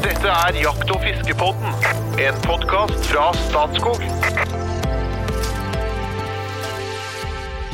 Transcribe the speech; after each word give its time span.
Dette 0.00 0.30
er 0.32 0.56
Jakt- 0.56 0.88
og 0.94 1.02
fiskepodden, 1.04 1.74
en 2.24 2.38
podkast 2.46 3.04
fra 3.10 3.26
Statskog. 3.36 4.00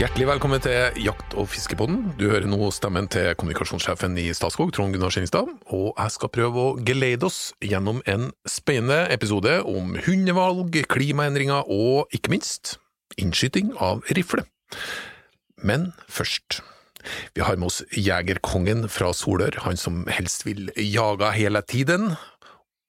Hjertelig 0.00 0.26
velkommen 0.32 0.60
til 0.64 0.98
Jakt- 1.04 1.36
og 1.38 1.46
fiskepodden. 1.52 2.00
Du 2.18 2.26
hører 2.26 2.48
nå 2.50 2.72
stemmen 2.74 3.06
til 3.06 3.30
kommunikasjonssjefen 3.38 4.18
i 4.18 4.26
Statskog, 4.34 4.74
Trond 4.74 4.96
Gunnar 4.96 5.14
Skillingstad, 5.14 5.54
og 5.70 5.92
jeg 5.94 6.16
skal 6.16 6.34
prøve 6.34 6.64
å 6.64 6.76
geleide 6.82 7.30
oss 7.30 7.40
gjennom 7.62 8.02
en 8.10 8.32
spennende 8.42 9.06
episode 9.14 9.60
om 9.62 9.94
hundevalg, 10.08 10.82
klimaendringer 10.90 11.70
og 11.70 12.10
ikke 12.10 12.34
minst 12.34 12.80
innskyting 13.22 13.70
av 13.78 14.02
rifle. 14.10 14.42
Men 15.62 15.92
først. 16.10 16.58
Vi 17.36 17.44
har 17.44 17.58
med 17.58 17.70
oss 17.70 17.82
jegerkongen 17.92 18.86
fra 18.92 19.12
Solør, 19.16 19.60
han 19.66 19.78
som 19.80 20.04
helst 20.10 20.46
vil 20.46 20.70
jage 20.80 21.30
hele 21.36 21.62
tiden, 21.62 22.14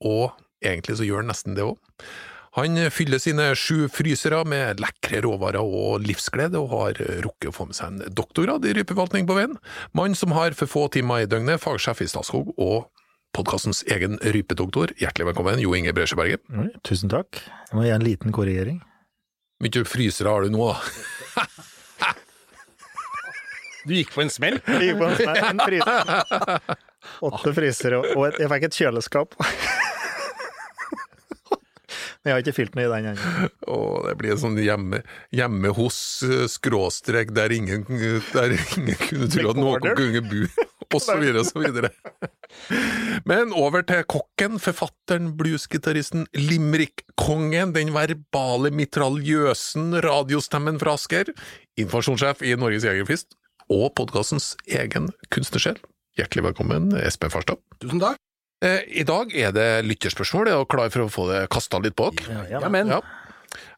og 0.06 0.38
egentlig 0.64 0.98
så 1.00 1.08
gjør 1.08 1.24
han 1.24 1.32
nesten 1.34 1.58
det 1.58 1.66
òg. 1.68 1.78
Han 2.58 2.74
fyller 2.90 3.22
sine 3.22 3.52
sju 3.54 3.86
frysere 3.94 4.40
med 4.50 4.80
lekre 4.82 5.20
råvarer 5.22 5.62
og 5.62 6.02
livsglede, 6.02 6.58
og 6.58 6.72
har 6.74 7.02
rukket 7.22 7.52
å 7.52 7.54
få 7.54 7.68
med 7.70 7.78
seg 7.78 7.92
en 7.92 8.16
doktorgrad 8.18 8.66
i 8.66 8.74
rypeforvaltning 8.80 9.28
på 9.30 9.36
veien. 9.38 9.54
Mann 9.98 10.18
som 10.18 10.34
har 10.34 10.58
for 10.58 10.72
få 10.72 10.88
timer 10.96 11.26
i 11.26 11.30
døgnet, 11.30 11.62
fagsjef 11.62 12.02
i 12.02 12.10
Statskog 12.10 12.50
og 12.56 12.88
podkastens 13.38 13.84
egen 13.94 14.18
rypedoktor. 14.26 14.96
Hjertelig 14.98 15.30
velkommen, 15.30 15.62
Jo 15.62 15.78
Inge 15.78 15.94
Bresjeberget. 15.94 16.42
Mm, 16.50 16.72
tusen 16.88 17.14
takk. 17.14 17.44
Jeg 17.70 17.78
må 17.78 17.86
gi 17.86 17.94
en 17.94 18.10
liten 18.10 18.34
korrigering. 18.34 18.82
Mye 19.62 19.86
frysere 19.90 20.34
har 20.34 20.46
du 20.46 20.54
nå, 20.58 20.74
da? 20.74 21.46
Du 23.88 23.96
gikk 23.96 24.12
på 24.14 24.24
en 24.26 24.32
smell? 24.34 24.60
Jeg 24.68 24.92
gikk 24.92 25.02
på 25.02 25.08
en, 25.08 25.18
smell. 25.22 25.44
en 25.48 25.64
fryser. 25.64 26.02
Åtte 27.24 27.54
frysere, 27.56 28.02
og 28.04 28.24
et, 28.28 28.40
jeg 28.42 28.50
fikk 28.52 28.66
et 28.68 28.78
kjøleskap. 28.82 29.38
Men 32.28 32.34
jeg 32.34 32.36
har 32.36 32.42
ikke 32.44 32.58
fylt 32.58 32.74
den 32.76 32.82
i 32.84 32.88
den 32.92 33.06
ennå. 33.14 33.48
Oh, 33.72 34.02
det 34.04 34.18
blir 34.20 34.34
en 34.34 34.42
sånn 34.42 34.58
hjemme, 34.60 35.00
hjemme 35.32 35.72
hos 35.78 35.98
eh, 36.28 36.44
skråstrek 36.52 37.32
der 37.32 37.54
ingen, 37.56 37.86
der 38.34 38.58
ingen 38.58 38.98
kunne 39.00 39.30
tro 39.32 39.54
at 39.54 39.62
noen 39.62 39.88
kunne 39.96 40.24
bo, 40.26 40.42
og 40.98 41.00
så 41.06 41.16
videre 41.22 41.46
og 41.46 41.48
så 41.48 41.64
videre. 41.64 41.94
Men 43.24 43.56
over 43.56 43.88
til 43.88 44.04
kokken, 44.12 44.60
forfatteren, 44.60 45.32
bluesgitaristen, 45.40 46.28
limerick-kongen, 46.36 47.72
den 47.78 47.96
verbale 47.96 48.74
mitraljøsen, 48.76 49.94
radiostemmen 50.04 50.84
fra 50.84 50.98
Asker, 51.00 51.32
informasjonssjef 51.80 52.44
i 52.44 52.58
Norges 52.60 52.90
Jegerfist, 52.90 53.40
og 53.74 53.92
podkastens 54.00 54.56
egen 54.72 55.10
kunstnersjel. 55.34 55.78
Hjertelig 56.18 56.48
velkommen, 56.50 56.90
Espen 57.04 57.32
Farstad. 57.34 57.60
Tusen 57.84 58.02
takk. 58.02 58.18
Eh, 58.66 58.82
I 59.02 59.06
dag 59.06 59.34
er 59.38 59.52
det 59.54 59.68
lytterspørsmål, 59.86 60.50
er 60.50 60.58
du 60.64 60.70
klar 60.72 60.90
for 60.94 61.06
å 61.06 61.12
få 61.14 61.28
det 61.30 61.44
kasta 61.54 61.82
litt 61.84 61.98
på? 62.00 62.10
Ja, 62.28 62.46
Ja, 62.58 62.70
men 62.70 62.88
Ja. 62.88 63.02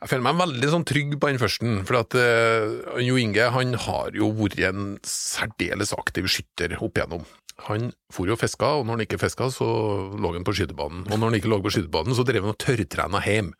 Jeg 0.02 0.09
føler 0.09 0.23
meg 0.26 0.40
veldig 0.40 0.70
sånn 0.72 0.86
trygg 0.88 1.12
på 1.22 1.28
den 1.30 1.38
første, 1.40 1.86
for 1.86 2.00
at 2.00 2.16
uh, 2.18 2.98
Jo 3.06 3.20
Inge 3.22 3.52
han 3.54 3.76
har 3.78 4.16
jo 4.18 4.31
vært 4.34 4.58
en 4.66 4.98
særdeles 5.06 5.94
aktiv 5.94 6.26
skytter 6.26 6.74
opp 6.81 6.98
igjennom. 6.98 7.22
Han 7.68 7.92
for 8.12 8.26
jo 8.26 8.34
og 8.34 8.40
fiska, 8.42 8.66
og 8.80 8.88
når 8.88 8.98
han 8.98 9.03
ikke 9.06 9.20
fiska, 9.22 9.50
så 9.53 9.68
lå 10.16 10.34
han 10.34 10.48
på 10.48 10.56
skytebanen. 10.58 11.06
Og 11.12 11.20
når 11.20 11.30
han 11.30 11.38
ikke 11.38 11.52
lå 11.52 11.59
på 11.62 11.74
skytebanen, 11.76 12.16
så 12.18 12.26
drev 12.28 12.48
han 12.48 12.56
og 12.56 12.59
tørrtrena 12.64 13.22
hjem. 13.28 13.53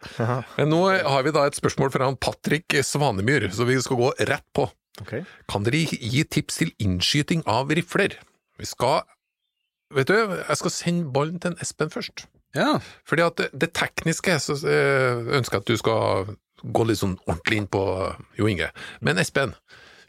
Men 0.58 0.72
nå 0.74 0.82
har 0.98 1.24
vi 1.28 1.36
da 1.36 1.46
et 1.46 1.60
spørsmål 1.60 1.92
fra 1.94 2.08
han 2.10 2.18
Patrick 2.20 2.80
Svanemyr, 2.84 3.50
så 3.54 3.68
vi 3.70 3.78
skal 3.84 4.00
gå 4.02 4.12
rett 4.32 4.48
på. 4.56 4.66
Ok. 5.02 5.14
Kan 5.50 5.64
dere 5.68 5.84
gi 5.90 6.24
tips 6.28 6.58
til 6.62 6.74
innskyting 6.84 7.44
av 7.48 7.70
rifler? 7.72 8.18
Vi 8.60 8.66
skal 8.66 9.02
Vet 9.96 10.06
du, 10.12 10.14
jeg 10.14 10.58
skal 10.60 10.70
sende 10.70 11.08
ballen 11.16 11.40
til 11.42 11.50
en 11.56 11.58
Espen 11.64 11.90
først. 11.90 12.28
ja. 12.54 12.76
Fordi 13.10 13.24
at 13.26 13.38
det, 13.42 13.48
det 13.58 13.72
tekniske 13.74 14.36
så 14.44 14.54
eh, 14.70 15.24
ønsker 15.40 15.58
jeg 15.58 15.64
at 15.64 15.72
du 15.72 15.78
skal 15.82 16.36
gå 16.62 16.84
litt 16.86 17.00
sånn 17.00 17.16
ordentlig 17.26 17.58
inn 17.64 17.68
på 17.74 17.82
Jo 18.38 18.46
Inge. 18.52 18.68
Men 19.02 19.18
Espen, 19.18 19.56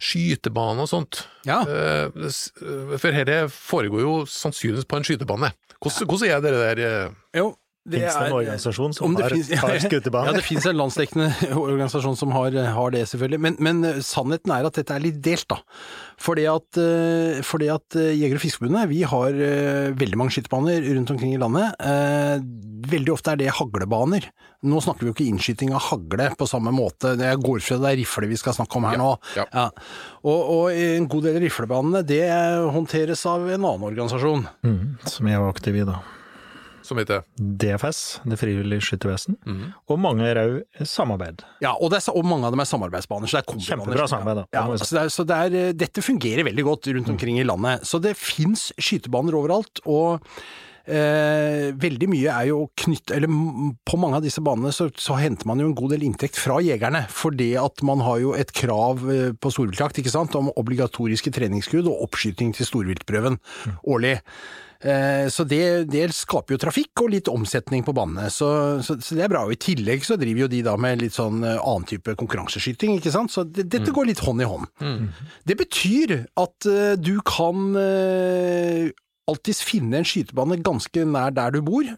skytebane 0.00 0.84
og 0.84 0.90
sånt. 0.90 1.22
Ja. 1.48 1.62
Eh, 1.64 2.10
s- 2.28 2.50
For 2.60 3.08
dette 3.12 3.48
foregår 3.52 4.00
jo 4.04 4.12
sannsynligvis 4.28 4.84
på 4.88 4.96
en 5.00 5.04
skytebane. 5.08 5.52
Hvordan, 5.80 6.06
hvordan 6.12 6.28
er 6.28 6.40
det 6.44 6.52
der 6.60 6.84
eh, 7.06 7.10
Jo, 7.40 7.54
det 7.88 8.00
Finnes 8.02 8.16
det 8.20 8.26
en 8.28 8.34
organisasjon 8.36 8.92
som 8.94 9.14
har, 9.16 9.30
finnes- 9.32 9.56
har 9.56 10.24
Ja, 10.28 10.32
det 10.36 10.42
finnes 10.44 10.66
en 10.68 10.76
landsdekkende 10.76 11.30
organisasjon 11.56 12.16
som 12.20 12.30
har, 12.36 12.52
har 12.76 12.90
det, 12.92 13.06
selvfølgelig. 13.08 13.40
Men, 13.40 13.56
men 13.58 13.84
eh, 13.88 14.00
sannheten 14.04 14.52
er 14.52 14.68
at 14.68 14.76
dette 14.76 14.92
er 14.98 15.00
litt 15.00 15.20
delt, 15.24 15.46
da. 15.48 15.56
Fordi 16.20 16.44
at, 16.52 16.76
eh, 16.82 17.40
fordi 17.46 17.70
at 17.72 17.96
eh, 17.96 18.10
Jeger- 18.20 18.36
og 18.36 18.42
Fiskerforbundet 18.44 18.90
vi 18.92 19.00
har 19.08 19.38
veldig 19.96 20.18
mange 20.20 20.34
skytebaner 20.36 20.84
rundt 20.92 21.14
omkring 21.16 21.32
i 21.36 21.40
landet. 21.40 21.72
Eh, 21.80 22.42
Veldig 22.80 23.10
ofte 23.12 23.34
er 23.34 23.36
det 23.36 23.50
haglebaner. 23.52 24.24
Nå 24.64 24.78
snakker 24.80 25.04
vi 25.04 25.10
jo 25.10 25.12
ikke 25.12 25.26
innskyting 25.28 25.74
av 25.76 25.82
hagle 25.90 26.30
på 26.40 26.46
samme 26.48 26.72
måte. 26.72 27.10
Jeg 27.20 27.36
går 27.44 27.60
fra 27.60 27.76
det 27.82 27.90
er 27.90 27.98
rifle 28.00 28.28
vi 28.30 28.38
skal 28.40 28.54
snakke 28.56 28.78
om 28.80 28.86
her 28.88 28.96
Ja, 28.96 29.02
nå. 29.02 29.10
ja. 29.36 29.66
Og, 30.24 30.40
og 30.54 30.72
en 30.72 31.04
god 31.12 31.26
del 31.28 31.36
av 31.36 31.44
riflebanene 31.44 32.00
det 32.08 32.22
håndteres 32.72 33.26
av 33.28 33.44
en 33.52 33.60
annen 33.68 33.84
organisasjon. 33.90 34.46
Mm, 34.64 34.80
som 35.04 35.28
jeg 35.28 35.42
var 35.44 35.52
aktiv 35.52 35.76
i, 35.76 35.84
da. 35.90 35.98
Som 36.90 36.98
heter 37.00 37.22
DFS, 37.38 38.00
Det 38.28 38.38
frivillige 38.40 38.84
skyttervesen, 38.90 39.38
Mm. 39.46 39.64
og 39.88 39.98
mange 40.02 40.28
rau 40.36 40.60
samarbeid. 40.84 41.44
Ja, 41.62 41.72
og, 41.78 41.90
det 41.94 42.02
er, 42.02 42.12
og 42.12 42.24
mange 42.26 42.46
av 42.50 42.52
dem 42.56 42.60
er 42.64 42.70
samarbeidsbaner. 42.70 43.30
Så 43.30 43.40
det 43.40 43.46
er. 43.46 43.60
Kjempebra 43.70 44.08
samarbeid, 44.10 44.42
da. 44.42 44.46
Ja, 44.52 44.64
Det 44.64 44.68
må 44.68 44.72
vi 44.76 44.82
si. 44.82 44.90
så 44.90 44.96
det 44.98 45.04
er, 45.04 45.14
så 45.16 45.26
det 45.30 45.36
er, 45.44 45.58
eh, 45.68 45.72
dette 45.86 46.02
fungerer 46.04 46.44
veldig 46.50 46.64
godt 46.66 46.90
rundt 46.94 47.08
omkring 47.14 47.38
i 47.40 47.46
landet. 47.46 47.86
Så 47.86 48.00
det 48.02 48.16
fins 48.18 48.72
skytebaner 48.78 49.32
overalt. 49.38 49.80
og 49.86 50.20
Eh, 50.90 51.70
veldig 51.76 52.08
mye 52.10 52.32
er 52.32 52.46
jo 52.48 52.64
knytt, 52.80 53.12
eller 53.14 53.28
på 53.86 53.98
mange 54.00 54.16
av 54.16 54.22
disse 54.24 54.40
banene 54.42 54.72
så, 54.74 54.88
så 54.98 55.14
henter 55.20 55.46
man 55.46 55.60
jo 55.60 55.66
en 55.68 55.74
god 55.76 55.92
del 55.92 56.02
inntekt 56.08 56.34
fra 56.40 56.56
jegerne, 56.64 57.04
fordi 57.14 57.52
at 57.62 57.82
man 57.86 58.00
har 58.02 58.18
jo 58.18 58.32
et 58.34 58.50
krav 58.56 59.04
eh, 59.12 59.30
på 59.38 59.52
storviltjakt 59.54 60.00
ikke 60.00 60.10
sant, 60.10 60.34
om 60.40 60.48
obligatoriske 60.58 61.30
treningsskudd 61.36 61.86
og 61.86 62.08
oppskyting 62.08 62.54
til 62.56 62.66
storviltprøven 62.66 63.36
årlig. 63.86 64.16
Eh, 64.80 65.28
Så 65.28 65.44
det, 65.44 65.90
det 65.92 66.06
skaper 66.16 66.54
jo 66.54 66.60
trafikk 66.60 67.02
og 67.04 67.10
litt 67.12 67.28
omsetning 67.28 67.84
på 67.84 67.92
banene, 67.96 68.30
så, 68.32 68.80
så, 68.84 68.96
så 69.02 69.16
det 69.18 69.26
er 69.26 69.32
bra. 69.32 69.44
Og 69.44 69.52
I 69.52 69.60
tillegg 69.60 70.06
så 70.06 70.16
driver 70.20 70.46
jo 70.46 70.50
de 70.52 70.62
da 70.64 70.76
med 70.80 71.02
litt 71.02 71.16
sånn 71.16 71.44
eh, 71.44 71.58
annen 71.60 71.88
type 71.90 72.14
konkurranseskyting, 72.20 72.96
ikke 72.96 73.12
sant. 73.12 73.32
Så 73.34 73.44
det, 73.44 73.68
dette 73.72 73.92
går 73.92 74.08
litt 74.08 74.24
hånd 74.24 74.40
i 74.40 74.48
hånd. 74.48 74.70
Det 75.44 75.56
betyr 75.60 76.16
at 76.40 76.68
uh, 76.68 76.94
du 76.96 77.18
kan 77.26 77.74
uh, 77.76 78.88
alltids 79.30 79.60
finne 79.66 80.00
en 80.00 80.08
skytebane 80.08 80.60
ganske 80.64 81.04
nær 81.04 81.34
der 81.36 81.52
du 81.54 81.60
bor. 81.66 81.88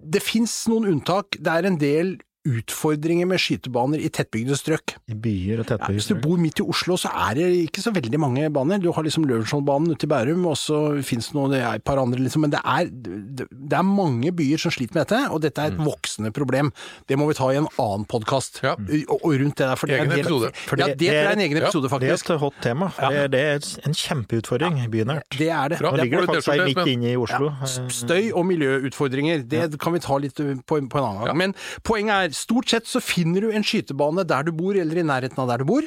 Det 0.00 0.22
fins 0.24 0.52
noen 0.70 0.88
unntak. 0.94 1.40
Det 1.40 1.52
er 1.56 1.68
en 1.68 1.80
del 1.80 2.18
utfordringer 2.48 3.28
med 3.28 3.40
skytebaner 3.40 4.00
i 4.00 4.08
tettbygde 4.12 4.56
strøk. 4.56 4.94
I 5.12 5.14
byer 5.14 5.60
og 5.60 5.70
Ja, 5.70 5.88
hvis 5.92 6.08
du 6.08 6.14
bor 6.16 6.38
midt 6.40 6.60
i 6.62 6.64
Oslo, 6.64 6.96
så 6.96 7.10
er 7.12 7.34
det 7.36 7.48
ikke 7.66 7.82
så 7.84 7.92
veldig 7.92 8.18
mange 8.20 8.46
baner. 8.52 8.80
Du 8.80 8.90
har 8.96 9.04
liksom 9.04 9.26
Lørenskioldbanen 9.28 9.92
ute 9.92 10.06
i 10.06 10.10
Bærum, 10.10 10.46
og 10.48 10.56
så 10.56 10.78
fins 11.04 11.28
det 11.30 11.36
noe, 11.36 11.50
det 11.52 11.60
er 11.60 11.74
et 11.80 11.84
par 11.84 12.00
andre, 12.00 12.18
liksom. 12.18 12.40
Men 12.46 12.54
det 12.54 12.62
er, 12.64 12.88
det 12.90 13.76
er 13.76 13.84
mange 13.86 14.32
byer 14.32 14.58
som 14.62 14.72
sliter 14.72 14.96
med 14.96 15.04
dette, 15.06 15.20
og 15.30 15.42
dette 15.44 15.60
er 15.60 15.74
et 15.74 15.80
voksende 15.84 16.32
problem. 16.32 16.72
Det 17.08 17.18
må 17.20 17.28
vi 17.28 17.36
ta 17.38 17.50
i 17.52 17.58
en 17.60 17.68
annen 17.76 18.06
podkast. 18.08 18.62
Ja. 18.64 18.72
Og, 18.80 19.18
og 19.20 19.36
rundt 19.36 19.56
det 19.60 19.66
der. 19.68 19.76
For 19.80 19.86
det 19.90 20.00
Egen 20.00 20.16
episode. 20.16 20.52
For 20.66 20.80
ja, 20.80 20.88
det- 20.94 21.10
er- 21.12 21.30
en 21.30 21.44
egen 21.44 21.56
ja, 21.60 21.68
faktisk. 21.70 22.00
Det 22.00 22.30
er 22.30 22.34
et 22.34 22.40
hot 22.40 22.54
tema. 22.62 22.88
for 22.88 23.02
Ja. 23.12 23.26
Det, 23.28 23.30
det 23.32 23.40
er 23.40 23.86
en 23.86 23.94
kjempeutfordring 23.94 24.80
bynært. 24.90 25.28
Det 25.36 25.48
er 25.50 25.68
det. 25.68 25.78
Bra. 25.78 25.90
Nå 25.92 26.02
ligger 26.02 26.20
det 26.20 26.28
faktisk 26.28 26.48
ei 26.54 26.64
midt 26.74 26.86
inne 26.88 27.12
i 27.12 27.16
Oslo. 27.16 27.52
Ja, 27.60 27.66
støy 27.88 28.32
og 28.32 28.46
miljøutfordringer, 28.46 29.44
det 29.48 29.78
kan 29.80 29.92
vi 29.92 30.00
ta 30.00 30.16
litt 30.18 30.34
på, 30.34 30.48
på 30.66 30.78
en 30.80 31.04
annen 31.04 31.18
gang. 31.20 31.26
Ja. 31.26 31.32
Men 31.34 31.54
poenget 31.84 32.14
er, 32.14 32.29
stort 32.36 32.70
sett 32.72 32.88
så 32.88 33.00
finner 33.02 33.44
du 33.44 33.50
en 33.54 33.64
skytebane 33.66 34.24
der 34.28 34.46
du 34.46 34.52
bor, 34.56 34.76
eller 34.78 35.00
i 35.00 35.06
nærheten 35.06 35.40
av 35.42 35.50
der 35.50 35.62
du 35.62 35.68
bor. 35.68 35.86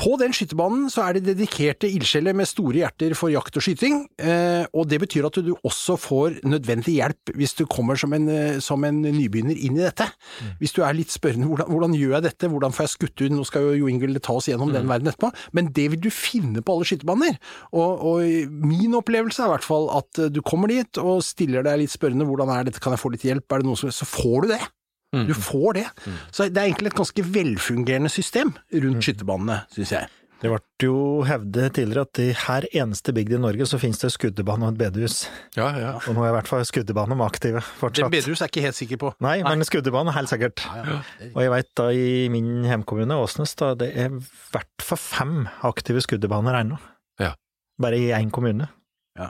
På 0.00 0.16
den 0.20 0.34
skytebanen 0.36 0.88
så 0.92 1.04
er 1.06 1.18
det 1.18 1.26
dedikerte 1.28 1.88
ildsjeler 1.90 2.36
med 2.36 2.48
store 2.48 2.82
hjerter 2.82 3.14
for 3.18 3.32
jakt 3.32 3.58
og 3.58 3.64
skyting, 3.64 4.02
eh, 4.22 4.64
og 4.72 4.88
det 4.90 5.00
betyr 5.02 5.28
at 5.28 5.40
du 5.44 5.52
også 5.58 5.96
får 6.00 6.40
nødvendig 6.48 6.96
hjelp 6.98 7.34
hvis 7.36 7.56
du 7.58 7.66
kommer 7.70 7.98
som 8.00 8.14
en, 8.16 8.28
eh, 8.32 8.60
som 8.64 8.84
en 8.86 9.02
nybegynner 9.04 9.58
inn 9.58 9.78
i 9.78 9.84
dette. 9.84 10.08
Hvis 10.60 10.74
du 10.76 10.82
er 10.86 10.96
litt 10.96 11.12
spørrende, 11.12 11.48
hvordan, 11.50 11.68
hvordan 11.70 11.96
gjør 11.98 12.16
jeg 12.16 12.26
dette, 12.30 12.50
hvordan 12.50 12.74
får 12.76 12.86
jeg 12.86 12.94
skutt 12.94 13.24
ut, 13.24 13.36
nå 13.36 13.46
skal 13.48 13.68
jo 13.68 13.78
Jo 13.80 13.88
Ingvild 13.88 14.20
ta 14.20 14.34
oss 14.36 14.48
gjennom 14.50 14.72
den 14.74 14.88
verden 14.88 15.08
etterpå, 15.08 15.30
men 15.56 15.70
det 15.72 15.86
vil 15.92 16.00
du 16.04 16.10
finne 16.12 16.60
på 16.60 16.74
alle 16.74 16.88
skytebaner. 16.88 17.38
Og, 17.72 18.02
og 18.10 18.50
min 18.50 18.96
opplevelse 18.98 19.40
er 19.42 19.48
i 19.48 19.54
hvert 19.54 19.66
fall 19.66 19.88
at 19.96 20.20
du 20.32 20.42
kommer 20.44 20.68
dit 20.68 21.00
og 21.00 21.22
stiller 21.24 21.64
deg 21.64 21.80
litt 21.80 21.94
spørrende, 21.94 22.26
hvordan 22.28 22.52
er 22.52 22.68
dette, 22.68 22.82
kan 22.82 22.96
jeg 22.96 23.02
få 23.02 23.12
litt 23.14 23.24
hjelp, 23.24 23.46
er 23.52 23.62
det 23.62 23.70
noe 23.70 23.80
som, 23.80 23.92
så 23.94 24.08
får 24.08 24.44
du 24.44 24.54
det. 24.54 24.60
Du 25.10 25.34
får 25.34 25.72
det. 25.80 25.86
Så 26.30 26.46
det 26.48 26.60
er 26.60 26.70
egentlig 26.70 26.92
et 26.92 27.00
ganske 27.00 27.24
velfungerende 27.34 28.10
system 28.12 28.54
rundt 28.84 29.06
skytterbanene, 29.06 29.62
syns 29.74 29.94
jeg. 29.96 30.10
Det 30.40 30.48
ble 30.48 30.86
jo 30.86 31.20
hevdet 31.28 31.74
tidligere 31.76 32.06
at 32.06 32.18
i 32.22 32.28
hver 32.32 32.64
eneste 32.80 33.12
bygd 33.12 33.34
i 33.36 33.40
Norge 33.42 33.66
så 33.68 33.76
finnes 33.80 34.00
det 34.00 34.08
skuddebane 34.14 34.64
og 34.64 34.72
et 34.72 34.78
bedehus. 34.80 35.18
Ja, 35.52 35.66
ja. 35.76 35.90
Og 35.98 36.16
nå 36.16 36.24
er 36.24 36.30
i 36.30 36.36
hvert 36.38 36.48
fall 36.48 36.64
skuddebane 36.64 37.18
med 37.18 37.26
aktive 37.26 37.60
Den 37.60 37.92
Det 37.98 38.08
bedehus 38.14 38.40
er 38.40 38.48
jeg 38.48 38.54
ikke 38.54 38.64
helt 38.64 38.78
sikker 38.78 39.00
på. 39.02 39.10
Nei, 39.20 39.34
men 39.44 39.66
skuddebane 39.68 40.14
helt 40.16 40.32
sikkert. 40.32 40.64
Og 41.34 41.42
jeg 41.44 41.52
vet 41.52 41.70
da 41.76 41.90
i 41.92 42.08
min 42.32 42.64
hjemkommune, 42.64 43.20
Åsnes, 43.20 43.52
da 43.60 43.74
det 43.82 43.90
er 43.92 44.16
i 44.16 44.22
hvert 44.54 44.86
fall 44.86 45.02
fem 45.02 45.36
aktive 45.68 46.00
skuddebaner 46.06 46.62
ennå. 46.62 46.80
Ja. 47.20 47.34
Bare 47.80 48.00
i 48.00 48.08
én 48.16 48.32
kommune. 48.32 48.70
Ja. 49.20 49.28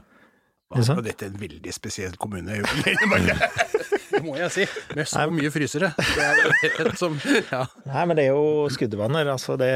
Og 0.70 1.02
dette 1.02 1.26
er 1.26 1.34
en 1.34 1.42
veldig 1.42 1.74
spesiell 1.74 2.14
kommune. 2.22 2.62
Det 4.10 4.22
må 4.26 4.36
jeg 4.38 4.50
si. 4.54 4.66
Med 4.96 5.08
så 5.08 5.26
mye 5.32 5.50
frysere. 5.54 5.92
Det 5.96 6.70
er 6.70 6.92
som 6.98 7.16
Ja. 7.50 7.64
Nei, 7.86 8.04
men 8.10 8.18
det 8.18 8.26
er 8.28 8.34
jo 8.34 8.66
skuddbaner. 8.72 9.28
Altså 9.32 9.56
det 9.60 9.70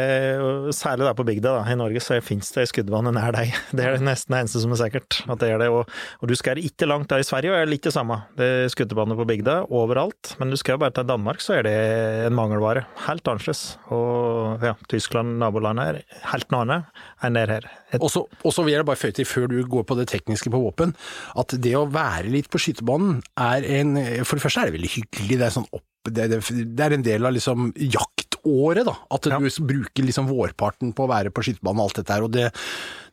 særlig 0.76 1.06
der 1.08 1.16
på 1.18 1.26
bygda 1.26 1.54
da. 1.60 1.62
i 1.72 1.76
Norge 1.78 2.02
så 2.02 2.18
finnes 2.24 2.50
det 2.54 2.66
skuddbane 2.70 3.12
nær 3.14 3.34
deg. 3.36 3.54
Det 3.74 3.84
er 3.84 3.96
det 3.98 4.04
nesten 4.06 4.34
det 4.34 4.42
eneste 4.44 4.62
som 4.62 4.72
er 4.74 4.80
sikkert. 4.80 5.20
at 5.28 5.40
det 5.42 5.50
er 5.54 5.58
det. 5.62 5.68
Og, 5.74 5.88
og 6.20 6.30
du 6.30 6.34
skal 6.38 6.60
ikke 6.62 6.88
langt 6.88 7.10
da 7.10 7.18
i 7.20 7.26
Sverige, 7.26 7.52
og 7.52 7.58
er 7.62 7.70
litt 7.70 7.84
det 7.86 7.94
samme. 7.94 8.20
Det 8.38 8.46
er 8.64 8.72
skuddbane 8.72 9.16
på 9.18 9.26
bygda 9.28 9.56
overalt. 9.70 10.34
Men 10.40 10.52
du 10.52 10.58
skal 10.60 10.78
bare 10.82 10.94
til 10.96 11.06
Danmark, 11.08 11.42
så 11.44 11.58
er 11.58 11.66
det 11.66 11.74
en 12.28 12.36
mangelvare. 12.36 12.84
Helt 13.08 13.26
annerledes. 13.30 13.64
Og 13.94 14.62
ja, 14.64 14.74
Tyskland, 14.90 15.36
nabolandet, 15.42 16.02
er 16.04 16.28
helt 16.32 16.50
noe 16.54 16.64
annet 16.64 17.02
enn 17.24 17.36
det 17.38 17.46
her. 17.50 17.68
Et, 17.94 18.02
og 18.02 18.50
så 18.54 18.64
vil 18.66 18.74
jeg 18.74 18.86
bare 18.88 18.98
føye 18.98 19.14
til, 19.14 19.26
før 19.28 19.46
du 19.50 19.58
går 19.70 19.84
på 19.88 19.96
det 19.98 20.08
tekniske 20.10 20.50
på 20.52 20.60
våpen, 20.60 20.94
at 21.38 21.54
det 21.62 21.74
å 21.78 21.84
være 21.92 22.30
litt 22.32 22.48
på 22.52 22.60
skytebanen 22.62 23.20
er 23.40 23.66
en 23.78 23.94
For 24.26 24.36
det 24.40 24.44
første 24.46 24.62
er 24.64 24.70
det 24.70 24.76
veldig 24.78 24.92
hyggelig. 24.98 25.38
Det 25.40 25.46
er, 25.48 25.54
sånn 25.54 25.68
opp, 25.72 25.84
det, 26.10 26.28
det, 26.32 26.40
det 26.76 26.84
er 26.84 26.96
en 26.98 27.04
del 27.06 27.24
av 27.28 27.32
liksom 27.36 27.70
jaktåret, 27.78 28.84
da. 28.84 28.92
At 29.14 29.24
Ja. 29.30 29.38
du 29.40 29.48
bruker 29.64 30.04
liksom 30.04 30.26
vårparten 30.28 30.92
på 30.96 31.06
å 31.06 31.10
være 31.10 31.30
på 31.32 31.44
skytebanen 31.46 31.80
og 31.80 31.86
alt 31.88 32.00
dette 32.02 32.12
her. 32.12 32.26
Og 32.26 32.32
det, 32.34 32.50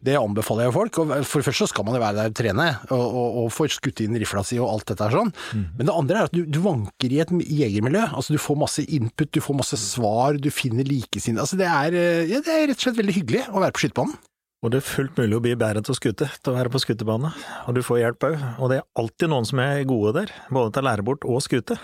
det 0.03 0.17
anbefaler 0.19 0.67
jeg 0.67 0.75
folk. 0.75 0.99
Og 1.03 1.13
for 1.29 1.39
det 1.39 1.47
første 1.47 1.63
så 1.63 1.69
skal 1.71 1.85
man 1.87 1.95
jo 1.95 2.01
være 2.03 2.17
der 2.19 2.31
og 2.33 2.35
trene, 2.41 2.65
og, 2.89 3.03
og, 3.05 3.37
og 3.45 3.51
få 3.55 3.69
skutt 3.71 4.01
inn 4.03 4.17
rifla 4.19 4.43
si 4.47 4.59
og 4.59 4.67
alt 4.73 4.89
dette 4.91 5.07
her 5.07 5.15
sånn. 5.21 5.31
Men 5.77 5.87
det 5.87 5.95
andre 5.95 6.17
er 6.23 6.27
at 6.31 6.35
du, 6.35 6.41
du 6.51 6.59
vanker 6.65 7.13
i 7.15 7.21
et 7.23 7.31
jegermiljø. 7.47 8.07
Altså 8.11 8.35
du 8.35 8.41
får 8.43 8.59
masse 8.65 8.83
input, 8.87 9.31
du 9.31 9.39
får 9.45 9.59
masse 9.61 9.79
svar, 9.79 10.35
du 10.41 10.49
finner 10.51 10.83
likesinnede. 10.89 11.45
Altså 11.47 11.59
det 11.61 11.69
er, 11.71 11.95
ja, 12.31 12.41
det 12.43 12.51
er 12.57 12.67
rett 12.71 12.79
og 12.81 12.87
slett 12.89 12.99
veldig 12.99 13.17
hyggelig 13.21 13.45
å 13.51 13.63
være 13.63 13.77
på 13.77 13.85
skytebanen. 13.87 14.19
Og 14.61 14.69
det 14.69 14.81
er 14.81 14.85
fullt 14.85 15.17
mulig 15.17 15.37
å 15.37 15.41
bli 15.41 15.55
bedre 15.57 15.81
til 15.81 15.95
å 15.95 15.97
skute, 15.97 16.27
til 16.37 16.51
å 16.51 16.57
være 16.59 16.69
på 16.69 16.81
skutebane. 16.83 17.31
Og 17.65 17.77
du 17.77 17.81
får 17.85 18.03
hjelp 18.03 18.27
òg. 18.27 18.35
Og 18.61 18.69
det 18.69 18.77
er 18.77 18.89
alltid 19.01 19.31
noen 19.33 19.47
som 19.49 19.61
er 19.63 19.81
gode 19.89 20.13
der, 20.19 20.33
både 20.53 20.75
til 20.75 20.83
å 20.83 20.87
lære 20.89 21.05
bort 21.07 21.25
og 21.25 21.41
skute. 21.41 21.79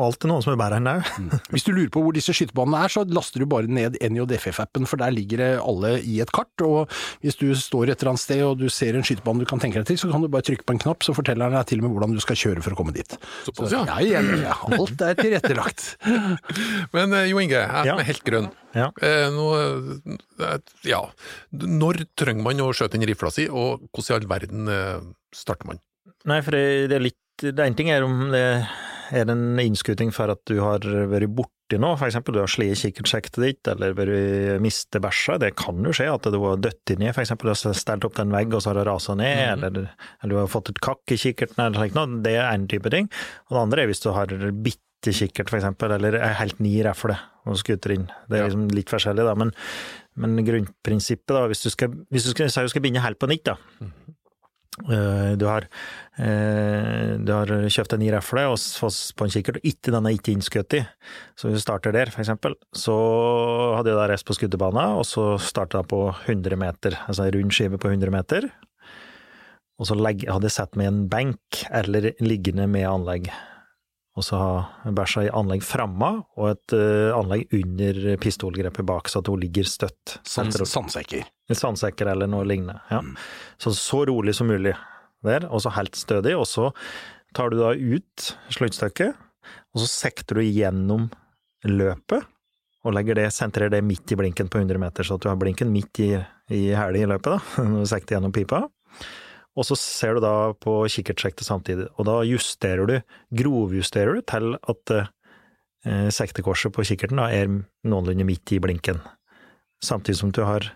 Og 0.00 0.06
alltid 0.08 0.30
noen 0.30 0.40
som 0.44 0.54
er 0.54 0.60
bære 0.60 0.78
deg 0.80 0.88
òg. 1.02 1.40
Hvis 1.52 1.66
du 1.66 1.70
lurer 1.76 1.90
på 1.92 2.00
hvor 2.00 2.14
disse 2.16 2.32
skytebanene 2.32 2.78
er, 2.86 2.92
så 2.94 3.02
laster 3.12 3.42
du 3.42 3.46
bare 3.50 3.68
ned 3.68 3.98
NJFF-appen, 4.00 4.86
for 4.88 4.96
der 5.02 5.12
ligger 5.12 5.42
det 5.42 5.48
alle 5.60 5.90
i 6.00 6.14
et 6.24 6.32
kart. 6.32 6.64
Og 6.64 6.88
hvis 7.20 7.36
du 7.40 7.50
står 7.58 7.92
et 7.92 8.00
eller 8.00 8.14
annet 8.14 8.22
sted 8.24 8.40
og 8.46 8.56
du 8.62 8.66
ser 8.72 8.96
en 8.96 9.04
skytebane 9.04 9.44
du 9.44 9.48
kan 9.50 9.60
tenke 9.60 9.76
deg 9.82 9.90
til, 9.90 9.98
så 10.00 10.08
kan 10.12 10.24
du 10.24 10.30
bare 10.32 10.46
trykke 10.48 10.64
på 10.64 10.72
en 10.76 10.80
knapp, 10.86 11.04
så 11.04 11.12
forteller 11.16 11.50
den 11.52 11.58
deg 11.60 11.68
til 11.68 11.82
og 11.82 11.86
med 11.88 11.94
hvordan 11.98 12.16
du 12.16 12.22
skal 12.24 12.38
kjøre 12.40 12.64
for 12.64 12.72
å 12.76 12.78
komme 12.80 12.94
dit. 12.96 13.16
Såpass, 13.44 13.74
ja. 13.76 13.82
ja, 14.00 14.22
ja, 14.22 14.40
ja, 14.46 14.56
alt 14.78 15.04
er 15.04 15.20
tilrettelagt. 15.20 15.86
Men 16.96 17.12
eh, 17.18 17.28
Jo 17.30 17.42
Inge, 17.44 17.58
jeg 17.60 17.68
er 17.82 17.90
Ja. 17.90 17.96
med 18.00 18.08
helt 18.08 18.24
grønn. 18.26 18.48
Ja. 18.76 18.88
Eh, 19.02 19.26
nå, 19.34 19.46
eh, 19.60 20.56
ja. 20.88 21.02
Når 21.52 22.04
trenger 22.18 22.46
man 22.46 22.64
å 22.64 22.70
skjøte 22.76 22.96
inn 22.96 23.04
rifla 23.10 23.32
si, 23.34 23.48
og 23.50 23.84
hvordan 23.92 24.14
i 24.14 24.18
all 24.20 24.30
verden 24.30 24.70
starter 25.34 25.68
man? 25.68 25.82
Nei, 26.30 26.40
for 26.44 26.56
det, 26.56 26.64
det 26.92 26.96
er 26.98 27.04
litt 27.10 27.18
Det 27.40 27.56
ene 27.64 27.76
ting 27.78 27.88
er 27.88 28.04
om 28.04 28.26
det 28.34 28.42
er 29.10 29.26
det 29.26 29.34
en 29.34 29.60
innskuting 29.62 30.12
for 30.14 30.32
at 30.32 30.40
du 30.48 30.58
har 30.62 30.84
vært 31.10 31.32
borti 31.36 31.78
noe, 31.80 31.98
eksempel 32.02 32.34
du 32.34 32.40
har 32.42 32.50
slitt 32.50 32.80
kikkertsektet 32.80 33.40
ditt, 33.44 33.70
eller 33.70 33.94
vært 33.98 34.60
mistet 34.62 35.02
bæsja. 35.02 35.38
Det 35.42 35.52
kan 35.58 35.78
jo 35.86 35.94
skje 35.94 36.08
at 36.12 36.28
du 36.30 36.38
har 36.42 36.60
dødd 36.62 36.94
ned, 36.98 37.12
eksempel 37.12 37.50
du 37.50 37.54
har 37.54 37.78
stelt 37.78 38.06
opp 38.06 38.20
en 38.22 38.34
vegg 38.34 38.54
og 38.54 38.62
så 38.62 38.72
har 38.72 38.80
det 38.80 38.86
rasa 38.88 39.16
ned, 39.18 39.64
eller, 39.68 39.90
eller 40.20 40.34
du 40.34 40.38
har 40.40 40.52
fått 40.52 40.72
et 40.72 40.82
kakk 40.82 41.14
i 41.14 41.20
kikkerten 41.20 41.64
eller 41.64 41.82
slikt 41.82 41.98
noe. 41.98 42.22
Det 42.24 42.36
er 42.38 42.48
en 42.50 42.68
type 42.70 42.92
ting. 42.92 43.10
Og 43.48 43.56
det 43.56 43.64
andre 43.64 43.84
er 43.84 43.92
hvis 43.92 44.04
du 44.04 44.10
har 44.16 44.34
bitte 44.66 45.14
kikkert, 45.16 45.52
eksempel, 45.56 45.94
eller 45.96 46.18
er 46.18 46.38
helt 46.42 46.58
ny 46.60 46.74
rifle 46.84 47.16
og 47.48 47.56
skuter 47.56 47.94
inn. 47.94 48.08
Det 48.28 48.38
er 48.38 48.48
liksom 48.48 48.68
litt 48.76 48.92
forskjellig, 48.92 49.24
da, 49.26 49.36
men, 49.38 49.54
men 50.20 50.42
grunnprinsippet, 50.44 51.32
da, 51.32 51.46
hvis 51.48 51.64
du 51.64 51.70
skal, 51.72 51.94
hvis 52.12 52.28
du 52.28 52.34
skal, 52.34 52.50
skal 52.52 52.84
begynne 52.84 53.04
helt 53.04 53.20
på 53.20 53.30
nytt, 53.30 53.46
da. 53.48 53.56
Eh, 53.80 54.19
Du 54.84 55.44
har, 55.48 55.66
eh, 56.18 57.16
du 57.20 57.32
har 57.32 57.50
kjøpt 57.70 57.94
en 57.96 58.02
ny 58.02 58.10
rifle 58.14 58.46
på 58.48 59.26
en 59.26 59.34
kikkert, 59.34 59.60
og 59.60 59.68
ikke, 59.68 59.92
den 59.92 60.06
er 60.06 60.16
ikke 60.16 60.34
innskutt 60.34 60.78
i. 60.78 60.82
Så 61.36 61.48
hvis 61.48 61.60
du 61.60 61.66
starter 61.66 61.92
der, 61.96 62.12
for 62.14 62.24
eksempel, 62.24 62.56
så 62.76 62.96
hadde 63.76 63.92
jeg 63.92 64.00
da 64.00 64.08
reist 64.10 64.28
på 64.28 64.36
skuddebanen, 64.38 64.98
og 65.00 65.06
så 65.08 65.34
starta 65.42 65.82
jeg 65.82 65.90
på 65.92 66.02
100 66.26 66.60
meter, 66.60 66.98
altså 67.06 67.26
en 67.26 67.36
rund 67.36 67.54
skive 67.56 67.80
på 67.80 67.92
100 67.92 68.14
meter. 68.14 68.50
Og 69.80 69.88
så 69.88 69.96
hadde 69.96 70.44
jeg 70.44 70.52
satt 70.52 70.76
meg 70.76 70.88
i 70.88 70.92
en 70.92 71.06
benk, 71.08 71.62
eller 71.72 72.12
liggende 72.20 72.68
med 72.68 72.88
anlegg. 72.88 73.30
Og 74.20 74.24
så 74.26 74.36
ha 74.36 74.90
bæsja 74.92 75.22
i 75.24 75.32
anlegg 75.32 75.62
framme, 75.64 76.10
og 76.36 76.50
et 76.50 76.74
uh, 76.76 77.16
anlegg 77.16 77.54
under 77.56 78.00
pistolgrepet 78.20 78.84
bak, 78.84 79.08
så 79.08 79.22
at 79.22 79.30
hun 79.32 79.40
ligger 79.40 79.64
støtt. 79.64 80.18
Sandsekker. 80.28 80.68
sandsekker 81.56 82.10
eller 82.12 82.28
noe 82.28 82.44
lignende. 82.44 82.82
Ja. 82.92 83.00
Så 83.56 83.72
så 83.78 84.02
rolig 84.10 84.34
som 84.36 84.50
mulig 84.52 84.74
der, 85.24 85.46
og 85.48 85.64
så 85.64 85.72
helt 85.72 85.96
stødig. 85.96 86.34
Og 86.36 86.44
så 86.50 86.68
tar 87.36 87.48
du 87.48 87.62
da 87.62 87.72
ut 87.72 88.28
sluttstykket, 88.52 89.16
og 89.72 89.80
så 89.80 89.88
sekter 89.88 90.36
du 90.36 90.44
gjennom 90.44 91.08
løpet, 91.64 92.28
og 92.84 92.96
legger 92.96 93.16
det, 93.22 93.30
sentrer 93.32 93.72
det 93.72 93.80
midt 93.84 94.12
i 94.12 94.20
blinken 94.20 94.52
på 94.52 94.60
100 94.60 94.80
meter, 94.84 95.06
så 95.06 95.16
at 95.16 95.24
du 95.24 95.30
har 95.32 95.40
blinken 95.40 95.72
midt 95.72 96.00
i, 96.04 96.12
i 96.52 96.62
hælet 96.76 97.06
i 97.06 97.08
løpet, 97.08 97.40
da, 97.40 97.64
når 97.72 97.88
du 97.88 97.90
sekter 97.94 98.18
gjennom 98.18 98.36
pipa. 98.36 98.66
Og 99.58 99.66
så 99.66 99.76
ser 99.78 100.16
du 100.16 100.22
da 100.24 100.52
på 100.54 100.76
kikkertsektet 100.92 101.46
samtidig, 101.46 101.88
og 101.98 102.06
da 102.06 102.20
justerer 102.26 102.86
du, 102.86 102.96
grovjusterer 103.34 104.20
du 104.20 104.22
til 104.30 104.54
at 104.56 104.92
eh, 104.96 106.08
sektekorset 106.14 106.74
på 106.74 106.86
kikkerten 106.86 107.18
da 107.18 107.26
er 107.34 107.50
noenlunde 107.50 108.26
midt 108.28 108.54
i 108.54 108.60
blinken. 108.62 109.00
Samtidig 109.82 110.20
som 110.20 110.30
du 110.34 110.44
har 110.46 110.68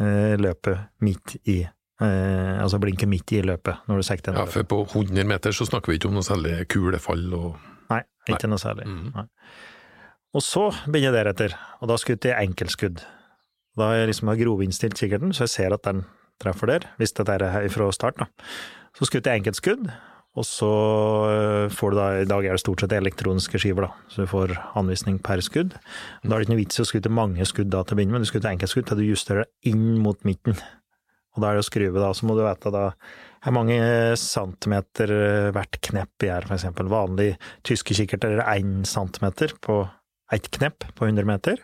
eh, 0.00 0.34
løpet 0.40 0.88
midt 1.04 1.36
i 1.44 1.60
eh, 1.66 2.56
Altså 2.62 2.80
blinken 2.80 3.10
midt 3.10 3.36
i 3.36 3.42
løpet, 3.44 3.84
når 3.90 4.00
du 4.00 4.06
sekter 4.06 4.38
Ja, 4.38 4.46
for 4.48 4.64
på 4.64 4.82
100 4.86 5.26
meter 5.28 5.52
så 5.52 5.66
snakker 5.68 5.92
vi 5.92 6.00
ikke 6.00 6.08
om 6.08 6.16
noe 6.16 6.26
særlig 6.26 6.60
kulefall 6.72 7.26
og 7.36 7.56
Nei, 7.92 8.00
ikke 8.26 8.48
noe 8.50 8.58
særlig. 8.58 8.88
Mm. 8.90 9.10
Nei. 9.14 9.28
Og 10.34 10.42
så 10.42 10.64
begynner 10.88 11.12
jeg 11.12 11.16
deretter, 11.20 11.52
og 11.78 11.90
da 11.92 11.96
skutt 12.00 12.26
jeg 12.26 12.48
enkeltskudd. 12.48 13.04
Da 13.78 13.90
har 13.90 14.00
jeg 14.00 14.10
liksom 14.10 14.32
har 14.32 14.40
grovinnstilt 14.40 14.98
kikkerten, 14.98 15.30
så 15.36 15.44
jeg 15.46 15.52
ser 15.52 15.76
at 15.76 15.84
den 15.86 16.02
treffer 16.42 16.72
der, 16.72 16.90
hvis 17.00 17.14
dette 17.16 17.38
er 17.38 17.70
fra 17.72 17.88
start. 17.94 18.20
da. 18.20 18.28
Så 18.96 19.08
skutt 19.08 19.28
jeg 19.28 19.42
enkeltskudd, 19.42 19.88
og 20.36 20.44
så 20.44 20.70
øh, 21.32 21.66
får 21.72 21.92
du 21.92 21.96
da, 21.96 22.06
i 22.20 22.28
dag 22.28 22.44
er 22.44 22.56
det 22.56 22.60
stort 22.60 22.82
sett 22.82 22.92
elektroniske 22.92 23.60
skiver, 23.60 23.88
da, 23.88 24.08
så 24.12 24.24
du 24.24 24.30
får 24.30 24.52
anvisning 24.76 25.18
per 25.24 25.40
skudd. 25.44 25.76
Da 26.22 26.28
er 26.28 26.36
det 26.36 26.46
ikke 26.46 26.54
noe 26.54 26.62
vits 26.62 26.80
i 26.80 26.84
å 26.84 26.88
skutte 26.88 27.12
mange 27.12 27.46
skudd 27.48 27.72
da 27.72 27.80
til 27.84 27.96
å 27.96 28.00
begynne 28.00 28.16
med, 28.16 28.26
du 28.26 28.30
skutter 28.30 28.52
enkeltskudd 28.52 28.88
til 28.90 29.00
du 29.00 29.06
justerer 29.08 29.46
det 29.46 29.72
inn 29.72 29.96
mot 30.04 30.20
midten. 30.28 30.58
Og 31.36 31.42
da 31.44 31.50
er 31.50 31.58
det 31.58 31.64
å 31.64 31.68
skruve, 31.68 32.00
da, 32.00 32.12
så 32.16 32.28
må 32.28 32.36
du 32.36 32.44
vite 32.44 32.72
da 32.72 32.86
hvor 33.46 33.54
mange 33.54 33.76
centimeter 34.18 35.12
eh, 35.12 35.50
hvert 35.54 35.80
knepp 35.88 36.24
gjør, 36.26 36.48
for 36.48 36.56
eksempel. 36.56 36.88
Vanlig 36.90 37.28
tyske 37.66 37.96
kikkerter 37.96 38.40
er 38.40 38.48
én 38.56 38.80
centimeter 38.88 39.52
på 39.62 39.84
ett 40.34 40.48
knepp 40.56 40.88
på 40.98 41.06
100 41.06 41.28
meter, 41.28 41.60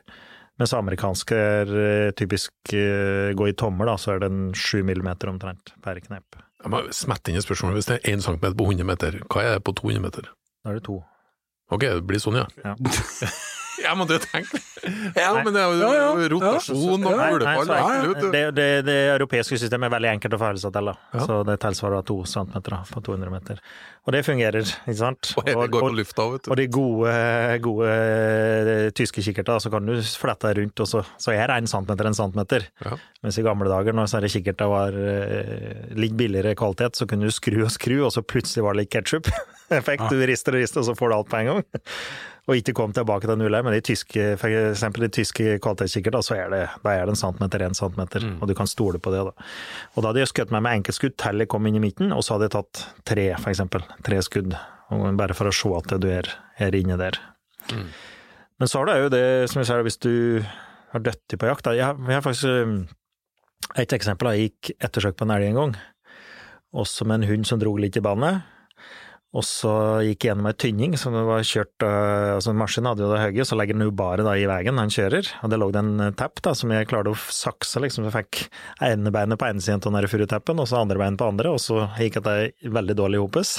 mens 0.63 0.75
amerikanske 0.79 1.37
er 1.37 1.73
eh, 1.83 2.11
typisk 2.19 2.75
eh, 2.77 3.33
gå 3.37 3.51
i 3.51 3.55
tommer, 3.59 3.91
da, 3.91 3.99
så 3.99 4.15
er 4.15 4.23
den 4.25 4.51
sju 4.55 4.83
millimeter 4.87 5.33
omtrent 5.33 5.75
per 5.83 5.99
knepp. 6.05 6.39
Jeg 6.63 6.71
må 6.71 6.85
smette 6.95 7.33
inn 7.33 7.41
et 7.41 7.47
spørsmål. 7.47 7.75
Hvis 7.75 7.91
det 7.91 7.99
er 7.99 8.13
1 8.15 8.23
cm 8.23 8.45
på 8.55 8.69
100 8.71 8.87
meter, 8.87 9.19
hva 9.27 9.43
er 9.43 9.57
det 9.59 9.65
på 9.67 9.75
200 9.81 10.05
meter? 10.05 10.31
Da 10.63 10.71
er 10.71 10.79
det 10.79 10.87
to. 10.87 11.01
Ok, 11.73 11.89
det 11.89 12.05
blir 12.07 12.23
sånn, 12.23 12.39
ja. 12.39 12.47
Ja. 12.63 12.77
Jeg 13.83 13.97
måtte 13.97 14.19
jo 14.19 14.23
tenke 14.23 14.59
Ja, 15.17 15.31
men 15.41 15.55
det 15.55 15.61
er 15.63 15.71
jo 15.73 15.79
Ja, 15.81 15.93
ja. 15.97 16.27
rotasjon 16.33 17.07
og 17.07 17.15
Nei, 17.17 17.29
Ja, 17.31 17.53
ja, 17.55 17.61
og 17.63 17.71
er- 17.73 18.21
du. 18.21 18.27
det, 18.35 18.43
det, 18.59 18.67
det 18.89 18.97
europeiske 19.15 19.57
systemet 19.61 19.89
er 19.89 19.95
veldig 19.97 20.11
enkelt 20.17 20.37
å 20.37 20.41
forholde 20.43 20.63
seg 20.63 20.75
til, 20.75 20.91
da. 20.91 20.95
Ja. 21.15 21.25
så 21.29 21.39
det 21.49 21.57
tilsvarer 21.63 22.05
to 22.09 22.17
centimeter 22.29 22.77
på 22.91 23.03
200 23.07 23.33
meter. 23.33 23.61
Og 24.03 24.11
det 24.17 24.25
fungerer, 24.27 24.67
ikke 24.67 24.99
sant? 24.99 25.29
Og 25.39 25.47
det 25.47 25.55
går 25.71 25.85
på 25.87 25.91
lufta, 25.95 26.25
vet 26.33 26.43
du. 26.45 26.51
Og 26.51 26.59
de 26.59 26.67
gode, 26.75 27.13
gode 27.63 27.91
eh, 27.93 28.89
tyske 28.99 29.23
kikkerter, 29.23 29.63
så 29.63 29.71
kan 29.71 29.87
du 29.87 29.95
flette 30.03 30.51
deg 30.51 30.59
rundt, 30.59 30.83
og 30.83 30.91
så, 30.91 31.05
så 31.23 31.31
er 31.37 31.47
det 31.53 31.61
en 31.63 31.71
centimeter 31.71 32.11
en 32.11 32.19
centimeter. 32.19 32.67
Ja. 32.83 32.97
Mens 33.23 33.39
i 33.39 33.45
gamle 33.47 33.71
dager, 33.71 33.95
når 33.95 34.11
sånne 34.11 34.33
kikkerter 34.33 34.73
var 34.73 34.99
eh, 34.99 35.87
litt 35.95 36.17
billigere 36.19 36.57
kvalitet, 36.59 36.99
så 36.99 37.07
kunne 37.07 37.31
du 37.31 37.35
skru 37.35 37.61
og 37.63 37.71
skru, 37.75 38.01
og 38.09 38.11
så 38.17 38.25
plutselig 38.27 38.67
var 38.67 38.75
det 38.75 38.85
litt 38.85 38.95
ketsjup-effekt. 38.99 40.09
Du 40.13 40.19
rister 40.27 40.59
og 40.59 40.65
rister, 40.65 40.83
og 40.83 40.91
så 40.91 40.99
får 40.99 41.09
du 41.15 41.17
alt 41.21 41.31
på 41.31 41.39
en 41.39 41.53
gang. 41.53 41.63
Og 42.51 42.57
ikke 42.59 42.73
kom 42.75 42.91
tilbake 42.93 43.29
til 43.31 43.39
null 43.39 43.55
her, 43.55 43.63
men 43.63 43.77
i 43.77 43.81
tyske, 43.87 44.33
for 44.41 44.51
eksempel 44.51 45.05
i 45.07 45.09
tyske 45.15 45.59
kvalitetskikkert, 45.63 46.17
så 46.27 46.35
er 46.35 46.49
det, 46.51 46.63
er 46.83 47.05
det 47.07 47.13
en 47.15 47.21
centimeter, 47.21 47.63
en 47.63 47.75
centimeter, 47.79 48.25
og 48.43 48.49
du 48.51 48.55
kan 48.59 48.67
stole 48.67 48.99
på 48.99 49.13
det. 49.15 49.21
da. 49.29 49.47
Og 49.95 50.03
da 50.03 50.09
hadde 50.11 50.25
jeg 50.25 50.29
skutt 50.33 50.51
meg 50.51 50.63
med 50.67 50.81
enkeltskudd 50.81 51.15
til 51.23 51.39
jeg 51.39 51.49
kom 51.49 51.67
inn 51.71 51.77
i 51.79 51.85
midten, 51.85 52.11
og 52.13 52.25
så 52.27 52.35
hadde 52.35 52.49
jeg 52.49 52.55
tatt 52.57 52.83
tre, 53.07 53.29
for 53.39 53.51
eksempel. 53.53 53.85
Tre 54.03 54.19
skudd, 54.27 54.57
bare 55.23 55.35
for 55.39 55.47
å 55.47 55.55
se 55.55 55.71
at 55.79 55.95
du 56.03 56.09
er, 56.11 56.27
er 56.59 56.75
inne 56.75 56.99
der. 56.99 57.21
Men 58.59 58.69
så 58.69 58.79
har 58.83 58.87
du 58.91 58.93
jo 59.05 59.13
det, 59.15 59.23
som 59.51 59.61
jeg 59.63 59.71
sier, 59.71 59.83
hvis 59.87 60.01
du 60.03 60.43
har 60.93 61.01
dødd 61.07 61.39
på 61.39 61.47
jakt. 61.47 61.71
Jeg, 61.79 61.85
har- 61.87 61.97
jeg 62.11 62.19
har 62.19 62.27
faktisk 62.27 62.45
um, 62.45 62.89
et 63.79 63.93
eksempel. 63.95 64.29
Jeg 64.35 64.51
gikk 64.51 64.75
ettersøk 64.83 65.17
på 65.17 65.25
en 65.29 65.31
elg 65.39 65.47
en 65.53 65.55
gang, 65.61 65.77
også 66.75 67.07
med 67.07 67.23
en 67.23 67.29
hund 67.31 67.47
som 67.47 67.59
dro 67.63 67.77
litt 67.79 67.97
i 67.97 68.03
bandet. 68.05 68.43
Og 69.33 69.45
så 69.49 69.73
gikk 70.05 70.27
jeg 70.27 70.29
gjennom 70.29 70.47
ei 70.51 70.57
tynning 70.61 70.95
som 71.01 71.15
det 71.17 71.23
var 71.25 71.45
kjørt 71.49 71.85
øh, 71.87 72.35
Altså, 72.35 72.53
maskinen 72.57 72.91
hadde 72.91 73.05
jo 73.07 73.13
det 73.15 73.21
høye, 73.23 73.47
så 73.49 73.57
legger 73.57 73.79
den 73.79 73.87
jo 73.87 73.95
bare 73.97 74.27
da 74.27 74.35
i 74.37 74.45
veien 74.49 74.81
han 74.81 74.93
kjører. 74.93 75.31
Og 75.41 75.53
det 75.53 75.59
lå 75.61 75.69
det 75.73 75.81
en 75.81 76.03
tapp 76.19 76.43
da, 76.45 76.53
som 76.59 76.73
jeg 76.75 76.89
klarte 76.91 77.15
å 77.15 77.17
sakse, 77.17 77.81
liksom. 77.81 78.09
Jeg 78.09 78.17
fikk 78.19 78.43
ene 78.85 79.13
beinet 79.15 79.41
på 79.41 79.49
ene 79.49 79.65
siden 79.65 79.81
av 79.89 79.97
den 79.97 80.13
furutappen, 80.13 80.61
og 80.61 80.69
så 80.69 80.83
andre 80.83 81.01
bein 81.01 81.17
på 81.21 81.31
andre, 81.33 81.55
og 81.57 81.63
så 81.65 81.87
gikk 81.97 82.21
det 82.27 82.37
veldig 82.77 82.99
dårlig 82.99 83.21
i 83.21 83.25
hopes. 83.25 83.55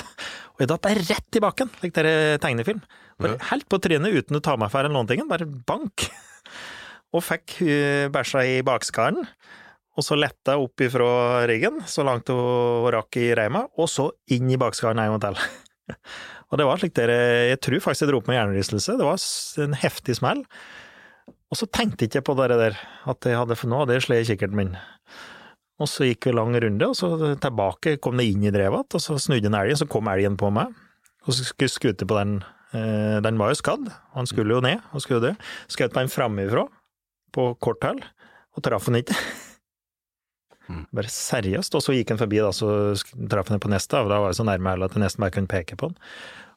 Og 0.53 0.61
jeg 0.61 0.69
datt 0.69 0.85
bare 0.85 1.07
rett 1.09 1.39
i 1.39 1.41
bakken, 1.41 1.73
lik 1.81 1.97
dere 1.97 2.37
tegnefilm. 2.43 2.85
Bare 3.23 3.41
helt 3.49 3.65
på 3.69 3.81
trynet 3.81 4.13
uten 4.13 4.37
å 4.37 4.45
ta 4.45 4.53
meg 4.61 4.69
for 4.73 4.93
noen 4.93 5.09
ting, 5.09 5.25
bare 5.29 5.49
bank. 5.49 6.05
Og 7.13 7.25
fikk 7.25 7.59
øh, 7.65 8.13
bæsja 8.13 8.45
i 8.45 8.61
bakskaren. 8.65 9.25
Og 9.93 10.05
så 10.05 10.17
letta 10.17 10.55
opp 10.57 10.81
ifra 10.81 11.43
ryggen, 11.49 11.83
så 11.89 12.05
langt 12.05 12.29
hun 12.33 12.89
rakk 12.93 13.17
i 13.21 13.27
reima, 13.37 13.67
og 13.77 13.89
så 13.89 14.09
inn 14.33 14.49
i 14.49 14.57
bakskaren 14.57 15.01
en 15.01 15.13
gang 15.13 15.27
til. 15.27 15.43
Og 16.49 16.59
det 16.59 16.65
var 16.69 16.79
slik 16.79 16.93
dere 16.95 17.17
Jeg 17.49 17.59
tror 17.65 17.83
faktisk 17.83 18.05
jeg 18.05 18.11
dro 18.13 18.21
på 18.23 18.31
meg 18.31 18.39
hjernerystelse. 18.39 18.95
Det 18.99 19.07
var 19.07 19.19
en 19.65 19.77
heftig 19.81 20.15
smell. 20.19 20.43
Og 21.53 21.59
så 21.59 21.67
tenkte 21.69 22.05
jeg 22.05 22.11
ikke 22.13 22.27
på 22.31 22.35
det 22.39 22.49
der, 22.57 22.77
at 23.09 23.27
jeg 23.29 23.37
hadde, 23.37 23.57
for 23.59 23.69
nå 23.69 23.83
hadde 23.83 23.97
jeg 23.97 24.05
slått 24.07 24.29
kikkerten 24.31 24.57
min. 24.57 24.73
Og 25.81 25.89
så 25.89 26.07
gikk 26.07 26.29
vi 26.29 26.33
lang 26.33 26.55
runde, 26.57 26.87
og 26.87 26.95
så 26.97 27.35
tilbake 27.41 27.97
kom 28.01 28.17
det 28.17 28.25
inn 28.29 28.45
i 28.45 28.51
drevet 28.53 28.85
igjen, 28.87 28.97
og 28.97 29.03
så 29.03 29.17
snudde 29.21 29.49
en 29.49 29.57
elgen, 29.59 29.79
så 29.81 29.87
kom 29.89 30.09
elgen 30.09 30.37
på 30.39 30.49
meg. 30.53 30.73
Og 31.27 31.35
så 31.35 31.45
skulle 31.45 31.71
skute 31.73 32.07
på 32.09 32.17
den. 32.17 32.35
Eh, 32.73 33.19
Den 33.25 33.37
var 33.41 33.53
jo 33.53 33.59
skadd, 33.59 33.89
han 34.15 34.29
skulle 34.29 34.57
jo 34.57 34.63
ned, 34.65 34.81
og 34.93 35.03
skulle 35.03 35.21
dø. 35.21 35.33
Skjøt 35.69 35.93
på 35.93 36.01
den 36.01 36.13
framifrå, 36.13 36.67
på 37.33 37.47
kort 37.61 37.85
hold, 37.85 38.01
og 38.57 38.65
traff 38.65 38.89
den 38.89 39.01
ikke. 39.03 39.17
Bare 40.95 41.11
seriøst. 41.11 41.75
Og 41.75 41.83
så 41.83 41.95
gikk 41.97 42.13
han 42.13 42.21
forbi, 42.21 42.39
da, 42.43 42.51
så 42.55 42.93
traff 43.29 43.51
han 43.51 43.61
på 43.63 43.71
neste, 43.71 43.99
og 43.99 44.11
da 44.11 44.21
var 44.23 44.31
jeg 44.31 44.39
så 44.39 44.47
nærme 44.47 44.77
at 44.77 44.95
jeg 44.95 45.03
nesten 45.03 45.25
bare 45.25 45.35
kunne 45.35 45.51
peke 45.51 45.75
på 45.79 45.91
den. 45.91 45.97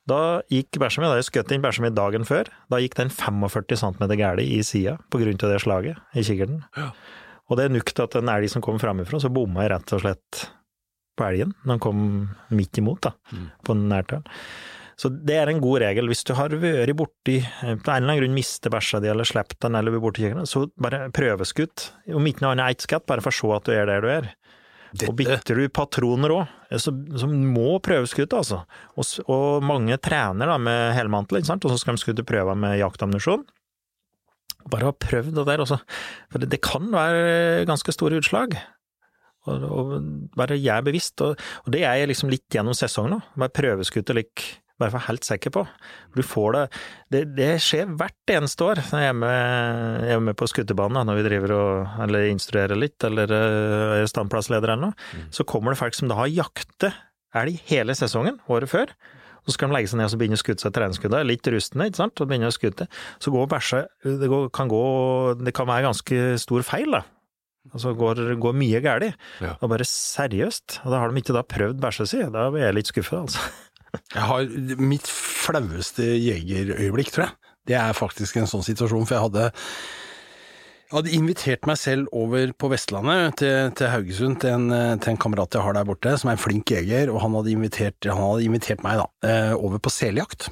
Da 0.07 0.19
gikk 0.53 0.79
bæsja 0.79 1.03
mi, 1.03 1.09
da 1.11 1.17
jeg 1.19 1.27
skjøt 1.27 1.51
inn 1.57 1.65
bæsja 1.65 1.83
mi 1.83 1.91
dagen 1.91 2.27
før, 2.29 2.47
da 2.71 2.79
gikk 2.79 2.95
den 3.01 3.11
45 3.11 3.81
cm 3.83 4.05
gæli 4.15 4.45
i 4.55 4.61
sida 4.63 4.95
på 5.11 5.19
grunn 5.19 5.41
av 5.43 5.51
det 5.51 5.63
slaget 5.65 5.99
i 6.15 6.23
kikkerten. 6.23 6.61
Og 7.51 7.59
det 7.59 7.65
er 7.67 7.75
nukt 7.75 7.99
at 8.03 8.15
en 8.19 8.31
elg 8.31 8.51
som 8.51 8.63
kom 8.63 8.79
framifrå, 8.79 9.19
så 9.23 9.31
bomma 9.35 9.65
jeg 9.67 9.73
rett 9.75 9.97
og 9.97 10.05
slett 10.05 10.47
på 11.17 11.25
elgen 11.27 11.55
han 11.65 11.83
kom 11.83 11.99
midt 12.55 12.79
imot, 12.79 13.09
da, 13.09 13.13
på 13.67 13.75
nærtall. 13.75 14.23
Så 14.97 15.11
det 15.13 15.37
er 15.37 15.51
en 15.53 15.61
god 15.61 15.83
regel. 15.83 16.09
Hvis 16.09 16.25
du 16.25 16.33
har 16.39 16.55
vært 16.57 16.95
borti, 16.97 17.37
eh, 17.43 17.75
på 17.77 17.93
en 17.93 18.01
eller 18.01 18.15
annen 18.15 18.21
grunn 18.23 18.37
mister 18.37 18.73
bæsja 18.73 19.03
di 19.05 19.11
eller 19.13 19.29
slipper 19.29 19.59
den 19.61 19.77
eller 19.77 19.93
blir 19.93 20.05
borti 20.05 20.25
kjøkkenet, 20.25 20.49
så 20.49 20.65
bare 20.81 21.11
prøveskutt. 21.13 21.91
Om 22.17 22.29
ikke 22.31 22.45
noe 22.45 22.55
annet 22.57 22.79
ett 22.79 22.87
skatt, 22.87 23.05
bare 23.09 23.25
for 23.25 23.35
å 23.35 23.37
se 23.37 23.57
at 23.59 23.69
du 23.69 23.75
er 23.77 23.91
der 23.91 24.05
du 24.05 24.09
er. 24.09 24.31
Og 25.05 25.13
bytter 25.19 25.59
du 25.61 25.67
patroner 25.69 26.33
òg, 26.33 26.55
så, 26.81 26.95
så 27.21 27.29
må 27.29 27.77
prøveskutt, 27.85 28.33
altså. 28.33 28.63
Og, 28.97 29.11
og 29.29 29.67
mange 29.67 29.99
trener 30.01 30.49
da 30.49 30.57
med 30.63 30.95
helmantel, 30.97 31.43
ikke 31.43 31.51
sant, 31.51 31.67
og 31.69 31.75
så 31.75 31.83
skal 31.83 31.99
de 31.99 32.05
skutte 32.05 32.25
prøver 32.25 32.57
med 32.57 32.79
jaktammunisjon. 32.81 33.45
Bare 34.73 34.89
ha 34.89 34.95
prøvd 34.97 35.37
det 35.37 35.45
der, 35.51 35.63
altså. 35.67 35.81
For 36.33 36.43
det, 36.43 36.49
det 36.55 36.63
kan 36.65 36.89
være 36.95 37.67
ganske 37.69 37.93
store 37.95 38.23
utslag. 38.23 38.57
Og, 39.47 39.67
og 39.69 39.93
bare 40.39 40.57
gjør 40.59 40.89
bevisst, 40.89 41.21
og, 41.23 41.37
og 41.67 41.75
det 41.75 41.85
er 41.87 42.09
liksom 42.09 42.33
litt 42.33 42.49
gjennom 42.51 42.75
sesongen 42.75 43.19
nå. 43.19 43.21
Bare 43.37 43.55
prøveskutt 43.55 44.15
og 44.15 44.19
lik, 44.23 44.47
bare 44.81 44.93
for 44.93 45.07
helt 45.07 45.25
sikker 45.25 45.53
på. 45.55 45.65
Du 46.17 46.23
får 46.27 46.53
det, 46.57 46.65
det 47.13 47.23
Det 47.39 47.51
skjer 47.65 47.95
hvert 47.97 48.33
eneste 48.37 48.67
år 48.67 48.83
når 48.91 49.05
jeg 49.05 49.13
er 49.13 49.19
med, 49.23 50.05
jeg 50.05 50.19
er 50.19 50.25
med 50.29 50.37
på 50.37 50.49
skuterbanen, 50.53 51.07
når 51.09 51.21
vi 51.21 51.27
driver 51.29 51.55
og 51.57 52.01
eller 52.07 52.29
instruerer 52.31 52.79
litt, 52.79 52.99
eller 53.09 53.33
øh, 53.33 53.97
er 54.03 54.11
standplassleder 54.11 54.75
eller 54.75 54.91
noe. 54.91 55.27
Så 55.33 55.47
kommer 55.49 55.73
det 55.73 55.81
folk 55.81 55.97
som 55.97 56.13
da 56.13 56.19
har 56.21 56.33
jaktet 56.33 56.93
elg 57.37 57.61
hele 57.69 57.97
sesongen, 57.97 58.41
året 58.53 58.71
før. 58.73 58.93
Så 59.47 59.55
skal 59.55 59.71
de 59.71 59.77
legge 59.77 59.91
seg 59.93 60.01
ned 60.01 60.11
og 60.11 60.19
begynne 60.21 60.39
å 60.39 60.43
skutte 60.43 60.65
seg 60.65 60.73
treningsskuddene, 60.75 61.27
litt 61.29 61.47
rustne, 61.55 61.87
ikke 61.87 62.01
sant, 62.01 62.21
og 62.23 62.31
begynne 62.31 62.49
å 62.51 62.55
skutte. 62.55 62.89
Så 63.23 63.31
går 63.31 63.47
bæsja 63.53 63.85
Det 64.03 64.31
går, 64.31 64.49
kan 64.51 64.71
gå 64.71 64.81
Det 65.39 65.55
kan 65.55 65.69
være 65.71 65.87
ganske 65.87 66.25
stor 66.43 66.67
feil, 66.67 66.97
da. 66.99 67.05
Altså 67.73 67.93
går, 67.99 68.25
går 68.43 68.59
mye 68.59 68.81
galt. 68.83 69.15
Ja. 69.43 69.55
Og 69.61 69.71
bare 69.71 69.87
seriøst. 69.87 70.81
Og 70.85 70.93
da 70.93 71.01
har 71.03 71.11
de 71.11 71.23
ikke 71.23 71.35
da 71.35 71.43
prøvd 71.47 71.81
bæsja 71.83 72.07
si. 72.11 72.21
Da 72.31 72.49
blir 72.55 72.67
jeg 72.67 72.77
litt 72.79 72.91
skuffa, 72.91 73.23
altså. 73.25 73.43
Jeg 74.15 74.25
har 74.31 74.81
mitt 74.81 75.11
flaueste 75.11 76.07
jegerøyeblikk, 76.15 77.13
tror 77.15 77.29
jeg. 77.29 77.55
Det 77.67 77.79
er 77.79 77.97
faktisk 77.99 78.39
en 78.39 78.51
sånn 78.51 78.67
situasjon, 78.67 79.07
for 79.09 79.17
jeg 79.17 79.27
hadde 79.27 79.49
hadde 80.93 81.15
invitert 81.17 81.67
meg 81.67 81.79
selv 81.81 82.13
over 82.15 82.53
på 82.59 82.71
Vestlandet, 82.71 83.41
til, 83.41 83.73
til 83.79 83.91
Haugesund, 83.91 84.39
til 84.43 84.55
en, 84.55 85.01
til 85.03 85.13
en 85.13 85.21
kamerat 85.21 85.57
jeg 85.57 85.65
har 85.67 85.75
der 85.75 85.89
borte, 85.89 86.15
som 86.21 86.31
er 86.31 86.39
en 86.39 86.43
flink 86.43 86.71
jeger, 86.71 87.11
og 87.13 87.21
han 87.25 87.35
hadde 87.39 87.53
invitert, 87.57 87.99
han 88.07 88.23
hadde 88.23 88.47
invitert 88.47 88.87
meg 88.87 89.03
da, 89.03 89.09
eh, 89.27 89.53
over 89.57 89.83
på 89.83 89.93
seljakt. 89.93 90.49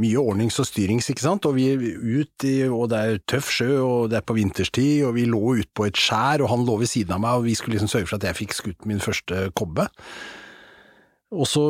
Mye 0.00 0.22
ordnings 0.22 0.56
og 0.62 0.68
styrings, 0.68 1.10
ikke 1.10 1.24
sant, 1.26 1.46
og 1.48 1.56
vi 1.58 1.66
er 1.72 1.80
ut 1.82 2.46
og 2.70 2.84
det 2.92 2.98
er 2.98 3.22
tøff 3.28 3.50
sjø, 3.52 3.70
og 3.82 4.10
det 4.12 4.20
er 4.20 4.26
på 4.26 4.36
vinterstid, 4.38 5.02
og 5.08 5.16
vi 5.18 5.26
lå 5.28 5.40
ute 5.58 5.72
på 5.76 5.88
et 5.88 5.98
skjær, 5.98 6.44
og 6.44 6.52
han 6.52 6.64
lå 6.64 6.78
ved 6.80 6.92
siden 6.92 7.18
av 7.18 7.24
meg, 7.24 7.40
og 7.40 7.48
vi 7.48 7.56
skulle 7.58 7.76
liksom 7.76 7.90
sørge 7.90 8.08
for 8.08 8.20
at 8.20 8.30
jeg 8.30 8.38
fikk 8.44 8.56
skutt 8.56 8.88
min 8.88 9.02
første 9.02 9.48
kobbe. 9.58 9.90
Og 11.30 11.46
så 11.46 11.62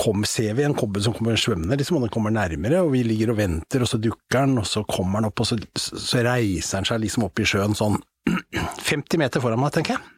kom, 0.00 0.24
ser 0.24 0.54
vi 0.56 0.64
en 0.64 0.76
kobbe 0.76 1.02
som 1.04 1.12
kommer 1.12 1.36
svømmende, 1.36 1.76
liksom, 1.76 1.98
og 1.98 2.06
den 2.06 2.12
kommer 2.14 2.32
nærmere, 2.32 2.80
og 2.80 2.94
vi 2.94 3.02
ligger 3.04 3.34
og 3.34 3.40
venter, 3.42 3.84
og 3.84 3.90
så 3.90 4.00
dukker 4.00 4.38
den, 4.38 4.56
og 4.62 4.68
så 4.68 4.80
kommer 4.88 5.20
den 5.20 5.28
opp, 5.28 5.42
og 5.44 5.48
så, 5.50 5.58
så 5.76 6.22
reiser 6.24 6.80
den 6.80 6.88
seg 6.88 7.02
liksom 7.02 7.26
opp 7.26 7.42
i 7.42 7.48
sjøen 7.48 7.76
sånn 7.76 7.98
50 8.88 9.20
meter 9.20 9.44
foran 9.44 9.60
meg, 9.60 9.74
tenker 9.76 9.98
jeg. 9.98 10.10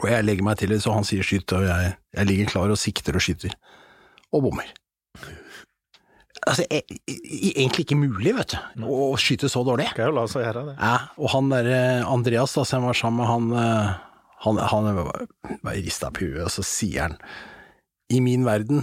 Og 0.00 0.06
jeg 0.08 0.24
legger 0.26 0.46
meg 0.46 0.58
til 0.58 0.72
det, 0.72 0.80
så 0.82 0.96
han 0.96 1.06
sier 1.06 1.26
skyt, 1.26 1.54
og 1.54 1.68
jeg, 1.68 1.94
jeg 2.16 2.30
ligger 2.30 2.50
klar 2.56 2.74
og 2.74 2.80
sikter 2.80 3.18
og 3.18 3.22
skyter. 3.22 3.54
Og 4.32 4.48
bommer. 4.48 4.72
Altså, 6.42 6.64
jeg, 6.66 6.82
jeg, 7.06 7.52
egentlig 7.52 7.84
ikke 7.84 8.00
mulig, 8.00 8.32
vet 8.34 8.56
du, 8.56 8.82
å, 8.88 9.12
skyte 9.20 9.50
så 9.52 9.62
dårlig. 9.66 9.92
Skal 9.92 10.10
jo 10.10 10.16
la 10.16 10.24
oss 10.26 10.34
gjøre 10.34 10.64
det. 10.72 10.74
Ja, 10.80 10.96
og 11.20 11.30
han 11.36 11.52
der 11.52 11.70
eh, 11.70 12.08
Andreas 12.08 12.56
da, 12.56 12.64
som 12.66 12.82
jeg 12.82 12.90
var 12.90 12.98
sammen 12.98 13.20
med, 13.20 13.30
han, 13.30 13.52
eh, 13.62 14.26
han, 14.48 14.62
han 14.72 14.90
var, 14.98 15.26
var 15.62 15.78
rista 15.78 16.10
på 16.10 16.26
huet, 16.26 16.42
og 16.48 16.50
så 16.50 16.66
sier 16.66 17.06
han 17.06 17.18
I 18.12 18.18
min 18.20 18.42
verden 18.44 18.82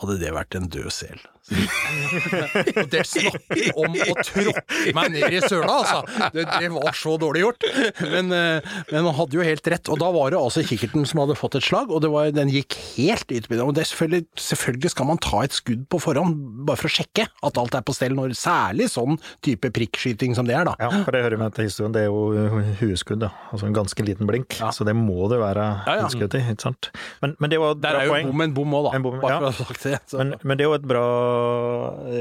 hadde 0.00 0.14
det 0.22 0.30
vært 0.32 0.56
en 0.56 0.70
død 0.72 0.88
sel. 0.96 1.18
Og 1.52 2.86
det 2.92 3.02
snakker 3.08 3.78
om 3.82 3.96
å 3.98 4.14
tråkke 4.24 4.92
meg 4.96 5.10
ned 5.16 5.34
i 5.34 5.40
søla, 5.42 5.74
altså. 5.82 6.28
Det, 6.34 6.44
det 6.46 6.68
var 6.74 6.94
så 6.96 7.16
dårlig 7.20 7.42
gjort. 7.44 7.66
Men, 8.12 8.30
eh, 8.36 8.70
men 8.92 9.08
han 9.08 9.16
hadde 9.18 9.38
jo 9.38 9.44
helt 9.46 9.66
rett. 9.72 9.90
Og 9.92 9.98
da 10.00 10.10
var 10.14 10.32
det 10.34 10.38
altså 10.40 10.62
kikkerten 10.66 11.06
som 11.08 11.22
hadde 11.24 11.36
fått 11.38 11.56
et 11.58 11.66
slag, 11.66 11.90
og 11.92 12.02
det 12.04 12.10
var, 12.12 12.30
den 12.36 12.52
gikk 12.52 12.76
helt 12.96 13.26
ut. 13.34 13.48
Og 13.62 13.74
det 13.76 13.86
selvfølgelig, 13.90 14.26
selvfølgelig 14.48 14.92
skal 14.94 15.08
man 15.10 15.20
ta 15.22 15.42
et 15.46 15.56
skudd 15.56 15.84
på 15.92 16.00
forhånd, 16.02 16.38
bare 16.68 16.78
for 16.80 16.90
å 16.90 16.94
sjekke 16.94 17.26
at 17.28 17.60
alt 17.60 17.76
er 17.78 17.84
på 17.88 17.96
stell, 17.96 18.14
når 18.18 18.36
særlig 18.38 18.88
sånn 18.92 19.18
type 19.44 19.72
prikkskyting 19.74 20.36
som 20.38 20.48
det 20.48 20.56
er, 20.58 20.68
da. 20.68 20.76
Ja, 20.82 20.90
for 21.02 21.14
det 21.16 21.24
hører 21.26 21.40
med 21.42 21.56
til 21.58 21.68
historien. 21.68 21.94
Det 21.96 22.04
er 22.06 22.10
jo 22.10 22.52
hueskudd, 22.80 23.22
da. 23.24 23.32
Altså 23.52 23.68
en 23.68 23.76
ganske 23.76 24.06
liten 24.06 24.28
blink. 24.30 24.58
Ja. 24.62 24.70
Så 24.74 24.86
det 24.88 24.94
må 24.98 25.26
det 25.32 25.40
være 25.42 25.66
Ja, 25.86 25.98
ja. 26.02 26.06
utskudd 26.06 26.38
i, 26.38 26.44
ikke 26.54 26.68
sant. 26.70 26.90
Men, 27.24 27.34
men 27.42 27.52
det 27.52 27.58
var 27.62 27.74
et 27.76 27.82
Der 27.82 27.96
bra 27.98 28.02
er 28.02 28.08
jo 28.10 28.14
poeng. 28.16 28.30
bom 28.32 28.46
en 28.46 28.56
bom 28.56 28.76
òg, 28.78 28.88
da. 28.90 29.02
Bom, 29.02 29.18
Bare 29.22 29.34
ja. 29.34 29.40
for 29.40 29.48
å 29.48 29.52
ha 29.52 29.66
sagt 29.72 29.86
det. 29.88 29.98
Så. 30.10 30.20
Men, 30.22 30.34
men 30.46 30.58
det 30.60 30.64
er 30.66 30.70
jo 30.70 30.76
et 30.78 30.86
bra, 30.88 31.04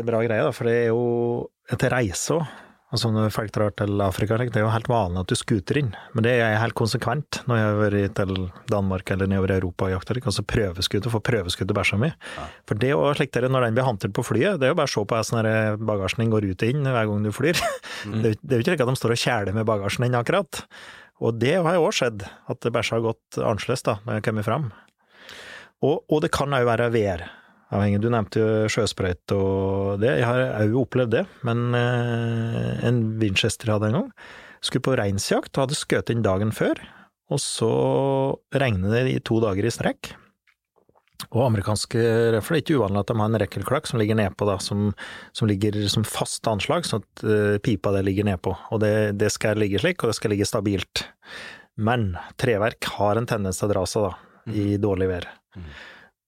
bra 0.07 0.21
greie, 0.25 0.43
da, 0.47 0.51
for 0.55 0.67
det 0.69 0.75
er 0.85 0.91
jo 0.91 1.05
et 1.71 1.87
reise 1.93 2.37
òg. 2.39 2.45
Altså 2.91 3.07
når 3.07 3.29
folk 3.31 3.53
drar 3.55 3.71
til 3.79 4.01
Afrika, 4.03 4.35
det 4.35 4.51
er 4.59 4.65
jo 4.65 4.71
helt 4.73 4.89
vanlig 4.91 5.21
at 5.21 5.29
du 5.31 5.37
skuter 5.39 5.77
inn, 5.79 5.93
men 6.11 6.25
det 6.25 6.33
er 6.43 6.57
helt 6.59 6.75
konsekvent 6.75 7.37
når 7.47 7.55
jeg 7.55 7.67
har 7.69 7.77
vært 7.79 8.15
til 8.17 8.33
Danmark 8.67 9.13
eller 9.15 9.29
nedover 9.31 9.53
i 9.53 9.55
Europa 9.61 9.85
og 9.87 9.93
jakta, 9.93 10.17
altså 10.19 10.43
prøveskudd, 10.43 11.07
og 11.07 11.13
få 11.13 11.21
prøveskudd 11.23 11.69
til 11.71 11.77
bæsja 11.77 11.99
mi. 12.01 12.09
For 12.67 12.75
det 12.81 12.89
å 12.97 13.05
slik 13.15 13.31
det 13.31 13.45
er 13.45 13.53
når 13.55 13.69
den 13.69 13.77
blir 13.79 13.87
håndtert 13.87 14.11
på 14.17 14.25
flyet, 14.27 14.59
det 14.59 14.67
er 14.67 14.73
jo 14.73 14.79
bare 14.81 14.91
å 14.91 14.95
se 14.97 15.05
på 15.07 15.21
hvordan 15.21 15.87
bagasjen 15.87 16.25
din 16.25 16.33
går 16.35 16.49
ut 16.51 16.65
og 16.67 16.73
inn 16.75 16.83
hver 16.91 17.07
gang 17.13 17.23
du 17.23 17.31
flyr. 17.31 17.63
Det, 17.63 18.33
jo- 18.33 18.39
det 18.43 18.51
er 18.51 18.59
jo 18.59 18.65
ikke 18.65 18.73
slik 18.73 18.83
at 18.83 18.91
de 18.91 18.99
står 18.99 19.15
og 19.15 19.23
kjæler 19.23 19.55
med 19.61 19.69
bagasjen 19.71 20.07
din 20.09 20.19
akkurat. 20.19 20.63
Og 21.23 21.39
det 21.39 21.55
har 21.63 21.77
jo 21.79 21.87
òg 21.87 21.95
skjedd, 21.95 22.27
at 22.51 22.67
bæsja 22.75 22.97
har 22.99 23.07
gått 23.07 23.39
annerledes 23.39 23.87
da, 23.87 24.01
når 24.03 24.19
jeg 24.19 24.27
kommer 24.27 24.43
fram. 24.51 24.67
Og, 25.79 26.01
og 26.11 26.19
det 26.27 26.33
kan 26.35 26.51
òg 26.59 26.67
være 26.67 26.91
væravhengig. 27.71 28.01
Du 28.03 28.09
nevnte 28.11 28.41
jo 28.41 28.71
sjøsprøyte 28.71 29.37
og 29.37 30.01
det. 30.03 30.15
Jeg 30.19 30.27
har 30.27 30.61
òg 30.61 30.77
opplevd 30.83 31.15
det, 31.15 31.25
men 31.47 31.75
eh, 31.77 32.87
en 32.87 33.03
Winchester 33.21 33.73
hadde 33.73 33.91
en 33.91 33.99
gang, 33.99 34.09
skulle 34.61 34.85
på 34.85 34.97
reinsjakt 34.99 35.55
og 35.55 35.65
hadde 35.65 35.79
skutt 35.79 36.11
inn 36.13 36.25
dagen 36.25 36.51
før, 36.53 36.79
og 37.31 37.39
så 37.41 37.71
regnet 38.53 38.91
det 38.93 39.05
i 39.09 39.21
to 39.23 39.39
dager 39.43 39.65
i 39.65 39.73
strekk. 39.73 40.13
Og 41.29 41.43
amerikanske 41.45 42.01
røfler 42.33 42.57
er 42.57 42.63
ikke 42.63 42.79
uvanlig 42.81 43.03
at 43.03 43.11
de 43.11 43.15
har 43.19 43.29
en 43.29 43.39
rekkelklakk 43.43 43.87
som 43.87 43.99
ligger 44.01 44.17
nedpå, 44.17 44.45
da, 44.49 44.57
som, 44.63 44.89
som 45.37 45.49
ligger 45.49 45.77
som 45.91 46.05
fast 46.07 46.47
anslag, 46.49 46.87
sånn 46.87 47.05
at 47.05 47.23
eh, 47.23 47.57
pipa 47.63 47.93
det 47.95 48.03
ligger 48.07 48.27
nedpå. 48.27 48.55
Og 48.73 48.81
det, 48.81 48.93
det 49.21 49.29
skal 49.33 49.61
ligge 49.61 49.79
slik, 49.83 50.01
og 50.01 50.11
det 50.11 50.17
skal 50.17 50.33
ligge 50.33 50.49
stabilt. 50.49 51.05
Men 51.77 52.15
treverk 52.41 52.89
har 52.97 53.21
en 53.21 53.29
tendens 53.29 53.61
til 53.61 53.69
å 53.69 53.73
dra 53.75 53.85
seg, 53.87 54.09
da, 54.09 54.51
i 54.57 54.75
dårlig 54.81 55.11
vær. 55.13 55.29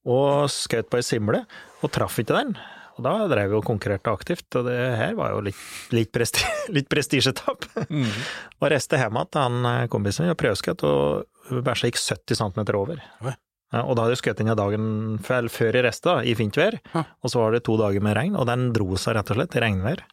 Og 0.10 0.50
skjøt 0.52 0.90
på 0.92 1.00
ei 1.00 1.06
simle, 1.06 1.44
og 1.84 1.92
traff 1.96 2.20
ikke 2.20 2.36
den. 2.36 2.56
Og 2.94 3.06
da 3.08 3.14
drev 3.30 3.50
vi 3.50 3.58
og 3.58 3.66
konkurrerte 3.66 4.12
aktivt, 4.14 4.48
og 4.60 4.68
det 4.68 4.76
her 5.00 5.16
var 5.18 5.34
jo 5.34 5.40
litt, 5.48 5.62
litt, 5.96 6.12
presti, 6.14 6.44
litt 6.76 6.90
prestisjetap. 6.92 7.66
Og 7.90 8.68
reiste 8.70 9.00
hjem 9.00 9.18
igjen 9.18 9.32
til 9.34 9.46
han 9.48 9.70
eh, 9.72 9.88
kompisen 9.92 10.28
min 10.28 10.36
og 10.36 10.40
prøveskjøt, 10.42 10.86
og 10.86 11.64
bæsja 11.66 11.90
gikk 11.90 12.02
70 12.04 12.42
cm 12.44 12.62
over. 12.78 13.02
Oi. 13.26 13.34
Og 13.74 13.96
da 13.98 14.04
hadde 14.04 14.14
jeg 14.14 14.20
skutt 14.22 14.42
i 14.44 14.54
dagen 14.54 14.90
før, 15.26 15.48
i 15.50 15.82
resta 15.82 16.20
da, 16.20 16.26
i 16.30 16.36
fint 16.38 16.58
vær, 16.60 16.76
og 16.94 17.32
så 17.32 17.40
var 17.42 17.56
det 17.56 17.64
to 17.66 17.74
dager 17.80 18.04
med 18.06 18.14
regn, 18.14 18.36
og 18.38 18.46
den 18.46 18.68
dro 18.76 18.94
seg 19.02 19.18
rett 19.18 19.32
og 19.34 19.40
slett 19.40 19.58
i 19.58 19.64
regnvær. 19.64 20.04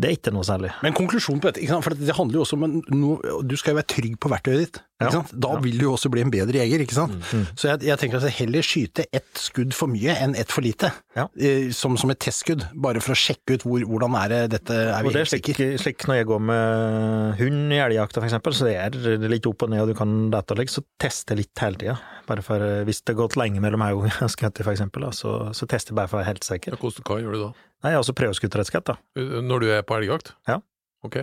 Det 0.00 0.08
er 0.10 0.16
ikke 0.18 0.32
noe 0.34 0.46
særlig. 0.46 0.70
Men 0.84 0.94
konklusjonen 0.96 1.40
på 1.42 1.50
dette, 1.50 1.62
ikke 1.64 1.74
sant? 1.76 1.84
for 1.84 1.94
det 1.94 2.16
handler 2.16 2.40
jo 2.40 2.44
også 2.46 2.56
om 2.58 2.64
en, 2.68 2.78
noe, 2.94 3.34
du 3.44 3.56
skal 3.60 3.74
jo 3.74 3.80
være 3.80 3.90
trygg 3.96 4.16
på 4.22 4.30
verktøyet 4.32 4.62
ditt. 4.66 4.80
Ikke 5.00 5.08
Ja. 5.08 5.10
sant? 5.16 5.30
Da 5.40 5.54
vil 5.64 5.78
du 5.80 5.84
jo 5.86 5.94
også 5.96 6.10
bli 6.12 6.20
en 6.20 6.30
bedre 6.30 6.58
jeger, 6.60 6.82
ikke 6.84 6.92
sant. 6.98 7.14
Så 7.56 7.70
jeg, 7.70 7.82
jeg 7.88 7.96
tenker 8.02 8.18
at 8.20 8.26
jeg 8.28 8.36
heller 8.42 8.66
skyte 8.66 9.06
ett 9.16 9.30
skudd 9.40 9.72
for 9.72 9.88
mye 9.88 10.12
enn 10.20 10.34
ett 10.36 10.52
for 10.52 10.60
lite. 10.60 10.90
Ja. 11.16 11.24
Eh, 11.40 11.70
Som, 11.72 11.96
som 11.96 12.10
et 12.12 12.20
testskudd, 12.20 12.66
bare 12.76 13.00
for 13.00 13.14
å 13.14 13.16
sjekke 13.16 13.56
ut 13.56 13.64
hvor, 13.64 13.80
hvordan 13.88 14.16
er 14.20 14.28
det 14.34 14.40
dette 14.58 14.76
er 14.76 15.00
Og 15.00 15.08
vi 15.08 15.14
det 15.16 15.22
er 15.24 15.30
slik, 15.32 15.48
slik 15.80 16.04
når 16.08 16.20
jeg 16.20 16.28
går 16.28 16.42
med 16.50 17.40
hund 17.40 17.72
i 17.72 17.80
elgjakta 17.80 18.20
for 18.20 18.28
eksempel, 18.28 18.52
så 18.56 18.68
det 18.68 18.76
er 18.76 19.28
litt 19.32 19.48
opp 19.48 19.64
og 19.64 19.72
ned, 19.72 19.80
og 19.86 19.88
du 19.88 19.96
kan 19.96 20.14
dette 20.34 20.52
og 20.52 20.68
så 20.68 20.84
tester 21.00 21.34
jeg 21.38 21.46
litt 21.46 21.64
hele 21.64 21.80
tida. 21.80 21.96
Bare 22.28 22.44
for, 22.44 22.60
eh, 22.60 22.84
hvis 22.84 23.00
det 23.00 23.14
har 23.16 23.22
gått 23.24 23.38
lenge 23.40 23.60
mellom 23.64 23.80
hver 23.80 23.96
gang 23.96 24.10
jeg 24.12 24.18
har 24.20 24.32
skutt 24.36 24.60
for 24.62 24.74
eksempel, 24.76 25.08
så, 25.16 25.34
så 25.56 25.66
tester 25.66 25.94
jeg 25.94 26.00
bare 26.02 26.12
for 26.12 26.20
å 26.20 26.22
være 26.22 26.32
helt 26.34 26.44
sikker. 26.44 26.76
hva 26.76 27.20
gjør 27.22 27.32
du 27.38 27.42
da? 27.46 27.50
Nei, 27.80 27.94
altså 27.96 28.12
prøveskutt-redskap, 28.12 28.84
da. 28.84 28.94
Når 29.16 29.59
du 29.62 29.68
er 29.72 29.84
på 29.86 29.96
elgjakt? 29.98 30.34
Ja. 30.48 30.60
Ok. 31.06 31.22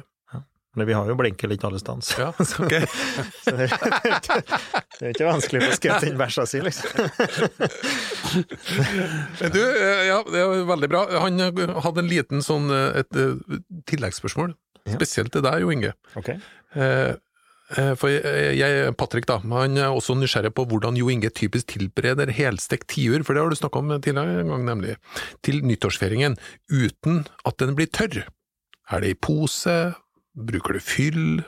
Men 0.78 0.86
vi 0.86 0.94
har 0.94 1.08
jo 1.10 1.16
blinker 1.18 1.50
litt 1.50 1.64
alle 1.66 1.80
steder, 1.82 2.04
Ja, 2.22 2.28
ok. 2.38 2.74
Så 3.42 3.54
det, 3.58 3.66
det 5.00 5.08
er 5.08 5.16
ikke 5.16 5.26
vanskelig 5.26 5.62
å 5.66 5.70
skutt 5.74 6.06
inn 6.06 6.20
bæsja 6.20 6.46
si, 6.46 6.62
liksom. 6.62 7.08
Men 9.40 9.56
Du, 9.56 9.58
eh, 9.64 10.04
ja, 10.12 10.20
det 10.28 10.44
er 10.44 10.62
veldig 10.70 10.90
bra. 10.92 11.02
Han 11.24 11.42
eh, 11.48 11.64
hadde 11.82 12.04
en 12.04 12.12
liten 12.12 12.46
sånn 12.46 12.70
et, 12.76 13.00
et 13.02 13.20
eh, 13.24 13.64
tilleggsspørsmål, 13.90 14.54
spesielt 14.94 15.34
til 15.34 15.46
deg, 15.48 15.64
Jo 15.66 15.74
Inge. 15.74 15.96
Ok. 16.20 16.30
Eh, 16.36 16.84
eh, 16.84 17.16
For 18.00 18.08
jeg, 18.08 18.54
jeg, 18.56 18.92
Patrick, 18.96 19.26
da, 19.28 19.42
han 19.44 19.76
er 19.76 19.92
også 19.92 20.16
nysgjerrig 20.16 20.54
på 20.56 20.64
hvordan 20.72 20.96
Jo 20.96 21.10
Inge 21.12 21.28
typisk 21.36 21.74
tilbereder 21.74 22.32
helstekt 22.32 22.88
tiur, 22.94 23.26
for 23.28 23.36
det 23.36 23.44
har 23.44 23.52
du 23.52 23.60
snakka 23.60 23.82
om 23.82 23.92
tidligere 23.98 24.46
en 24.46 24.54
gang, 24.54 24.64
nemlig, 24.70 24.96
til 25.44 25.60
nyttårsfeiringen, 25.68 26.38
uten 26.72 27.26
at 27.44 27.60
den 27.60 27.76
blir 27.76 27.92
tørr. 27.92 28.22
Er 28.88 29.04
det 29.04 29.12
i 29.12 29.20
pose? 29.20 29.76
Bruker 30.38 30.78
du 30.78 30.84
fyll? 30.84 31.44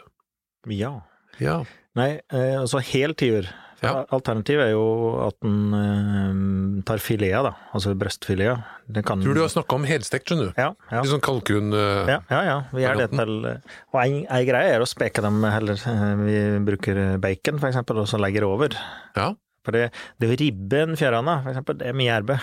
Ja. 0.67 0.97
Ja. 1.39 1.61
Nei, 1.95 2.17
eh, 2.35 2.55
altså 2.59 2.81
hel 2.83 3.15
tiur. 3.15 3.47
Ja. 3.81 4.05
Alternativet 4.11 4.65
er 4.67 4.71
jo 4.73 4.85
at 5.27 5.37
en 5.47 5.73
eh, 5.77 6.83
tar 6.87 6.99
filet, 7.03 7.31
da. 7.45 7.53
Altså 7.75 7.93
brøstfilet. 7.99 8.63
Det 8.91 9.03
kan 9.07 9.21
Tror 9.23 9.37
du 9.37 9.41
har 9.43 9.51
snakka 9.53 9.77
om 9.77 9.85
helstekt, 9.87 10.27
skjønner 10.31 10.49
du. 10.49 10.59
Ja, 10.59 10.71
ja. 10.91 11.01
Litt 11.03 11.11
sånn 11.13 11.23
kalkun... 11.23 11.73
eh, 11.73 12.09
Ja, 12.11 12.19
ja, 12.31 12.41
ja. 12.49 12.57
Vi 12.75 12.83
gjør 12.83 12.99
det 13.03 13.09
til 13.15 13.35
Og 13.49 13.99
en, 14.03 14.17
ei 14.35 14.41
greie 14.49 14.73
er 14.75 14.83
å 14.83 14.89
speke 14.89 15.23
dem 15.23 15.39
heller. 15.47 15.79
eh, 15.79 16.15
Vi 16.25 16.39
bruker 16.67 17.03
bacon, 17.23 17.59
for 17.61 17.69
eksempel, 17.71 18.01
og 18.03 18.09
så 18.11 18.19
legger 18.21 18.45
det 18.47 18.51
over. 18.55 18.79
ja. 19.15 19.31
For 19.67 19.75
det, 19.75 19.89
det 20.17 20.29
å 20.31 20.35
ribbe 20.39 20.77
en 20.85 20.95
fjærane, 20.97 21.33
for 21.43 21.51
eksempel, 21.51 21.75
det 21.81 21.89
er 21.89 21.95
mye 21.99 22.13
arbeid. 22.15 22.39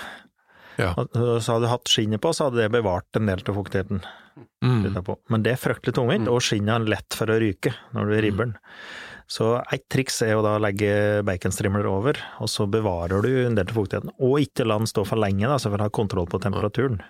Ja. 0.76 0.90
Så 0.94 1.54
hadde 1.54 1.64
du 1.64 1.70
hatt 1.72 1.88
skinnet 1.88 2.20
på, 2.20 2.28
så 2.36 2.50
hadde 2.50 2.60
det 2.60 2.66
bevart 2.74 3.16
en 3.16 3.26
del 3.32 3.40
av 3.42 3.56
fuktigheten 3.56 4.02
Mm. 4.60 4.92
Men 5.32 5.42
det 5.44 5.52
er 5.54 5.60
fryktelig 5.60 5.94
tungvint, 5.96 6.28
og 6.28 6.42
skinnet 6.44 6.74
er 6.74 6.90
lett 6.92 7.14
for 7.16 7.30
å 7.32 7.38
ryke 7.40 7.70
når 7.96 8.10
du 8.10 8.14
ribber 8.20 8.44
den. 8.50 8.56
Så 9.26 9.56
et 9.74 9.82
triks 9.90 10.20
er 10.22 10.36
jo 10.36 10.42
da 10.46 10.54
å 10.54 10.62
legge 10.62 11.22
baconstrimler 11.26 11.88
over, 11.90 12.18
og 12.42 12.50
så 12.50 12.68
bevarer 12.70 13.24
du 13.26 13.30
en 13.42 13.56
del 13.58 13.66
av 13.66 13.74
fuktigheten. 13.74 14.12
Og 14.22 14.38
ikke 14.44 14.66
la 14.66 14.78
den 14.78 14.90
stå 14.90 15.02
for 15.08 15.18
lenge, 15.18 15.48
da, 15.50 15.58
så 15.58 15.72
for 15.72 15.82
å 15.82 15.88
ha 15.88 15.94
kontroll 15.94 16.28
på 16.30 16.40
temperaturen. 16.44 17.00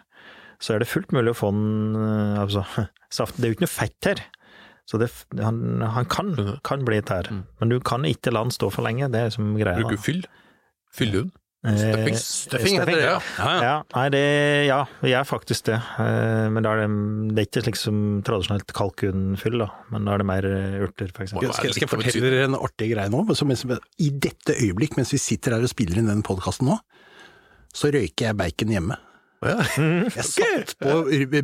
Så 0.63 0.73
er 0.73 0.81
det 0.81 0.89
fullt 0.89 1.13
mulig 1.13 1.35
å 1.35 1.37
få 1.37 1.53
den 1.53 1.99
eh, 2.01 2.41
altså, 2.41 2.65
saft. 3.19 3.37
Det 3.37 3.45
er 3.45 3.53
jo 3.53 3.59
ikke 3.59 3.67
noe 3.67 3.75
fett 3.75 4.09
her. 4.09 4.25
Så 4.89 5.01
det, 5.03 5.11
han, 5.43 5.83
han 5.83 6.07
kan, 6.09 6.33
kan 6.65 6.85
bli 6.87 7.01
tær, 7.05 7.29
men 7.59 7.73
du 7.73 7.81
kan 7.83 8.07
ikke 8.07 8.31
la 8.33 8.45
den 8.47 8.55
stå 8.55 8.71
for 8.73 8.87
lenge. 8.87 9.11
Det 9.13 9.25
er 9.27 9.35
som 9.35 9.51
greia. 9.59 9.81
Bruker 9.83 9.99
du 9.99 10.05
fyll? 10.05 10.23
Fyller 10.95 11.19
du 11.19 11.23
den? 11.27 11.35
Eh, 11.67 12.15
Stuffing 12.15 12.79
heter 12.79 12.93
det, 12.93 13.03
ja. 13.03 13.15
ja, 13.39 13.47
ja. 13.47 13.63
Ja, 13.67 13.75
nei, 13.97 14.05
det, 14.15 14.23
ja, 14.69 14.79
vi 15.03 15.15
er 15.19 15.27
faktisk 15.27 15.67
det. 15.71 15.79
Eh, 16.03 16.47
Men 16.53 16.67
da 16.67 16.75
er 16.75 16.85
det, 16.85 16.91
det 17.33 17.43
er 17.43 17.49
ikke 17.49 17.65
slik 17.67 17.81
som 17.81 18.03
tradisjonelt 18.27 18.71
kalkunfyll, 18.77 19.59
da. 19.65 19.71
Men 19.95 20.07
da 20.07 20.15
er 20.15 20.23
det 20.23 20.29
mer 20.31 20.47
eh, 20.51 20.77
urter, 20.87 21.11
eksempel. 21.11 21.51
Skal, 21.51 21.75
skal 21.75 21.87
jeg 21.87 21.93
fortelle 21.93 22.31
dere 22.31 22.51
en 22.51 22.59
artig 22.59 22.93
greie 22.93 23.11
nå? 23.13 23.25
Som, 23.39 23.51
som, 23.59 23.75
I 23.75 24.13
dette 24.13 24.55
øyeblikk, 24.61 24.95
mens 25.01 25.11
vi 25.15 25.23
sitter 25.23 25.57
her 25.57 25.67
og 25.67 25.73
spiller 25.73 25.99
inn 26.03 26.13
den 26.13 26.23
podkasten 26.27 26.71
nå, 26.71 26.79
så 27.77 27.91
røyker 27.93 28.31
jeg 28.31 28.39
bacon 28.39 28.73
hjemme. 28.77 29.01
Ja. 29.45 29.59
Jeg 30.17 30.25
satt 30.25 30.73
på 30.81 30.95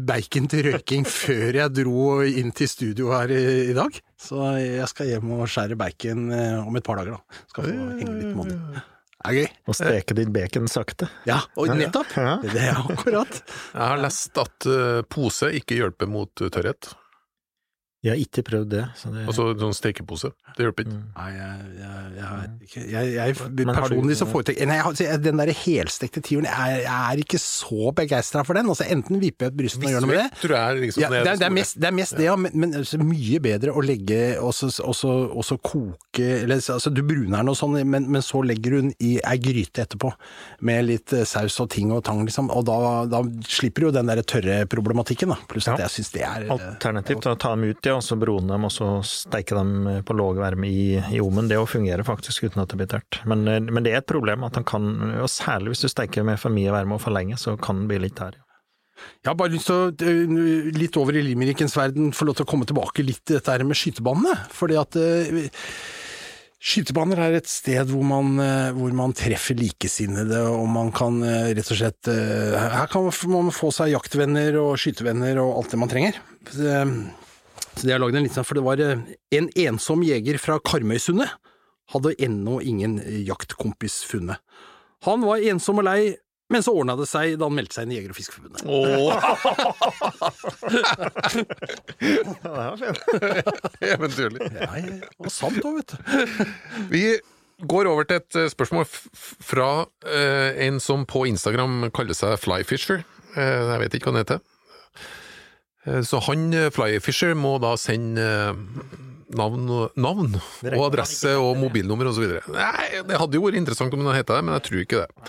bacon 0.06 0.46
til 0.50 0.70
røyking 0.70 1.04
før 1.06 1.58
jeg 1.58 1.74
dro 1.76 2.06
inn 2.24 2.54
til 2.56 2.70
studio 2.70 3.10
her 3.12 3.34
i, 3.34 3.74
dag. 3.76 3.98
Så 4.22 4.38
jeg 4.62 4.88
skal 4.90 5.12
hjem 5.12 5.34
og 5.36 5.44
skjære 5.50 5.76
bacon 5.78 6.30
om 6.32 6.78
et 6.78 6.86
par 6.86 7.02
dager, 7.02 7.18
da. 7.18 7.44
Skal 7.52 7.68
få 7.68 7.90
henge 8.00 8.16
litt 8.22 8.34
måned. 8.38 8.80
Er 9.22 9.36
gøy. 9.36 9.44
Og 9.70 9.76
steke 9.78 10.16
ditt 10.18 10.32
bacon 10.34 10.66
sakte. 10.70 11.06
Ja, 11.28 11.40
og 11.54 11.70
nettopp! 11.78 12.10
Ja. 12.18 12.38
Det 12.42 12.58
er 12.58 12.80
akkurat. 12.80 13.38
Jeg 13.70 13.82
har 13.82 14.00
lest 14.02 14.38
at 14.42 14.66
eh, 14.66 15.02
pose 15.06 15.52
ikke 15.58 15.78
hjelper 15.78 16.10
mot 16.10 16.42
tørrhet. 16.42 16.90
Jeg 18.02 18.10
har 18.10 18.18
ikke 18.18 18.42
prøvd 18.42 18.70
det. 18.72 18.82
Så 18.98 19.12
det 19.14 19.20
Altså 19.30 19.44
sånn 19.60 19.74
stekepose. 19.78 20.32
Det 20.56 20.64
hjelper 20.64 20.88
ikke. 20.88 20.96
Mm. 20.96 21.02
Nei, 21.14 21.26
jeg, 21.36 21.66
jeg, 21.78 22.06
jeg, 22.18 22.88
jeg, 22.90 23.12
jeg, 23.14 23.66
personlig 23.68 24.16
så 24.18 24.26
foretrekker 24.26 24.66
Nei, 24.66 24.78
jeg 24.98 25.20
den 25.22 25.38
der 25.38 25.52
helstekte 25.54 26.22
tiuren, 26.26 26.48
jeg, 26.50 26.80
jeg 26.82 27.12
er 27.12 27.22
ikke 27.22 27.38
så 27.38 27.92
begeistra 27.94 28.42
for 28.48 28.58
den. 28.58 28.66
Altså, 28.72 28.88
enten 28.90 29.20
vipper 29.22 29.46
jeg 29.46 29.54
ut 29.54 29.58
brystet 29.60 29.86
og 29.86 29.94
gjør 29.94 30.02
noe 30.02 30.10
med 30.10 30.18
det. 30.18 30.26
Tror 30.42 30.56
jeg 30.56 30.64
er 30.72 30.80
liksom 30.82 31.04
Ja, 31.04 31.10
det, 31.12 31.20
er, 31.20 31.30
det, 31.30 31.46
er 31.46 31.54
mest, 31.60 31.78
det 31.78 31.88
er 31.92 31.96
mest 32.00 32.16
det, 32.18 32.26
ja, 32.26 32.34
men, 32.42 32.56
men 32.64 32.74
altså, 32.80 32.98
mye 33.06 33.42
bedre 33.46 33.76
å 33.78 33.84
legge 33.86 34.20
også, 34.42 34.72
også 34.82 35.60
koke 35.62 36.26
eller, 36.42 36.58
altså, 36.58 36.90
Du 36.90 37.04
bruner 37.06 37.38
den 37.38 37.52
og 37.54 37.58
sånn, 37.58 37.78
men, 37.86 38.10
men 38.10 38.26
så 38.26 38.42
legger 38.42 38.74
du 38.74 38.80
den 38.80 38.92
i 38.98 39.12
ei 39.22 39.36
gryte 39.42 39.86
etterpå 39.86 40.10
med 40.66 40.88
litt 40.90 41.14
eh, 41.14 41.22
saus 41.28 41.54
og 41.62 41.70
ting 41.74 41.94
og 41.94 42.02
tang, 42.06 42.24
liksom. 42.26 42.50
Og 42.50 42.66
da, 42.66 42.76
da 43.10 43.22
slipper 43.46 43.86
du 43.86 43.88
jo 43.92 43.94
den 43.94 44.10
der 44.10 44.22
tørre 44.26 44.58
problematikken, 44.70 45.32
da. 45.32 45.38
Pluss 45.50 45.70
at 45.70 45.78
Ja. 45.78 45.86
jeg 45.86 45.96
syns 46.00 46.12
det 46.18 46.26
er 46.26 46.48
eh, 46.48 46.52
Alternativt 46.58 47.30
å 47.30 47.38
ta 47.38 47.54
dem 47.54 47.70
ut, 47.70 47.86
ja, 47.86 47.91
og 47.96 48.04
så 48.04 48.16
brune 48.20 48.50
dem, 48.50 48.66
og 48.66 48.72
så 48.72 48.88
steike 49.06 49.56
dem 49.56 50.04
på 50.06 50.16
låg 50.16 50.40
varme 50.42 50.68
i, 50.68 50.96
i 51.12 51.20
ovnen. 51.22 51.48
Det 51.50 51.60
fungerer 51.68 52.06
faktisk 52.06 52.48
uten 52.48 52.62
at 52.62 52.72
det 52.72 52.80
blir 52.80 52.90
tørt. 52.90 53.20
Men, 53.28 53.46
eh, 53.48 53.60
men 53.62 53.84
det 53.84 53.94
er 53.94 54.02
et 54.02 54.10
problem 54.10 54.46
at 54.46 54.58
den 54.58 54.66
kan, 54.68 54.88
og 55.22 55.30
særlig 55.30 55.74
hvis 55.74 55.86
du 55.86 55.92
steiker 55.92 56.26
med 56.26 56.40
for 56.40 56.54
mye 56.54 56.72
varme 56.74 56.98
og 56.98 57.04
for 57.04 57.14
lenge, 57.14 57.38
så 57.40 57.56
kan 57.60 57.82
den 57.82 57.90
bli 57.90 58.02
litt 58.06 58.18
tær. 58.18 58.38
Jeg 59.22 59.32
har 59.32 59.38
bare 59.38 59.54
lyst 59.54 59.66
til 59.66 59.78
å, 59.78 59.88
øh, 59.90 60.68
litt 60.76 60.96
over 61.00 61.16
i 61.18 61.24
limerickens 61.26 61.74
verden, 61.78 62.12
få 62.14 62.28
lov 62.28 62.38
til 62.38 62.46
å 62.46 62.52
komme 62.52 62.68
tilbake 62.68 63.04
litt 63.06 63.24
til 63.24 63.38
dette 63.38 63.50
her 63.50 63.64
med 63.66 63.78
skytebanene. 63.78 64.36
Fordi 64.54 64.78
at 64.78 64.98
øh, 65.00 65.40
skytebaner 66.62 67.18
er 67.24 67.38
et 67.40 67.50
sted 67.50 67.90
hvor 67.90 68.04
man, 68.06 68.36
hvor 68.76 68.92
man 68.94 69.16
treffer 69.18 69.58
likesinnede, 69.58 70.44
og 70.46 70.68
man 70.70 70.92
kan 70.94 71.18
rett 71.24 71.72
og 71.74 71.80
slett 71.80 72.06
Her 72.06 72.86
kan 72.92 73.08
man 73.32 73.50
få 73.50 73.72
seg 73.74 73.96
jaktvenner 73.96 74.60
og 74.60 74.76
skytevenner 74.78 75.42
og 75.42 75.56
alt 75.56 75.74
det 75.74 75.80
man 75.82 75.90
trenger. 75.90 76.22
Så, 77.76 77.86
det 77.86 77.94
har 77.94 78.02
lagd 78.02 78.16
en 78.18 78.26
liten 78.26 78.44
For 78.44 78.58
det 78.58 78.64
var 78.66 78.80
øh, 78.84 78.98
en 79.38 79.48
ensom 79.66 80.02
jeger 80.06 80.38
fra 80.42 80.58
Karmøysundet. 80.64 81.30
Hadde 81.92 82.14
ennå 82.24 82.60
ingen 82.64 82.98
jaktkompis 83.26 84.02
funnet. 84.08 84.38
Han 85.04 85.24
var 85.26 85.42
ensom 85.50 85.80
og 85.82 85.84
lei, 85.88 86.14
men 86.52 86.62
så 86.62 86.72
ordna 86.76 86.94
det 87.00 87.08
seg 87.10 87.34
da 87.40 87.48
han 87.48 87.56
meldte 87.56 87.74
seg 87.78 87.88
inn 87.88 87.94
i 87.94 87.96
Jeger- 87.98 88.12
og 88.12 88.18
Fiskerforbundet. 88.18 88.62
Eventyrlig. 93.82 94.40
Ja, 94.60 94.68
det 94.76 95.10
var 95.18 95.32
sant 95.40 95.64
òg, 95.64 95.80
vet 95.80 95.92
du. 95.92 95.96
Vi 96.92 97.04
går 97.72 97.88
over 97.90 98.06
til 98.08 98.20
et 98.20 98.38
eh, 98.38 98.48
spørsmål 98.52 98.86
fra 98.88 99.68
eh, 100.06 100.60
en 100.66 100.80
som 100.82 101.04
på 101.08 101.24
Instagram 101.30 101.88
kaller 101.94 102.16
seg 102.18 102.38
Flyfisher. 102.42 103.02
Eh, 103.36 103.60
jeg 103.72 103.82
vet 103.84 103.96
ikke 103.98 104.10
hva 104.10 104.16
han 104.16 104.22
heter. 104.24 104.42
Eh, 105.86 106.02
så 106.06 106.20
han 106.28 106.48
eh, 106.54 106.68
Flyfisher 106.74 107.34
må 107.38 107.56
da 107.62 107.74
sende 107.80 108.22
eh, 108.22 108.62
navn, 109.38 109.66
og- 109.72 109.96
navn 109.96 110.34
og 110.36 110.82
adresse 110.90 111.32
og 111.40 111.56
mobilnummer 111.60 112.10
osv. 112.12 112.38
Det 112.46 113.18
hadde 113.18 113.38
jo 113.38 113.44
vært 113.46 113.58
interessant 113.60 113.94
om 113.96 114.04
han 114.06 114.18
het 114.20 114.28
det, 114.30 114.40
men 114.44 114.54
jeg 114.58 114.66
tror 114.68 114.84
ikke 114.84 115.02
det. 115.04 115.28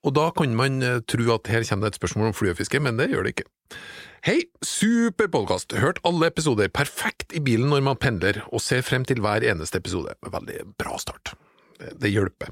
Og 0.00 0.14
da 0.16 0.30
kan 0.32 0.54
man 0.56 0.78
eh, 0.82 1.00
tro 1.08 1.26
at 1.36 1.50
her 1.52 1.64
kommer 1.68 1.88
det 1.88 1.94
et 1.96 2.00
spørsmål 2.00 2.30
om 2.32 2.36
fluefiske, 2.36 2.80
men 2.80 2.96
det 3.00 3.10
gjør 3.12 3.26
det 3.28 3.34
ikke. 3.36 3.48
Hei, 4.26 4.38
super 4.64 5.30
podkast! 5.32 5.72
Hørt 5.80 6.00
alle 6.04 6.28
episoder 6.28 6.68
perfekt 6.68 7.32
i 7.32 7.40
bilen 7.40 7.70
når 7.72 7.84
man 7.86 7.96
pendler, 8.00 8.42
og 8.52 8.60
ser 8.60 8.82
frem 8.84 9.06
til 9.08 9.22
hver 9.24 9.44
eneste 9.48 9.80
episode. 9.80 10.12
Veldig 10.28 10.58
bra 10.80 10.98
start. 11.00 11.32
Det, 11.80 11.94
det 12.02 12.10
hjelper. 12.12 12.50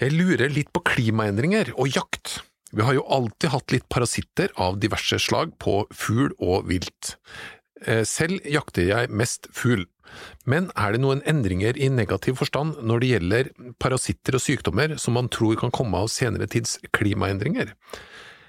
Jeg 0.00 0.10
lurer 0.16 0.50
litt 0.50 0.72
på 0.74 0.82
klimaendringer 0.90 1.70
og 1.76 1.86
jakt. 1.94 2.40
Vi 2.74 2.82
har 2.82 2.96
jo 2.96 3.04
alltid 3.06 3.52
hatt 3.54 3.74
litt 3.74 3.88
parasitter 3.92 4.50
av 4.60 4.80
diverse 4.82 5.18
slag 5.22 5.54
på 5.62 5.84
fugl 5.94 6.32
og 6.42 6.66
vilt. 6.70 7.16
Eh, 7.86 8.02
Selv 8.08 8.42
jakter 8.48 8.88
jeg 8.88 9.12
mest 9.14 9.48
fugl. 9.54 9.86
Men 10.46 10.68
er 10.78 10.94
det 10.94 11.00
noen 11.02 11.22
endringer 11.26 11.78
i 11.80 11.88
negativ 11.90 12.38
forstand 12.38 12.78
når 12.86 13.02
det 13.02 13.10
gjelder 13.12 13.50
parasitter 13.82 14.36
og 14.36 14.42
sykdommer 14.44 14.96
som 15.00 15.16
man 15.16 15.30
tror 15.32 15.56
kan 15.58 15.72
komme 15.74 15.98
av 16.04 16.10
senere 16.12 16.46
tids 16.50 16.76
klimaendringer? 16.94 17.72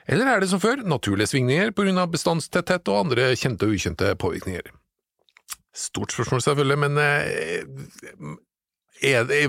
Eller 0.05 0.29
er 0.29 0.41
det 0.43 0.51
som 0.51 0.61
før, 0.61 0.83
naturlige 0.85 1.31
svingninger 1.31 1.71
på 1.73 1.87
grunn 1.87 1.97
av 1.97 2.11
bestandstetthet 2.13 2.91
og 2.93 3.07
andre 3.07 3.31
kjente 3.39 3.65
og 3.65 3.77
ukjente 3.77 4.11
påvirkninger? 4.21 4.69
Stort 5.75 6.13
spørsmål 6.13 6.43
selvfølgelig, 6.45 6.77
men 6.85 8.37
er 9.01 9.25
det, 9.27 9.41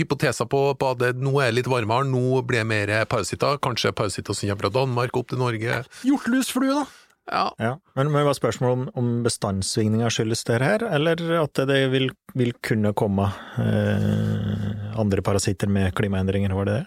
hypoteser 0.00 0.48
på, 0.48 0.60
på 0.78 0.92
at 0.94 1.00
det, 1.02 1.10
nå 1.20 1.34
er 1.40 1.50
det 1.50 1.60
litt 1.60 1.70
varmere, 1.70 2.06
nå 2.08 2.42
blir 2.46 2.62
det 2.64 2.68
mer 2.70 2.92
parasitter? 3.10 3.58
Kanskje 3.62 3.92
parasitter 3.92 4.36
som 4.36 4.48
kommer 4.48 4.66
fra 4.66 4.74
Danmark 4.80 5.16
opp 5.16 5.28
til 5.32 5.42
Norge? 5.42 5.82
Hjortelusflue, 6.06 6.72
da. 6.80 6.86
Ja. 7.26 7.54
Ja, 7.58 7.72
men 7.98 8.12
men 8.12 8.20
det 8.20 8.26
var 8.28 8.36
spørsmålet 8.38 8.72
om, 8.76 8.82
om 8.94 9.22
bestandssvingninger 9.24 10.12
skyldes 10.14 10.44
det 10.46 10.60
her, 10.62 10.84
eller 10.94 11.18
at 11.40 11.58
det 11.66 11.80
vil, 11.90 12.12
vil 12.38 12.52
kunne 12.62 12.92
komme 12.94 13.26
eh, 13.58 14.98
andre 14.98 15.24
parasitter 15.26 15.66
med 15.66 15.94
klimaendringer, 15.98 16.54
var 16.54 16.70
det 16.70 16.76
det? 16.78 16.86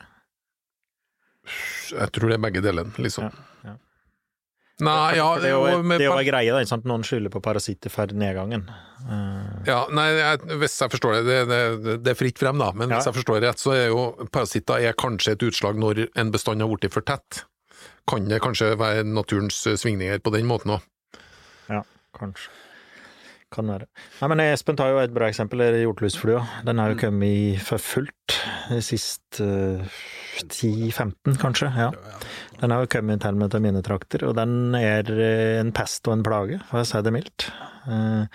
Jeg 1.92 2.12
tror 2.16 2.32
det 2.32 2.38
er 2.38 2.46
begge 2.46 2.64
delene, 2.64 2.94
liksom. 3.02 3.28
Ja, 3.28 3.72
ja. 3.72 3.76
Nei, 4.80 5.18
ja, 5.18 5.26
det 5.36 5.50
er 5.50 5.58
jo, 5.58 5.64
og 5.68 5.82
med 5.84 6.00
det 6.00 6.06
er 6.06 6.14
jo 6.14 6.20
en 6.22 6.28
greie, 6.30 6.52
da, 6.56 6.62
sant? 6.68 6.86
noen 6.88 7.04
skylder 7.04 7.34
på 7.34 7.42
parasitter 7.44 7.92
for 7.92 8.12
nedgangen. 8.16 8.64
Uh. 9.04 9.60
Ja, 9.68 9.82
nei, 9.96 10.08
jeg, 10.16 10.60
hvis 10.62 10.78
jeg 10.80 10.94
forstår 10.94 11.18
det, 11.28 11.40
det, 11.50 11.60
det, 11.84 11.96
det 12.06 12.14
er 12.14 12.20
fritt 12.20 12.40
frem 12.40 12.62
da, 12.62 12.70
men 12.72 12.94
hvis 12.94 13.10
jeg 13.10 13.18
forstår 13.20 13.42
det 13.42 13.52
rett, 13.52 13.64
så 13.64 13.76
er 13.76 13.90
jo 13.92 14.06
parasitter 14.32 14.88
er 14.88 14.96
kanskje 15.00 15.36
et 15.36 15.46
utslag 15.50 15.80
når 15.80 16.06
en 16.08 16.32
bestand 16.32 16.64
har 16.64 16.72
blitt 16.72 16.96
for 16.96 17.04
tett. 17.04 17.44
Kan 18.10 18.32
det 18.32 18.40
kanskje 18.44 18.72
være 18.80 19.04
naturens 19.08 19.60
eh, 19.68 19.78
svingninger 19.80 20.24
på 20.24 20.34
den 20.34 20.48
måten 20.50 20.78
òg? 20.78 20.88
Ja, 21.70 21.84
kanskje. 22.18 22.50
Kan 23.50 23.70
være. 23.72 23.88
Nei, 24.22 24.30
men 24.30 24.44
Espen 24.46 24.78
tar 24.78 24.94
jo 24.94 25.00
et 25.02 25.14
bra 25.14 25.28
eksempel, 25.28 25.64
hjortelusflua. 25.82 26.44
Den 26.68 26.80
har 26.82 26.94
jo 26.94 27.00
kommet 27.02 27.64
for 27.66 27.82
fullt 27.82 28.36
de 28.70 28.82
siste 28.86 29.44
eh, 29.44 30.02
10-15, 30.48 31.38
kanskje. 31.42 31.72
ja. 31.76 31.90
Den 32.60 32.72
har 32.76 32.84
jo 32.84 32.90
kommet 32.92 33.22
til 33.24 33.38
med 33.40 33.52
til 33.54 33.62
mine 33.64 33.82
trakter, 33.86 34.26
og 34.28 34.36
den 34.36 34.76
er 34.76 35.08
eh, 35.16 35.60
en 35.62 35.72
pest 35.76 36.08
og 36.10 36.18
en 36.18 36.24
plage, 36.26 36.58
for 36.70 36.82
å 36.82 36.88
si 36.88 37.00
det 37.06 37.14
mildt. 37.16 37.46
Eh, 37.88 38.26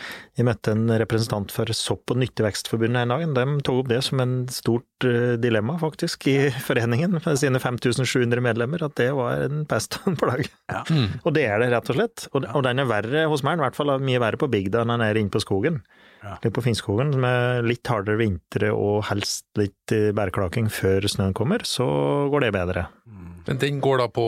Jeg 0.40 0.46
møtte 0.48 0.72
en 0.72 0.88
representant 0.98 1.52
for 1.52 1.68
Sopp- 1.76 2.10
og 2.14 2.18
nyttevekstforbundet 2.22 3.02
en 3.04 3.12
dag. 3.12 3.26
De 3.36 3.44
tok 3.66 3.82
opp 3.82 3.90
det 3.92 4.00
som 4.06 4.22
en 4.24 4.32
stort 4.48 5.04
eh, 5.04 5.34
dilemma, 5.40 5.76
faktisk, 5.82 6.24
i 6.32 6.48
foreningen 6.68 7.18
med 7.18 7.28
sine 7.40 7.60
5700 7.60 8.40
medlemmer, 8.44 8.82
at 8.88 8.96
det 9.00 9.10
var 9.16 9.44
en 9.44 9.66
pest 9.68 10.00
og 10.00 10.14
en 10.14 10.16
plage. 10.24 10.48
Og 11.24 11.34
det 11.36 11.44
er 11.50 11.60
det, 11.60 11.68
rett 11.76 11.92
og 11.92 12.00
slett. 12.00 12.26
Og, 12.32 12.48
og 12.54 12.64
den 12.64 12.80
er 12.80 12.88
verre 12.88 13.26
hos 13.28 13.44
meg, 13.44 13.60
i 13.60 13.66
hvert 13.66 13.76
fall 13.76 13.92
mye 14.00 14.22
verre 14.24 14.40
på 14.40 14.48
bygda 14.52 14.82
enn 14.86 14.94
den 14.96 15.04
er 15.10 15.20
inne 15.20 15.32
på 15.36 15.44
skogen. 15.44 15.82
Ja. 16.24 16.38
Litt 16.42 16.54
på 16.56 16.62
Finnskogen, 16.64 17.10
med 17.20 17.66
litt 17.68 17.84
hardere 17.92 18.16
vintre 18.16 18.70
og 18.72 19.02
helst 19.10 19.44
litt 19.60 19.92
eh, 19.92 20.08
bærklaking 20.16 20.70
før 20.72 21.04
snøen 21.12 21.34
kommer, 21.37 21.60
så 21.68 21.84
går 22.32 22.46
det 22.46 22.52
bedre. 22.56 22.87
Men 23.44 23.60
den 23.60 23.80
går 23.84 24.00
da 24.00 24.06
på 24.08 24.24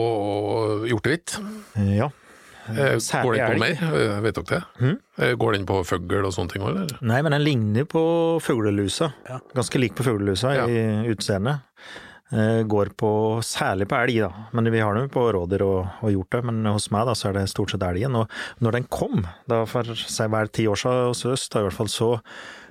hjortevitt. 0.91 1.39
Ja. 1.97 2.11
Eh, 2.67 2.97
Særlig 3.01 3.23
Går 3.23 3.35
den 3.39 3.53
på 3.55 3.61
mer? 3.63 3.83
Eh, 3.97 4.17
Vet 4.25 4.37
dere 4.41 4.59
det? 4.83 4.91
Eh, 5.23 5.33
Går 5.39 5.55
den 5.55 5.65
på 5.65 5.79
fugl 5.87 6.25
og 6.27 6.33
sånne 6.35 6.51
ting 6.53 6.65
òg, 6.67 6.73
eller? 6.75 6.97
Nei, 7.01 7.21
men 7.25 7.33
den 7.33 7.45
ligner 7.45 7.87
på 7.89 8.03
fuglelusa. 8.43 9.09
Ganske 9.55 9.79
lik 9.81 9.95
på 9.97 10.03
fuglelusa 10.05 10.53
Ja. 10.57 10.65
i 10.67 11.07
utseendet. 11.13 11.63
Eh, 12.35 12.61
Går 12.67 12.91
på, 12.99 13.09
særlig 13.45 13.87
på 13.87 13.95
elg, 14.01 14.19
da. 14.25 14.45
Men 14.57 14.71
vi 14.73 14.81
har 14.83 14.95
det 14.97 15.05
jo 15.05 15.13
på 15.15 15.25
rådyr 15.37 15.63
og, 15.63 15.97
og 16.03 16.11
hjort, 16.11 16.39
men 16.49 16.65
hos 16.67 16.89
meg 16.91 17.07
da, 17.07 17.15
så 17.15 17.29
er 17.29 17.39
det 17.39 17.47
stort 17.53 17.71
sett 17.71 17.85
elgen. 17.87 18.17
Og 18.19 18.27
når 18.63 18.79
den 18.79 18.87
kom, 18.91 19.23
da 19.47 19.63
for 19.69 19.95
seg 19.95 20.33
hver 20.33 20.51
ti 20.51 20.67
år 20.67 20.81
siden 20.81 21.11
hos 21.11 21.25
oss, 21.29 21.47
da 21.53 21.63
i 21.63 21.69
hvert 21.69 21.79
fall, 21.79 21.91
så 21.91 22.15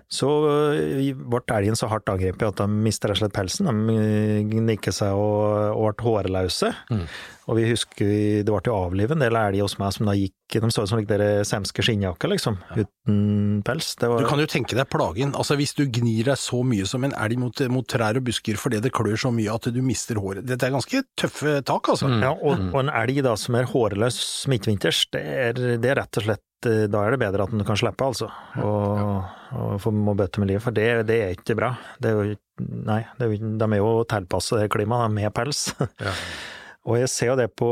så 0.07 0.29
eh, 0.47 1.09
ble 1.19 1.41
elgen 1.51 1.75
så 1.75 1.89
hardt 1.91 2.07
angrepet 2.13 2.47
at 2.47 2.61
de 2.61 2.67
mistet 2.71 3.11
rett 3.11 3.17
og 3.19 3.25
slett 3.25 3.35
pelsen. 3.35 3.67
De 3.67 3.97
eh, 3.99 4.45
gnikket 4.47 4.95
seg 4.95 5.19
og, 5.19 5.73
og 5.75 5.97
ble 5.97 6.07
hårløse. 6.07 6.71
Mm. 6.95 7.09
Og 7.47 7.55
vi 7.61 7.69
husker 7.71 8.09
det 8.43 8.51
var 8.51 8.65
til 8.67 8.73
å 8.75 8.79
avlive 8.89 9.15
en 9.15 9.21
del 9.23 9.37
elg 9.39 9.61
hos 9.63 9.77
meg 9.79 9.93
som 9.95 10.09
da 10.09 10.17
gikk 10.19 10.33
De 10.57 10.69
så 10.71 10.83
ut 10.83 10.91
som 10.91 11.01
dere 11.07 11.45
semske 11.47 11.83
skinnjakker, 11.83 12.31
liksom. 12.31 12.57
Uten 12.75 13.63
pels. 13.67 13.93
Det 13.99 14.09
var, 14.11 14.23
Du 14.23 14.27
kan 14.31 14.39
jo 14.43 14.47
tenke 14.51 14.75
deg 14.79 14.87
plagen. 14.91 15.33
Altså 15.39 15.57
Hvis 15.59 15.75
du 15.79 15.85
gnir 15.91 16.29
deg 16.33 16.39
så 16.39 16.61
mye 16.67 16.87
som 16.87 17.03
en 17.07 17.15
elg 17.19 17.39
mot, 17.39 17.63
mot 17.71 17.87
trær 17.87 18.19
og 18.19 18.27
busker 18.29 18.59
fordi 18.59 18.81
det 18.83 18.93
klør 18.95 19.19
så 19.19 19.31
mye 19.35 19.55
at 19.55 19.67
du 19.75 19.79
mister 19.83 20.19
håret. 20.23 20.47
Dette 20.47 20.67
er 20.69 20.75
ganske 20.75 21.03
tøffe 21.19 21.57
tak, 21.67 21.91
altså. 21.95 22.11
Mm. 22.11 22.23
Ja, 22.27 22.33
og, 22.35 22.63
og 22.73 22.81
en 22.85 22.91
elg 22.95 23.23
da 23.27 23.35
som 23.39 23.59
er 23.59 23.67
hårløs 23.71 24.19
midtvinters, 24.51 25.05
det 25.15 25.23
er, 25.23 25.63
det 25.83 25.93
er 25.93 26.01
rett 26.03 26.19
og 26.23 26.27
slett 26.29 26.71
eh, 26.71 26.87
Da 26.91 27.05
er 27.07 27.15
det 27.17 27.23
bedre 27.27 27.47
at 27.47 27.55
den 27.55 27.67
kan 27.67 27.79
slippe, 27.79 28.07
altså. 28.11 28.31
Og, 28.63 29.23
og 29.55 29.79
få 29.83 29.95
må 29.95 30.15
bøte 30.19 30.43
med 30.43 30.51
livet, 30.55 30.63
for 30.67 30.75
det, 30.75 30.89
det 31.11 31.21
er 31.29 31.35
ikke 31.39 31.59
bra. 31.59 31.75
Det 32.03 32.11
er 32.11 32.21
jo 32.35 32.43
Nei, 32.57 33.03
det 33.19 33.27
er, 33.27 33.33
jo- 33.35 33.51
de 33.61 33.67
er 33.77 33.81
jo 33.83 33.89
tilpassa 34.09 34.63
det 34.63 34.71
klimaet, 34.73 35.11
med 35.13 35.31
pels. 35.37 35.67
Ja. 36.03 36.15
Og 36.87 36.99
jeg 37.01 37.09
ser 37.11 37.33
jo 37.33 37.37
det 37.41 37.49
på 37.59 37.67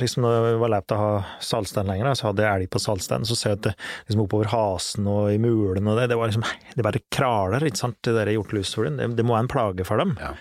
liksom 0.00 0.24
Når 0.24 0.36
jeg 0.48 0.60
var 0.62 0.72
lett 0.72 0.92
å 0.94 1.00
ha 1.00 1.10
saltstein 1.44 1.90
lenger, 1.90 2.14
så 2.16 2.30
hadde 2.30 2.46
jeg 2.46 2.62
elg 2.62 2.70
på 2.72 2.80
saltstein, 2.82 3.26
så 3.28 3.36
ser 3.36 3.52
jeg 3.52 3.58
at 3.60 3.66
det 3.68 3.74
liksom 4.08 4.22
oppover 4.24 4.48
hasen 4.52 5.08
og 5.10 5.28
i 5.34 5.40
mulen 5.42 5.90
og 5.90 5.98
det, 6.00 6.06
det 6.12 6.16
var 6.20 6.30
liksom 6.32 6.46
Det 6.76 6.86
bare 6.86 7.02
kraler, 7.12 7.66
ikke 7.68 7.82
sant, 7.82 7.98
det 8.06 8.14
der 8.16 8.32
hjortelusfuglen. 8.32 8.96
Det, 9.00 9.10
det 9.18 9.26
må 9.28 9.36
være 9.36 9.44
en 9.46 9.52
plage 9.52 9.86
for 9.88 10.00
dem. 10.00 10.16
Ja. 10.22 10.32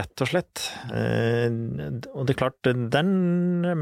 Rett 0.00 0.22
og 0.24 0.28
slett. 0.32 0.64
Eh, 0.90 1.46
Og 2.12 2.24
det 2.26 2.34
er 2.34 2.40
klart, 2.40 2.70
den 2.92 3.10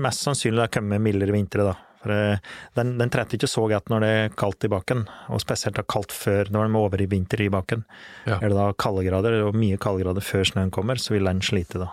mest 0.05 0.27
sannsynlig 0.27 0.67
har 0.67 0.73
kommet 0.79 1.01
mildere 1.03 1.33
vintre, 1.35 1.65
da. 1.73 1.77
For 1.99 2.13
eh, 2.15 2.43
den, 2.79 2.93
den 3.01 3.11
trente 3.11 3.35
ikke 3.39 3.49
så 3.51 3.65
godt 3.73 3.89
når 3.91 4.05
det 4.05 4.11
er 4.19 4.35
kaldt 4.39 4.69
i 4.69 4.71
bakken, 4.71 5.07
og 5.33 5.41
spesielt 5.43 5.81
da 5.81 5.87
kaldt 5.89 6.13
før, 6.15 6.53
når 6.55 6.69
den 6.69 6.77
er 6.77 6.85
over 6.85 7.03
i 7.03 7.09
vinter 7.11 7.41
i 7.43 7.49
bakken. 7.51 7.83
Ja. 8.29 8.37
Er 8.39 8.53
det 8.53 8.59
da 8.61 8.69
kaldegrader, 8.79 9.41
og 9.49 9.57
mye 9.59 9.81
kaldegrader 9.81 10.23
før 10.23 10.47
snøen 10.53 10.71
kommer, 10.75 11.01
så 11.03 11.17
vil 11.17 11.27
den 11.27 11.41
slite 11.43 11.81
da. 11.83 11.89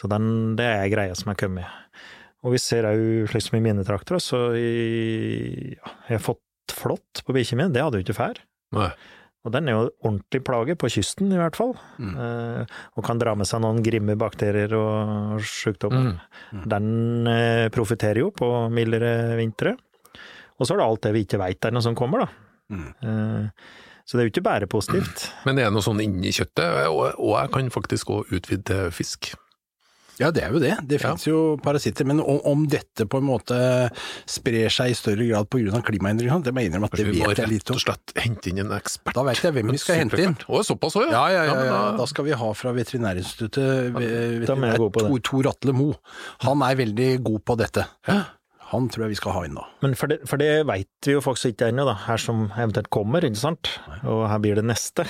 Så 0.00 0.10
den, 0.10 0.26
det 0.58 0.66
er 0.66 0.92
greia 0.92 1.16
som 1.18 1.32
er 1.32 1.38
kommet. 1.38 1.80
Og 2.42 2.56
vi 2.56 2.60
ser 2.62 2.88
òg, 2.88 3.02
slik 3.30 3.44
som 3.46 3.58
i 3.58 3.64
mine 3.64 3.84
trakter, 3.86 4.18
så 4.22 4.48
i, 4.58 5.74
ja, 5.76 5.96
jeg 6.08 6.18
har 6.18 6.24
fått 6.24 6.42
flått 6.72 7.22
på 7.26 7.34
bikkja 7.36 7.58
mi, 7.58 7.68
det 7.70 7.84
hadde 7.84 8.00
jeg 8.00 8.06
jo 8.06 8.08
ikke 8.08 8.18
før. 8.18 8.40
Og 9.42 9.50
den 9.50 9.66
er 9.66 9.74
jo 9.74 9.86
ordentlig 10.06 10.40
plage, 10.46 10.76
på 10.78 10.90
kysten 10.94 11.32
i 11.34 11.38
hvert 11.38 11.56
fall. 11.58 11.72
Mm. 11.98 12.12
Eh, 12.14 12.74
og 12.94 13.06
kan 13.06 13.18
dra 13.18 13.34
med 13.38 13.48
seg 13.50 13.62
noen 13.64 13.82
grimme 13.82 14.14
bakterier 14.18 14.74
og 14.78 15.42
sykdommer. 15.46 16.12
Mm. 16.54 16.66
Den 16.70 16.90
eh, 17.30 17.66
profitterer 17.74 18.22
jo 18.22 18.30
på 18.34 18.50
mildere 18.74 19.34
vintre. 19.40 19.74
Og 20.58 20.66
så 20.66 20.76
er 20.76 20.82
det 20.82 20.86
alt 20.86 21.02
det 21.08 21.14
vi 21.16 21.24
ikke 21.26 21.42
veit 21.42 21.70
noe 21.74 21.82
som 21.82 21.98
kommer, 21.98 22.22
da. 22.22 22.28
Mm. 22.70 22.86
Eh, 23.02 23.80
så 24.06 24.18
det 24.18 24.22
er 24.22 24.28
jo 24.28 24.34
ikke 24.36 24.46
bare 24.46 24.70
positivt. 24.70 25.26
Men 25.46 25.58
det 25.58 25.66
er 25.66 25.74
noe 25.74 25.82
sånn 25.82 26.02
inni 26.02 26.30
kjøttet, 26.34 26.86
og 26.90 27.34
jeg 27.34 27.52
kan 27.54 27.70
faktisk 27.74 28.14
òg 28.14 28.34
utvide 28.34 28.66
til 28.70 28.94
fisk. 28.94 29.32
Ja, 30.20 30.28
det 30.30 30.42
er 30.44 30.52
jo 30.52 30.58
det. 30.60 30.74
Det 30.86 30.98
Ja. 31.00 31.08
finnes 31.08 31.24
jo 31.26 31.56
parasitter. 31.62 32.04
Men 32.06 32.20
om, 32.20 32.40
om 32.44 32.66
dette 32.68 33.06
på 33.08 33.18
en 33.18 33.24
måte 33.24 33.56
sprer 34.28 34.68
seg 34.70 34.90
i 34.92 34.96
større 34.98 35.24
grad 35.26 35.48
pga. 35.48 35.80
klimaendringene, 35.82 36.42
det 36.44 36.52
må 36.52 36.60
jeg 36.60 36.70
innrømme 36.70 36.84
at 36.90 36.92
det 36.96 37.06
Kanskje 37.06 37.12
vi 37.12 37.22
må 37.22 37.28
vet 37.28 37.36
jeg 37.38 37.46
rett 37.46 37.52
litt 37.54 37.70
og 37.70 37.76
om. 37.76 37.80
slett 37.80 38.12
hente 38.22 38.50
inn 38.52 38.58
en 38.60 38.74
ekspert. 38.76 39.14
Da 39.14 39.22
vet 39.24 39.40
jeg 39.42 39.52
hvem 39.56 39.70
vi 39.72 39.78
skal 39.78 39.96
hente 40.02 40.20
inn. 40.22 40.36
Å, 40.48 40.60
såpass 40.68 40.98
òg, 41.00 41.10
Ja, 41.10 41.24
ja, 41.32 41.44
ja, 41.48 41.56
ja. 41.64 41.96
da- 41.96 42.06
skal 42.06 42.24
vi 42.28 42.32
ha 42.32 42.52
fra 42.52 42.72
Veterinærinstituttet 42.72 43.58
er 43.58 43.90
vi 43.96 44.06
veterinær. 44.44 44.76
Tor, 44.92 45.18
Tor 45.20 45.48
Atle 45.48 45.72
Mo. 45.72 45.94
Han 46.44 46.62
er 46.62 46.76
veldig 46.76 47.10
god 47.24 47.44
på 47.44 47.56
dette. 47.58 47.86
Han 48.72 48.88
tror 48.88 49.04
jeg 49.04 49.08
vi 49.12 49.16
skal 49.20 49.32
ha 49.32 49.42
inn 49.44 49.54
da. 49.54 49.64
Men 49.82 49.94
for 49.94 50.06
det, 50.08 50.20
for 50.28 50.36
det 50.40 50.64
veit 50.66 50.88
vi 51.04 51.12
jo 51.12 51.20
faktisk 51.20 51.52
ikke 51.56 51.68
ennå, 51.72 51.84
da. 51.84 51.92
Her 52.06 52.16
som 52.16 52.46
eventuelt 52.56 52.88
kommer, 52.90 53.20
ikke 53.20 53.36
sant. 53.36 53.68
Og 54.04 54.28
her 54.28 54.38
blir 54.38 54.54
det 54.56 54.64
neste. 54.64 55.04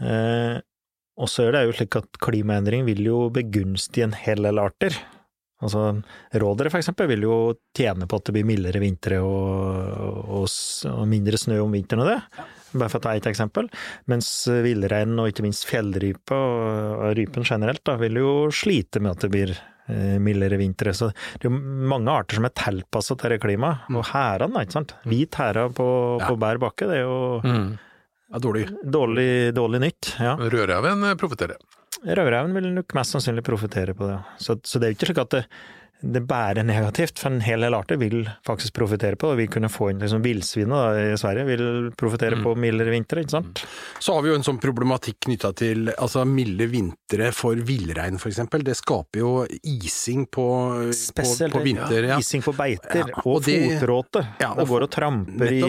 Eh, 0.00 0.60
og 1.18 1.28
så 1.28 1.48
er 1.48 1.52
det 1.56 1.64
jo 1.68 1.74
slik 1.76 1.96
at 2.00 2.20
klimaendring 2.24 2.86
vil 2.88 3.02
jo 3.04 3.18
begunstige 3.34 4.04
en 4.08 4.14
hel 4.16 4.42
del 4.48 4.58
arter. 4.62 4.96
Altså 5.62 6.02
rådere 6.42 6.72
for 6.72 6.80
eksempel 6.80 7.06
vil 7.12 7.22
jo 7.22 7.34
tjene 7.76 8.08
på 8.10 8.18
at 8.18 8.24
det 8.26 8.32
blir 8.34 8.46
mildere 8.48 8.80
vintre 8.82 9.20
og, 9.22 10.24
og, 10.42 10.46
og 10.90 11.04
mindre 11.06 11.38
snø 11.38 11.60
om 11.62 11.70
vinteren 11.76 12.02
og 12.02 12.08
det. 12.10 12.16
Bare 12.72 12.88
for 12.90 12.98
å 12.98 13.04
ta 13.04 13.12
ett 13.14 13.28
eksempel. 13.30 13.68
Mens 14.10 14.30
villreinen 14.64 15.20
og 15.22 15.28
ikke 15.30 15.44
minst 15.44 15.68
fjellrype 15.68 16.34
og 16.34 16.80
og 17.02 17.14
rypen 17.18 17.44
generelt 17.46 17.84
da, 17.86 17.94
vil 18.00 18.18
jo 18.18 18.32
slite 18.54 19.00
med 19.02 19.12
at 19.14 19.22
det 19.26 19.30
blir 19.36 19.52
eh, 19.54 20.18
mildere 20.22 20.58
vintre. 20.60 20.94
Så 20.96 21.12
det 21.12 21.46
er 21.46 21.50
jo 21.50 21.60
mange 21.92 22.10
arter 22.10 22.40
som 22.40 22.48
er 22.48 22.56
tilpassa 22.58 23.14
dette 23.20 23.38
klimaet. 23.44 23.86
Og 23.92 24.06
hærene, 24.10 24.64
ikke 24.64 24.78
sant. 24.80 24.96
Hvit 25.06 25.38
hæra 25.38 25.68
på, 25.74 25.86
Ja. 26.22 26.26
på 26.32 26.36
bær 26.42 26.58
bakke, 26.62 26.88
det 26.90 26.98
er 27.02 27.06
jo 27.06 27.40
Mm. 27.44 27.72
Ja, 28.32 28.40
dårlig. 28.40 28.66
dårlig, 28.84 29.28
dårlig 29.54 29.80
nytt. 29.84 30.14
Ja. 30.18 30.34
Rødreven 30.40 31.04
eh, 31.10 31.14
profitterer. 31.20 31.60
Rødreven 32.02 32.54
vil 32.56 32.70
nok 32.80 32.94
mest 32.96 33.14
sannsynlig 33.14 33.44
profitere 33.46 33.94
på 33.94 34.08
det. 34.08 34.16
ja. 34.18 34.36
Så, 34.40 34.56
så 34.64 34.80
det 34.80 34.88
er 34.88 34.94
jo 34.94 34.98
ikke 34.98 35.10
slik 35.12 35.22
at 35.22 35.34
det, 35.36 35.42
det 36.02 36.24
bare 36.26 36.60
er 36.62 36.66
negativt, 36.66 37.18
for 37.22 37.30
en 37.32 37.40
hel 37.44 37.62
del 37.64 37.74
arter 37.78 37.96
vil 38.00 38.24
faktisk 38.46 38.74
profitere 38.74 39.16
på 39.16 39.30
det. 39.32 39.38
Vi 39.42 39.46
kunne 39.54 39.70
få 39.72 39.90
inn 39.92 40.00
liksom 40.02 40.22
Villsvinet 40.24 40.98
i 41.14 41.16
Sverige 41.20 41.44
vil 41.48 41.64
profitere 41.98 42.38
på 42.42 42.54
mildere 42.58 42.90
vintre, 42.94 43.22
ikke 43.22 43.36
sant. 43.36 43.62
Så 44.02 44.16
har 44.16 44.24
vi 44.24 44.32
jo 44.32 44.38
en 44.38 44.46
sånn 44.46 44.58
problematikk 44.62 45.20
knytta 45.28 45.52
til 45.58 45.92
altså 45.96 46.24
milde 46.28 46.66
vintre 46.72 47.30
for 47.36 47.56
villrein 47.56 48.18
f.eks. 48.18 48.40
Det 48.62 48.76
skaper 48.78 49.22
jo 49.22 49.32
ising 49.62 50.26
på, 50.26 50.46
på, 50.88 50.96
Spesielt 50.96 51.54
på 51.54 51.62
vinter. 51.64 52.08
Ja. 52.12 52.18
ising 52.18 52.42
på 52.44 52.54
beiter, 52.58 53.02
Ja, 53.06 53.20
og, 53.22 53.36
og 53.36 53.46
det- 53.46 53.60
fotråte. 53.78 54.24
Ja, 54.42 54.52
og 54.56 54.66
går 54.68 54.86
og 54.88 54.90
tramper 54.92 55.52
i, 55.54 55.62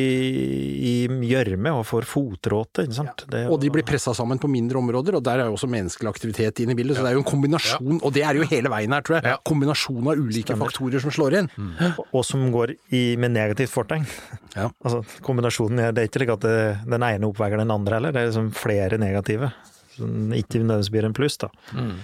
i 0.84 0.94
gjørme 1.30 1.74
og 1.78 1.86
får 1.88 2.08
fotråte, 2.10 2.88
ikke 2.88 2.98
sant. 3.00 3.26
Det 3.30 3.46
er 3.46 3.52
Og 3.54 3.60
de 3.62 3.70
blir 3.74 3.86
pressa 3.88 4.14
sammen 4.18 4.40
på 4.42 4.50
mindre 4.52 4.80
områder, 4.82 5.18
og 5.20 5.24
der 5.26 5.44
er 5.44 5.52
jo 5.52 5.58
også 5.58 5.70
menneskelig 5.72 6.10
aktivitet 6.12 6.64
inne 6.64 6.74
i 6.76 6.80
bildet. 6.80 6.98
Så 6.98 7.06
det 7.06 7.14
er 7.14 7.18
jo 7.20 7.24
en 7.24 7.30
kombinasjon, 7.30 8.00
og 8.02 8.14
det 8.16 8.24
er 8.26 8.40
jo 8.40 8.48
hele 8.50 8.72
veien 8.74 8.94
her, 8.96 9.06
tror 9.06 9.20
jeg. 9.20 9.30
Ja. 9.34 9.38
Kombinasjon 9.46 10.10
av 10.10 10.23
ulike 10.24 10.48
Stemmer. 10.54 10.72
faktorer 10.72 11.02
som 11.04 11.12
slår 11.12 11.38
inn. 11.40 11.50
og- 11.98 12.08
og 12.14 12.26
som 12.26 12.46
går 12.52 12.76
i, 12.92 13.16
med 13.18 13.32
negativt 13.36 13.70
fortegn. 13.74 14.06
Ja. 14.56 14.68
Altså, 14.86 15.00
kombinasjonen 15.26 15.80
det 15.96 15.98
er 16.04 16.08
ikke 16.08 16.20
slik 16.22 16.30
at 16.36 16.44
det, 16.46 16.58
den 16.86 17.02
ene 17.02 17.26
oppveier 17.26 17.58
den 17.58 17.72
andre 17.74 17.96
heller, 17.98 18.12
det 18.14 18.22
er 18.22 18.28
liksom 18.30 18.52
flere 18.54 19.00
negative. 19.02 19.52
Som 19.96 20.30
ikke 20.34 20.60
nødvendigvis 20.62 20.92
blir 20.94 21.06
en 21.08 21.14
pluss, 21.18 21.38
da. 21.42 21.50
Mm. 21.74 21.96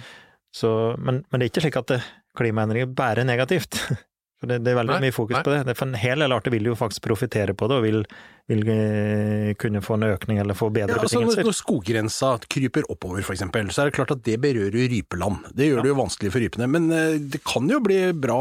Så, 0.52 0.96
men, 0.98 1.24
men 1.30 1.38
det 1.40 1.46
er 1.46 1.50
ikke 1.52 1.62
slik 1.62 1.76
at 1.78 1.92
klimaendringer 2.36 2.90
bare 2.94 3.22
er 3.22 3.28
negativt. 3.28 3.78
For 4.40 4.48
det, 4.48 4.62
det 4.64 4.72
er 4.72 4.78
veldig 4.80 4.94
Nei, 4.96 5.00
mye 5.10 5.12
fokus 5.12 5.36
nei. 5.36 5.44
på 5.44 5.52
det. 5.52 5.62
det 5.68 5.74
er 5.74 5.76
for 5.76 5.90
en 5.90 5.98
hel 6.00 6.22
del 6.24 6.32
arter 6.32 6.52
vil 6.54 6.68
jo 6.70 6.76
faktisk 6.78 7.02
profitere 7.04 7.52
på 7.52 7.66
det, 7.68 7.76
og 7.76 7.84
vil, 7.84 7.98
vil 8.48 8.62
eh, 8.72 9.50
kunne 9.60 9.82
få 9.84 9.98
en 9.98 10.06
økning 10.14 10.40
eller 10.40 10.56
få 10.56 10.70
bedre 10.72 10.96
Ja, 10.96 11.02
altså 11.04 11.18
betingelser. 11.20 11.44
når 11.44 11.56
skoggrensa 11.58 12.30
kryper 12.48 12.88
oppover 12.88 13.20
for 13.26 13.36
eksempel, 13.36 13.68
så 13.68 13.82
er 13.84 13.90
det 13.90 13.98
klart 13.98 14.14
at 14.16 14.22
det 14.24 14.38
berører 14.40 14.88
rypeland. 14.94 15.50
Det 15.52 15.68
gjør 15.68 15.84
det 15.84 15.92
jo 15.92 15.98
vanskelig 16.00 16.32
for 16.32 16.40
rypene. 16.46 16.70
Men 16.72 16.88
eh, 16.96 17.18
det 17.20 17.42
kan 17.44 17.68
jo 17.68 17.82
bli 17.84 18.00
bra 18.16 18.40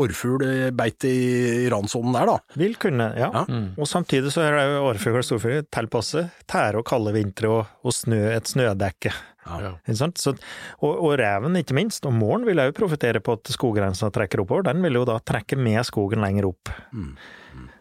orrfuglbeite 0.00 1.08
i 1.08 1.70
ransonen 1.70 2.12
der, 2.16 2.26
da. 2.34 2.38
Vil 2.60 2.74
kunne, 2.80 3.10
ja. 3.18 3.30
Ja. 3.34 3.44
Mm. 3.48 3.72
Og 3.78 3.88
samtidig 3.88 4.32
så 4.34 4.42
er 4.46 4.58
det 4.58 4.64
jo 4.74 4.84
orrfugl 4.90 5.20
og 5.22 5.26
storfugl 5.26 5.62
tilpasset 5.72 6.34
tære 6.50 6.80
og 6.82 6.86
kalde 6.90 7.14
vintre 7.14 7.50
og, 7.60 7.70
og 7.86 7.94
snø, 7.94 8.24
et 8.34 8.50
snødekke. 8.50 9.14
Ja. 9.62 9.72
Så, 9.90 10.34
og, 10.78 10.92
og 10.92 11.14
reven, 11.20 11.58
ikke 11.60 11.76
minst, 11.76 12.06
og 12.08 12.14
måren 12.16 12.46
vil 12.48 12.62
òg 12.62 12.72
profitere 12.76 13.22
på 13.24 13.36
at 13.38 13.52
skoggrensa 13.52 14.10
trekker 14.14 14.44
oppover. 14.44 14.68
Den 14.70 14.82
vil 14.84 15.00
jo 15.00 15.06
da 15.08 15.18
trekke 15.24 15.58
med 15.58 15.82
skogen 15.88 16.22
lenger 16.24 16.50
opp. 16.52 16.72
Mm. 16.94 17.14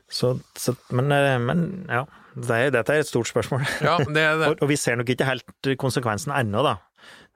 Så, 0.09 0.33
så, 0.57 0.73
men, 0.95 1.11
eh, 1.13 1.37
men 1.43 1.65
ja, 1.85 2.03
det 2.33 2.59
dette 2.73 2.95
er 2.95 3.03
et 3.03 3.09
stort 3.09 3.29
spørsmål. 3.29 3.65
Ja, 3.85 3.97
det 4.01 4.13
det. 4.15 4.47
Og, 4.49 4.61
og 4.63 4.71
vi 4.71 4.77
ser 4.79 4.97
nok 4.99 5.09
ikke 5.13 5.27
helt 5.29 5.73
konsekvensen 5.81 6.33
ennå, 6.35 6.65
da. 6.65 6.77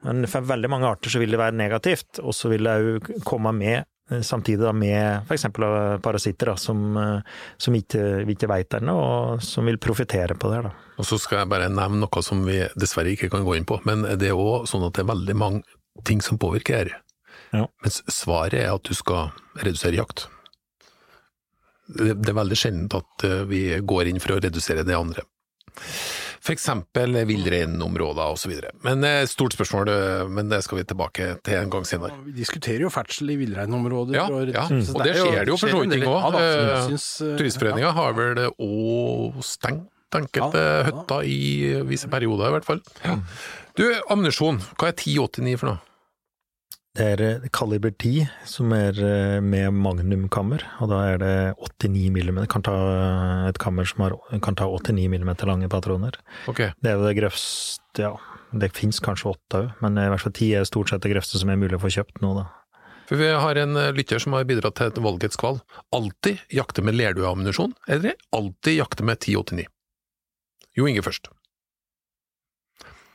Men 0.04 0.26
for 0.28 0.44
veldig 0.44 0.68
mange 0.68 0.88
arter 0.90 1.12
så 1.12 1.22
vil 1.22 1.32
det 1.32 1.40
være 1.40 1.56
negativt, 1.56 2.20
og 2.20 2.34
så 2.36 2.50
vil 2.52 2.66
det 2.66 2.74
òg 2.74 3.12
komme 3.24 3.54
med 3.56 3.86
samtidig 4.10 4.60
da 4.60 4.72
med 4.76 5.24
f.eks. 5.24 5.46
parasitter 6.04 6.52
da, 6.52 6.56
som, 6.60 6.96
eh, 6.96 7.38
som 7.56 7.76
ikke, 7.78 8.02
vi 8.28 8.36
ikke 8.36 8.50
veit 8.50 8.76
ennå, 8.76 8.94
og 8.94 9.44
som 9.44 9.64
vil 9.64 9.80
profitere 9.80 10.36
på 10.36 10.50
det. 10.52 10.60
da. 10.66 10.74
Og 11.00 11.08
så 11.08 11.18
skal 11.20 11.42
jeg 11.42 11.52
bare 11.54 11.70
nevne 11.72 12.02
noe 12.04 12.24
som 12.26 12.44
vi 12.46 12.60
dessverre 12.76 13.14
ikke 13.14 13.30
kan 13.32 13.46
gå 13.46 13.56
inn 13.56 13.68
på, 13.68 13.80
men 13.88 14.04
det 14.20 14.30
er 14.30 14.38
òg 14.38 14.68
sånn 14.70 14.84
at 14.86 14.96
det 14.96 15.04
er 15.06 15.12
veldig 15.14 15.38
mange 15.40 16.04
ting 16.04 16.20
som 16.24 16.38
påvirker 16.38 16.82
her. 16.82 16.92
Ja. 17.54 17.66
Mens 17.84 18.02
svaret 18.10 18.58
er 18.60 18.74
at 18.74 18.84
du 18.84 18.94
skal 18.98 19.32
redusere 19.62 19.96
jakt. 20.00 20.26
Det 21.86 22.16
det 22.16 22.32
er 22.32 22.40
veldig 22.40 22.58
sjeldent 22.58 22.98
at 23.00 23.24
eh, 23.26 23.46
vi 23.48 23.64
går 23.80 24.10
inn 24.10 24.20
for 24.22 24.36
å 24.36 24.42
redusere 24.42 24.84
det 24.86 24.96
andre. 24.98 25.24
Eksempel 26.52 27.14
villreinområder 27.24 28.34
og 28.34 28.36
så 28.38 28.50
videre. 28.50 28.70
Men 28.84 29.02
et 29.08 29.30
stort 29.30 29.54
spørsmål, 29.56 29.88
eh, 29.88 30.28
men 30.28 30.48
det 30.52 30.58
skal 30.66 30.78
vi 30.78 30.84
tilbake 30.84 31.28
til 31.42 31.54
en 31.56 31.70
gang 31.72 31.86
senere. 31.88 32.12
Vi 32.26 32.32
diskuterer 32.36 32.80
jo 32.84 32.90
ferdsel 32.92 33.30
i 33.32 33.36
villreinområder. 33.40 34.14
Ja, 34.14 34.26
og- 34.28 34.52
ja, 34.52 34.64
og 34.68 35.00
det 35.02 35.14
er 35.16 35.24
skjer 35.24 35.40
det 35.40 35.48
jo 35.48 35.56
for 35.56 35.68
så 35.68 35.80
vidt 35.80 35.92
ting. 35.92 36.02
Ja, 36.04 36.28
Eh, 36.34 36.92
eh, 36.92 37.38
Turistforeninga 37.38 37.92
har 37.92 38.12
vel 38.12 38.34
òg 38.60 39.40
stengt 39.42 39.88
enkelte 40.12 40.54
Ja, 40.60 40.82
ja. 40.82 40.82
hytter 40.90 41.24
i 41.24 41.82
visse 41.88 42.08
perioder, 42.08 42.46
i 42.48 42.52
hvert 42.58 42.64
fall. 42.64 42.80
Du, 43.74 43.82
ammunisjon, 44.10 44.60
hva 44.78 44.88
er 44.88 44.92
1089 44.92 45.58
for 45.58 45.66
noe? 45.66 45.78
Det 46.94 47.06
er 47.16 47.20
eh, 47.26 47.46
kaliber 47.50 47.90
10, 47.90 48.28
som 48.46 48.70
er 48.74 48.98
eh, 49.02 49.40
med 49.42 49.74
magnumkammer, 49.74 50.62
og 50.78 50.92
da 50.92 51.00
er 51.10 51.16
det 51.18 51.32
89 51.58 52.12
millimeter. 52.14 52.46
Kan 52.52 52.62
ta 52.62 52.74
et 53.48 53.58
kammer 53.58 53.88
som 53.90 54.04
har, 54.04 54.14
kan 54.44 54.54
ta 54.54 54.68
89 54.70 55.08
millimeter 55.10 55.50
lange 55.50 55.66
patroner. 55.72 56.20
Okay. 56.50 56.70
Det 56.78 56.92
er 56.92 57.00
jo 57.00 57.08
det 57.08 57.16
grøvste, 57.18 58.04
ja. 58.04 58.12
Det 58.54 58.70
fins 58.76 59.02
kanskje 59.02 59.32
åtte 59.32 59.64
òg, 59.64 59.72
men 59.82 59.98
i 59.98 60.06
hvert 60.12 60.22
fall 60.22 60.36
ti 60.38 60.52
er 60.54 60.68
stort 60.68 60.92
sett 60.92 61.02
det 61.02 61.10
grøvste 61.10 61.40
som 61.40 61.50
er 61.50 61.58
mulig 61.58 61.74
å 61.74 61.82
få 61.82 61.90
kjøpt 61.90 62.22
nå, 62.22 62.30
da. 62.38 62.44
for 63.08 63.18
vi 63.18 63.32
har 63.42 63.58
en 63.58 63.74
eh, 63.80 63.90
lytter 63.96 64.22
som 64.22 64.36
har 64.38 64.46
bidratt 64.46 64.78
til 64.78 64.92
et 64.92 65.00
valgets 65.02 65.40
kval. 65.40 65.58
Alltid 65.98 66.44
jakte 66.54 66.84
med 66.86 66.94
lerdueammunisjon, 66.94 67.74
eller 67.90 68.14
alltid 68.30 68.78
jakte 68.78 69.02
med 69.02 69.18
1089? 69.18 69.66
Jo 70.78 70.86
Inge 70.86 71.02
først. 71.02 71.26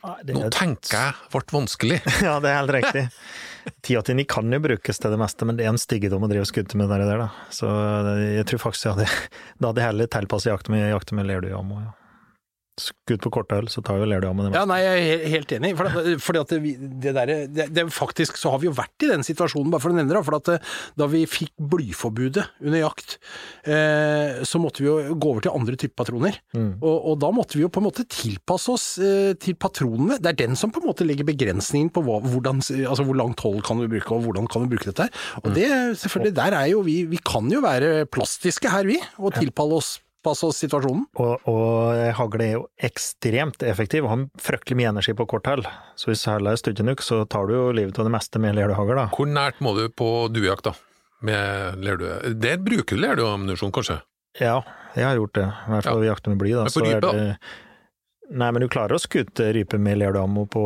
Nå 0.00 0.44
er, 0.44 0.52
tenker 0.52 0.96
jeg 0.96 1.32
ble 1.32 1.42
vanskelig. 1.52 2.02
ja, 2.28 2.36
det 2.44 2.52
er 2.52 2.60
helt 2.60 2.76
riktig. 2.76 3.06
1089 3.68 4.26
kan 4.30 4.52
jo 4.52 4.60
brukes 4.64 5.00
til 5.02 5.12
det 5.12 5.20
meste, 5.20 5.46
men 5.48 5.58
det 5.58 5.66
er 5.66 5.72
en 5.74 5.80
styggedom 5.80 6.26
å 6.26 6.30
drive 6.30 6.48
skudd 6.48 6.74
med 6.78 6.90
det 6.92 7.00
der, 7.04 7.24
da. 7.26 7.30
Så 7.54 7.70
jeg 8.22 8.46
tror 8.50 8.64
faktisk 8.66 8.88
jeg 8.88 8.98
hadde, 8.98 9.08
da 9.60 9.70
hadde 9.70 9.82
jeg 9.82 9.92
heller 9.92 10.12
tilpasset 10.16 10.52
jakta 10.52 10.74
med, 10.74 11.28
lerdue 11.28 11.54
og 11.54 11.62
ammo, 11.62 11.80
ja. 11.84 11.94
Skutt 12.80 13.22
på 13.24 13.32
kortøl, 13.34 13.68
så 13.70 13.82
tar 13.84 14.00
jo 14.00 14.08
lerdueammo 14.08 14.46
det 14.46 14.56
Ja, 14.56 14.64
nei, 14.68 14.80
jeg 14.82 15.06
er 15.10 15.24
helt 15.34 15.52
enig. 15.56 15.72
For 15.78 15.90
fordi 16.24 16.40
at 16.40 16.54
det, 16.54 16.74
det 17.02 17.14
der, 17.16 17.32
det, 17.50 17.66
det, 17.76 17.86
faktisk 17.94 18.38
så 18.40 18.54
har 18.54 18.62
vi 18.62 18.70
jo 18.70 18.74
vært 18.76 19.06
i 19.06 19.10
den 19.10 19.24
situasjonen, 19.26 19.70
bare 19.72 19.84
for 19.84 19.92
å 19.92 19.98
nevne 19.98 20.16
det. 20.16 20.22
For 20.26 20.38
at 20.38 20.70
da 21.00 21.08
vi 21.10 21.22
fikk 21.28 21.52
blyforbudet 21.72 22.46
under 22.64 22.82
jakt, 22.82 23.18
eh, 23.68 24.40
så 24.46 24.60
måtte 24.62 24.84
vi 24.84 24.88
jo 24.88 25.14
gå 25.14 25.34
over 25.34 25.44
til 25.44 25.56
andre 25.56 25.78
typer 25.80 25.98
patroner. 26.02 26.40
Mm. 26.56 26.72
Og, 26.78 26.96
og 27.12 27.20
da 27.22 27.32
måtte 27.34 27.58
vi 27.58 27.64
jo 27.64 27.72
på 27.72 27.82
en 27.82 27.88
måte 27.88 28.06
tilpasse 28.10 28.74
oss 28.74 28.86
eh, 29.02 29.32
til 29.40 29.58
patronene. 29.60 30.20
Det 30.22 30.32
er 30.32 30.40
den 30.42 30.58
som 30.58 30.72
på 30.72 30.82
en 30.82 30.90
måte 30.90 31.06
legger 31.06 31.28
begrensningen 31.28 31.92
på 31.94 32.04
hva, 32.06 32.20
hvordan, 32.24 32.62
altså 32.82 33.06
hvor 33.06 33.18
langt 33.18 33.44
hold 33.44 33.62
kan 33.66 33.80
du 33.80 33.88
bruke, 33.90 34.16
og 34.16 34.28
hvordan 34.28 34.48
kan 34.50 34.64
du 34.64 34.72
bruke 34.72 34.88
dette 34.88 35.08
her. 35.08 35.26
Og 35.44 35.52
det, 35.56 35.68
selvfølgelig, 36.00 36.36
der 36.38 36.56
er 36.56 36.70
jo 36.72 36.84
vi 36.86 37.00
Vi 37.10 37.18
kan 37.26 37.48
jo 37.50 37.62
være 37.64 38.06
plastiske 38.10 38.70
her, 38.70 38.86
vi, 38.88 38.98
og 39.18 39.34
tilpasse 39.36 39.76
oss, 39.80 39.90
passe 40.24 40.46
oss 40.48 40.60
situasjonen. 40.62 41.06
Og, 41.22 41.48
og 41.50 42.02
hagle 42.18 42.46
er 42.46 42.54
jo 42.58 42.66
ekstremt 42.90 43.64
effektiv, 43.66 44.06
og 44.06 44.12
har 44.12 44.26
fryktelig 44.42 44.80
mye 44.80 44.92
energi 44.92 45.14
på 45.16 45.26
kort 45.30 45.48
hell. 45.50 45.64
Så 46.00 46.10
hvis 46.10 46.26
hæla 46.28 46.54
er 46.54 46.60
stygg 46.60 46.82
nok, 46.86 47.02
så 47.04 47.22
tar 47.30 47.48
du 47.48 47.56
jo 47.56 47.64
livet 47.76 47.98
av 47.98 48.08
det 48.08 48.14
meste 48.14 48.42
med 48.42 48.58
lerduehagl, 48.58 48.94
da. 48.98 49.08
Hvor 49.16 49.30
nært 49.30 49.64
må 49.64 49.74
du 49.78 49.86
på 49.88 50.10
duejakt, 50.32 50.70
da? 50.70 50.76
Med 51.26 51.82
lerdue? 51.84 52.34
Der 52.40 52.60
bruker 52.64 52.96
du 52.96 53.04
lerdueammunisjon, 53.04 53.74
kanskje? 53.76 54.00
Ja, 54.40 54.60
jeg 54.94 55.08
har 55.08 55.18
gjort 55.18 55.34
det. 55.36 55.48
I 55.50 55.74
hvert 55.74 55.90
fall 55.90 56.00
vi 56.04 56.08
jakter 56.08 56.32
med 56.32 56.40
bly, 56.40 56.54
da. 56.54 56.62
Men 56.64 56.72
på 56.72 56.78
så 56.78 56.86
er 56.86 56.96
rype, 56.96 57.10
da? 57.10 57.42
Nei, 58.30 58.52
men 58.54 58.62
du 58.62 58.68
klarer 58.70 58.94
å 58.94 59.02
skute 59.02 59.48
rype 59.56 59.78
med 59.82 59.98
lerduammo 59.98 60.44
på 60.50 60.62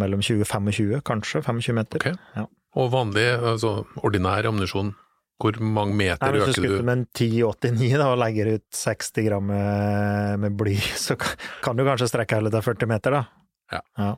mellom 0.00 0.22
20 0.24 0.46
og 0.46 0.48
25, 0.48 1.02
kanskje 1.04 1.42
25 1.44 1.76
meter. 1.76 2.00
Okay. 2.00 2.16
Ja. 2.38 2.46
Og 2.80 2.88
vanlig, 2.94 3.26
altså 3.36 3.82
ordinær 4.00 4.48
ammunisjon, 4.48 4.94
hvor 5.42 5.58
mange 5.60 5.96
Nei, 5.96 6.06
meter 6.12 6.32
hvis 6.36 6.42
du 6.42 6.48
øker 6.48 6.56
skutter 6.60 6.78
du? 6.80 6.86
med 6.88 6.98
en 6.98 7.04
1089 7.10 7.98
da, 7.98 8.06
og 8.12 8.18
legger 8.22 8.50
ut 8.54 8.64
60 8.78 9.26
gram 9.28 9.46
med, 9.50 10.56
bly, 10.60 10.76
så 11.06 11.16
kan- 11.18 11.76
du 11.76 11.84
kanskje 11.88 12.08
strekke 12.12 12.38
hele 12.40 12.50
til 12.54 12.62
40 12.70 12.88
meter, 12.94 13.18
da. 13.18 13.24
Ja. 13.98 14.10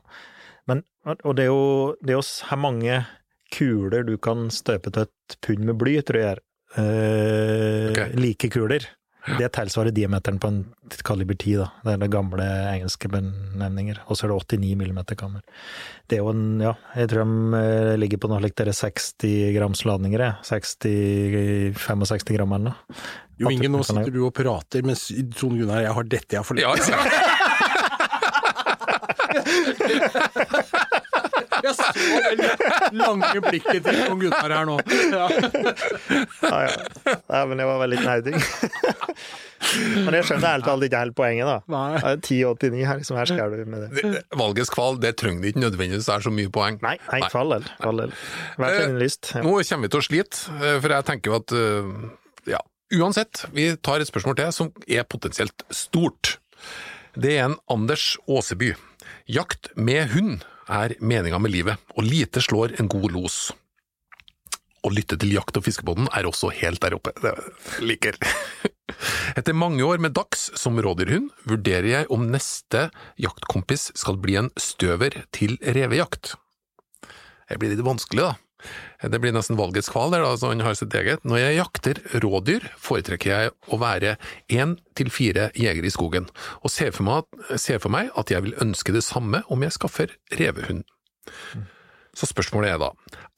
Men, 0.67 0.81
og 1.23 1.35
det 1.37 1.45
er 1.45 1.51
jo 1.51 1.95
det 2.01 2.11
er 2.15 2.17
jo 2.19 2.25
så 2.25 2.57
mange 2.59 2.97
kuler 3.53 4.03
du 4.07 4.15
kan 4.17 4.47
støpe 4.51 4.91
til 4.91 5.05
et 5.05 5.35
pund 5.45 5.63
med 5.67 5.77
bly, 5.79 5.99
tror 6.03 6.19
jeg. 6.23 6.41
Eh, 6.75 7.91
okay. 7.91 8.09
Like 8.19 8.49
kuler. 8.51 8.83
Det 9.25 9.47
tilsvarer 9.57 9.93
diameteren 9.95 10.37
på 10.41 10.47
en 10.51 10.59
kaliber 11.05 11.33
10, 11.37 11.55
da. 11.57 11.67
Det 11.81 11.93
er 11.95 12.01
det 12.03 12.09
gamle 12.13 12.45
engelske 12.69 13.09
benevninger. 13.09 13.97
Og 14.05 14.13
så 14.17 14.27
er 14.27 14.33
det 14.33 14.37
89 14.59 14.75
millimeter 14.77 15.17
kammer. 15.17 15.41
Det 16.05 16.19
er 16.19 16.21
jo 16.21 16.29
en, 16.29 16.43
ja, 16.61 16.73
jeg 16.93 17.09
tror 17.09 17.25
de 17.25 17.31
eh, 17.59 17.93
ligger 17.97 18.21
på 18.21 18.29
noe 18.29 18.39
slikt 18.43 18.59
dere 18.61 18.75
60 18.77 19.55
grams 19.57 19.81
ladninger, 19.89 20.19
jeg. 20.27 20.33
60-65 20.51 22.37
gram 22.37 22.53
eller 22.59 22.67
noe. 22.69 22.77
Jo 23.41 23.49
Inge, 23.51 23.67
nå 23.73 23.81
sitter 23.83 24.13
du 24.15 24.21
og 24.29 24.33
prater, 24.37 24.85
mens 24.87 25.09
Trond 25.35 25.57
Gunnar, 25.59 25.81
jeg 25.83 25.95
har 25.97 26.05
dette 26.07 26.37
jeg 26.37 26.39
har 26.39 26.45
Ja, 26.61 26.69
forlengt. 26.71 27.01
Jeg 31.65 31.75
så 31.75 31.87
det 31.95 32.49
lange 32.99 33.41
blikket 33.45 33.81
til 33.85 33.97
Trond 34.03 34.21
Gunnar 34.21 34.53
her 34.53 34.67
nå. 34.69 34.75
Ja. 35.11 35.25
Ja, 36.45 36.59
ja. 36.67 37.15
Nei, 37.31 37.41
men 37.49 37.61
jeg 37.63 37.69
var 37.71 37.79
veldig 37.83 37.99
nerding. 38.05 38.39
Men 40.05 40.13
jeg 40.13 40.25
skjønner 40.27 40.45
ærlig 40.51 40.65
talt 40.67 40.83
ikke 40.85 40.99
helt 41.01 41.15
poenget, 41.17 41.47
da. 41.47 41.55
Nei. 41.73 41.85
Det 41.97 42.09
er 42.11 42.19
10,89 42.27 42.81
her, 42.85 42.99
liksom, 43.01 43.17
her 43.17 43.29
skal 43.31 43.53
du 43.55 43.63
med 43.71 43.81
det. 43.85 44.03
Det- 44.03 44.21
Valgets 44.37 44.69
kval, 44.69 44.99
det 45.01 45.13
trenger 45.17 45.47
ikke 45.49 45.63
nødvendigvis 45.63 46.09
er 46.11 46.21
så 46.21 46.29
mye 46.33 46.51
poeng. 46.53 46.77
Nei, 46.83 46.93
nei, 47.07 47.21
all 47.25 47.55
del. 47.55 47.65
kval 47.79 47.89
all 47.89 48.01
del. 48.03 48.13
Hver 48.61 48.75
sin 48.83 48.99
lyst. 49.01 49.31
Ja. 49.33 49.41
Nå 49.47 49.55
kommer 49.57 49.87
vi 49.87 49.91
til 49.95 50.03
å 50.03 50.05
slite, 50.05 50.43
eh, 50.59 50.77
for 50.83 50.93
jeg 50.93 51.07
tenker 51.09 51.31
jo 51.31 51.39
at 51.39 51.55
eh, 51.57 51.91
ja, 52.53 52.61
uansett, 52.99 53.45
vi 53.57 53.71
tar 53.81 54.03
et 54.05 54.11
spørsmål 54.11 54.37
til 54.43 54.53
som 54.59 54.69
er 54.85 55.07
potensielt 55.09 55.65
stort. 55.73 56.35
Det 57.17 57.33
er 57.39 57.47
en 57.49 57.57
Anders 57.71 58.11
Åseby. 58.29 58.75
Jakt 59.31 59.71
med 59.75 60.11
hund 60.13 60.45
er 60.69 60.95
meninga 60.99 61.39
med 61.41 61.53
livet, 61.53 61.81
og 61.95 62.07
lite 62.07 62.41
slår 62.43 62.77
en 62.79 62.89
god 62.91 63.11
los. 63.15 63.39
Å 64.85 64.91
lytte 64.93 65.17
til 65.17 65.33
Jakt- 65.33 65.57
og 65.57 65.65
fiskebåten 65.65 66.09
er 66.13 66.27
også 66.29 66.51
helt 66.53 66.81
der 66.83 66.95
oppe. 66.97 67.13
Det 67.21 67.33
liker. 67.81 68.17
Etter 69.39 69.57
mange 69.57 69.83
år 69.85 69.97
med 70.01 70.13
dags 70.13 70.51
som 70.59 70.77
rådyrhund, 70.77 71.31
vurderer 71.49 71.89
jeg 71.89 72.09
om 72.13 72.27
neste 72.29 72.89
jaktkompis 73.21 73.89
skal 73.97 74.19
bli 74.21 74.37
en 74.39 74.51
støver 74.61 75.23
til 75.35 75.57
revejakt. 75.61 76.35
Det 77.49 77.57
blir 77.61 77.73
litt 77.73 77.85
vanskelig, 77.85 78.29
da. 78.29 78.44
Det 79.03 79.19
blir 79.21 79.33
nesten 79.35 79.57
valgets 79.59 79.89
kval 79.91 80.13
der, 80.13 80.23
da, 80.25 80.31
så 80.39 80.49
han 80.49 80.63
har 80.63 80.77
sitt 80.77 80.93
eget. 80.97 81.25
Når 81.27 81.41
jeg 81.41 81.57
jakter 81.59 82.01
rådyr, 82.23 82.65
foretrekker 82.81 83.31
jeg 83.31 83.53
å 83.67 83.79
være 83.81 84.15
én 84.49 84.77
til 84.97 85.11
fire 85.13 85.49
jegere 85.59 85.89
i 85.89 85.93
skogen, 85.93 86.29
og 86.63 86.73
ser 86.73 86.95
for, 86.95 87.05
meg, 87.05 87.45
ser 87.61 87.81
for 87.83 87.93
meg 87.93 88.09
at 88.17 88.31
jeg 88.33 88.45
vil 88.47 88.57
ønske 88.63 88.95
det 88.95 89.03
samme 89.05 89.43
om 89.51 89.65
jeg 89.65 89.75
skaffer 89.75 90.15
revehund. 90.39 90.85
Så 92.15 92.29
spørsmålet 92.31 92.71
er 92.71 92.79
da, 92.79 92.93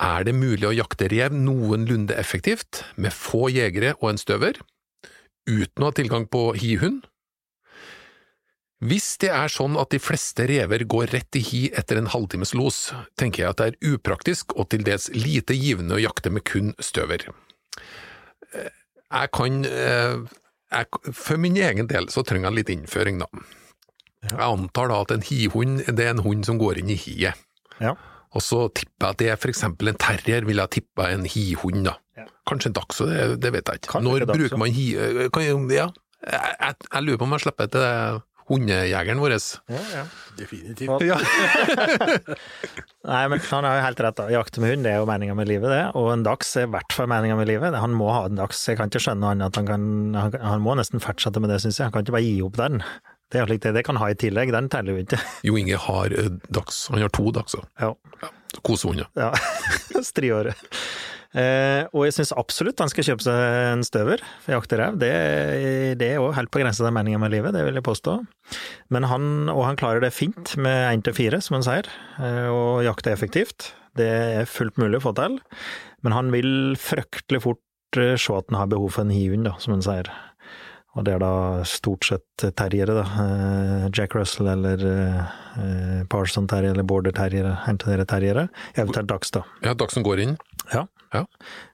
er 0.06 0.28
det 0.28 0.38
mulig 0.38 0.70
å 0.70 0.76
jakte 0.76 1.10
rev 1.10 1.34
noenlunde 1.34 2.16
effektivt 2.20 2.84
med 2.96 3.16
få 3.16 3.48
jegere 3.50 3.96
og 3.98 4.12
en 4.14 4.22
støver, 4.22 4.62
uten 5.50 5.84
å 5.84 5.90
ha 5.90 5.98
tilgang 5.98 6.28
på 6.30 6.52
hihund? 6.62 7.08
Hvis 8.86 9.16
det 9.24 9.32
er 9.34 9.50
sånn 9.50 9.74
at 9.82 9.90
de 9.90 9.98
fleste 9.98 10.46
rever 10.46 10.84
går 10.86 11.10
rett 11.16 11.38
i 11.40 11.42
hi 11.42 11.62
etter 11.74 11.98
en 11.98 12.10
halvtimes 12.14 12.52
los, 12.54 12.92
tenker 13.18 13.44
jeg 13.44 13.50
at 13.50 13.62
det 13.62 13.70
er 13.72 13.94
upraktisk 13.96 14.54
og 14.54 14.68
til 14.70 14.84
dels 14.86 15.08
lite 15.18 15.56
givende 15.58 15.98
å 15.98 16.02
jakte 16.04 16.30
med 16.30 16.46
kun 16.46 16.76
støver. 16.80 17.26
Eh, 18.54 18.70
Jeg 19.08 19.32
kan 19.34 19.64
eh, 19.66 20.18
jeg, 20.70 21.14
For 21.16 21.40
min 21.40 21.56
egen 21.58 21.88
del 21.88 22.10
så 22.12 22.22
trenger 22.28 22.50
jeg 22.52 22.58
litt 22.60 22.70
innføring, 22.76 23.22
da. 23.24 23.28
Jeg 24.28 24.38
antar 24.44 24.90
da 24.92 25.02
at 25.06 25.12
en 25.16 25.24
hihund 25.24 25.86
det 25.88 26.06
er 26.06 26.14
en 26.14 26.24
hund 26.26 26.46
som 26.46 26.58
går 26.60 26.82
inn 26.82 26.90
i 26.92 26.98
hiet. 27.00 27.34
Ja. 27.80 27.96
Og 28.36 28.44
så 28.44 28.66
tipper 28.76 29.08
jeg 29.08 29.14
at 29.16 29.22
det 29.22 29.30
er 29.32 29.40
for 29.42 29.50
eksempel 29.54 29.90
en 29.94 29.98
terrier, 30.02 30.44
ville 30.46 30.66
jeg 30.68 30.82
tippa 30.82 31.10
en 31.16 31.24
hihund, 31.26 31.86
da. 31.88 31.96
Ja. 32.20 32.26
Kanskje 32.50 32.70
en 32.74 32.78
dachshund, 32.78 33.14
det, 33.14 33.40
det 33.42 33.54
vet 33.56 33.70
jeg 33.72 33.80
ikke. 33.82 33.94
Kanskje 33.96 34.10
Når 34.12 34.26
bruker 34.36 34.60
man 34.62 34.74
hi... 34.76 34.88
eh, 35.00 35.30
Kan, 35.34 35.48
ja, 35.72 35.88
jeg, 36.28 36.56
jeg, 36.60 36.76
jeg 36.92 37.06
lurer 37.08 37.22
på 37.22 37.30
om 37.30 37.38
jeg 37.38 37.46
slipper 37.48 37.72
til 37.74 38.22
hundejegeren 38.48 39.20
vår. 39.20 39.36
Definitivt. 40.38 41.04
Ja. 41.08 41.18
Nei, 43.08 43.24
men 43.32 43.42
han 43.50 43.68
har 43.68 43.80
jo 43.80 43.84
helt 43.86 44.02
rett. 44.06 44.18
da. 44.20 44.30
Jakte 44.32 44.64
med 44.64 44.74
hund 44.74 44.88
det 44.88 44.94
er 44.94 45.02
jo 45.02 45.10
meninga 45.10 45.36
med 45.38 45.50
livet, 45.50 45.70
det. 45.74 45.84
Og 46.00 46.10
en 46.14 46.26
dags 46.28 46.54
er 46.60 46.68
i 46.68 46.72
hvert 46.76 46.96
fall 46.96 47.10
meninga 47.12 47.38
med 47.40 47.50
livet. 47.50 47.76
Han 47.82 47.96
må 47.98 48.10
ha 48.14 48.26
en 48.30 48.40
dags. 48.40 48.64
Jeg 48.70 48.80
kan 48.80 48.92
ikke 48.92 49.04
skjønne 49.08 49.34
annet 49.34 49.52
at 49.52 49.60
han 49.62 49.70
kan 49.70 49.86
Han, 50.18 50.40
han 50.42 50.64
må 50.64 50.76
nesten 50.80 51.04
fortsette 51.04 51.42
med 51.44 51.52
det, 51.52 51.62
syns 51.64 51.80
jeg. 51.80 51.90
Han 51.90 51.96
kan 51.96 52.06
ikke 52.06 52.18
bare 52.18 52.28
gi 52.28 52.42
opp 52.46 52.60
den. 52.60 52.82
Det 53.28 53.42
er 53.42 53.50
slik 53.50 53.64
det, 53.66 53.74
det 53.76 53.84
kan 53.84 53.98
ha 54.00 54.08
i 54.08 54.16
tillegg, 54.16 54.54
den 54.56 54.70
teller 54.72 54.96
jo 54.96 55.04
ikke. 55.04 55.18
Jo 55.44 55.58
Inge 55.60 55.80
har 55.84 56.14
eh, 56.16 56.30
dags. 56.56 56.86
Han 56.94 57.04
har 57.04 57.12
to 57.12 57.28
dachser. 57.36 57.66
Ja. 57.82 57.92
Kosehunder. 58.64 59.10
ja. 59.20 59.34
Striåret. 60.10 60.56
Eh, 61.36 61.84
og 61.92 62.06
jeg 62.08 62.16
syns 62.16 62.32
absolutt 62.40 62.80
han 62.80 62.92
skal 62.92 63.06
kjøpe 63.10 63.26
seg 63.26 63.38
en 63.74 63.84
støver 63.86 64.24
for 64.44 64.56
jakt 64.56 64.76
og 64.76 64.82
rev. 64.82 65.00
Det, 65.02 65.12
det 66.00 66.12
er 66.14 66.22
jo 66.22 66.30
helt 66.36 66.52
på 66.54 66.62
grensa 66.62 66.86
til 66.86 66.96
meninga 66.96 67.20
med 67.22 67.34
livet, 67.36 67.56
det 67.56 67.66
vil 67.68 67.80
jeg 67.80 67.88
påstå. 67.88 68.18
Men 68.96 69.08
han, 69.12 69.28
og 69.54 69.66
han 69.68 69.80
klarer 69.80 70.04
det 70.04 70.14
fint 70.16 70.56
med 70.62 70.86
én 70.94 71.04
til 71.06 71.18
fire, 71.18 71.42
som 71.44 71.60
han 71.60 71.68
sier, 71.68 71.90
eh, 72.22 72.48
og 72.52 72.86
jakte 72.88 73.14
effektivt. 73.14 73.74
Det 73.98 74.08
er 74.08 74.50
fullt 74.50 74.80
mulig 74.80 75.02
å 75.02 75.08
få 75.10 75.16
til. 75.18 75.40
Men 76.06 76.16
han 76.16 76.32
vil 76.34 76.78
fryktelig 76.80 77.44
fort 77.44 78.00
eh, 78.00 78.16
se 78.16 78.38
at 78.38 78.50
han 78.52 78.62
har 78.62 78.72
behov 78.72 78.96
for 78.96 79.06
en 79.06 79.14
hihund, 79.14 79.52
som 79.64 79.76
han 79.76 79.86
sier. 79.86 80.12
Og 80.98 81.04
det 81.06 81.14
er 81.14 81.22
da 81.22 81.62
stort 81.70 82.08
sett 82.08 82.44
terriere, 82.58 82.96
da. 82.98 83.26
Jack 83.94 84.16
Russell 84.18 84.48
eller 84.50 84.82
Parson 86.10 86.48
terrier 86.50 86.74
eller 86.74 86.88
Border 86.90 87.14
terriere, 87.14 87.52
en 87.70 87.78
dere 87.84 88.08
terriere. 88.10 88.48
Eventuelt 88.74 89.12
dags, 89.12 89.30
da. 89.36 89.44
Ja, 89.62 89.76
Dagsen 89.78 90.02
går 90.08 90.24
inn. 90.24 90.34
Ja. 90.74 90.88
Ja. 91.14 91.24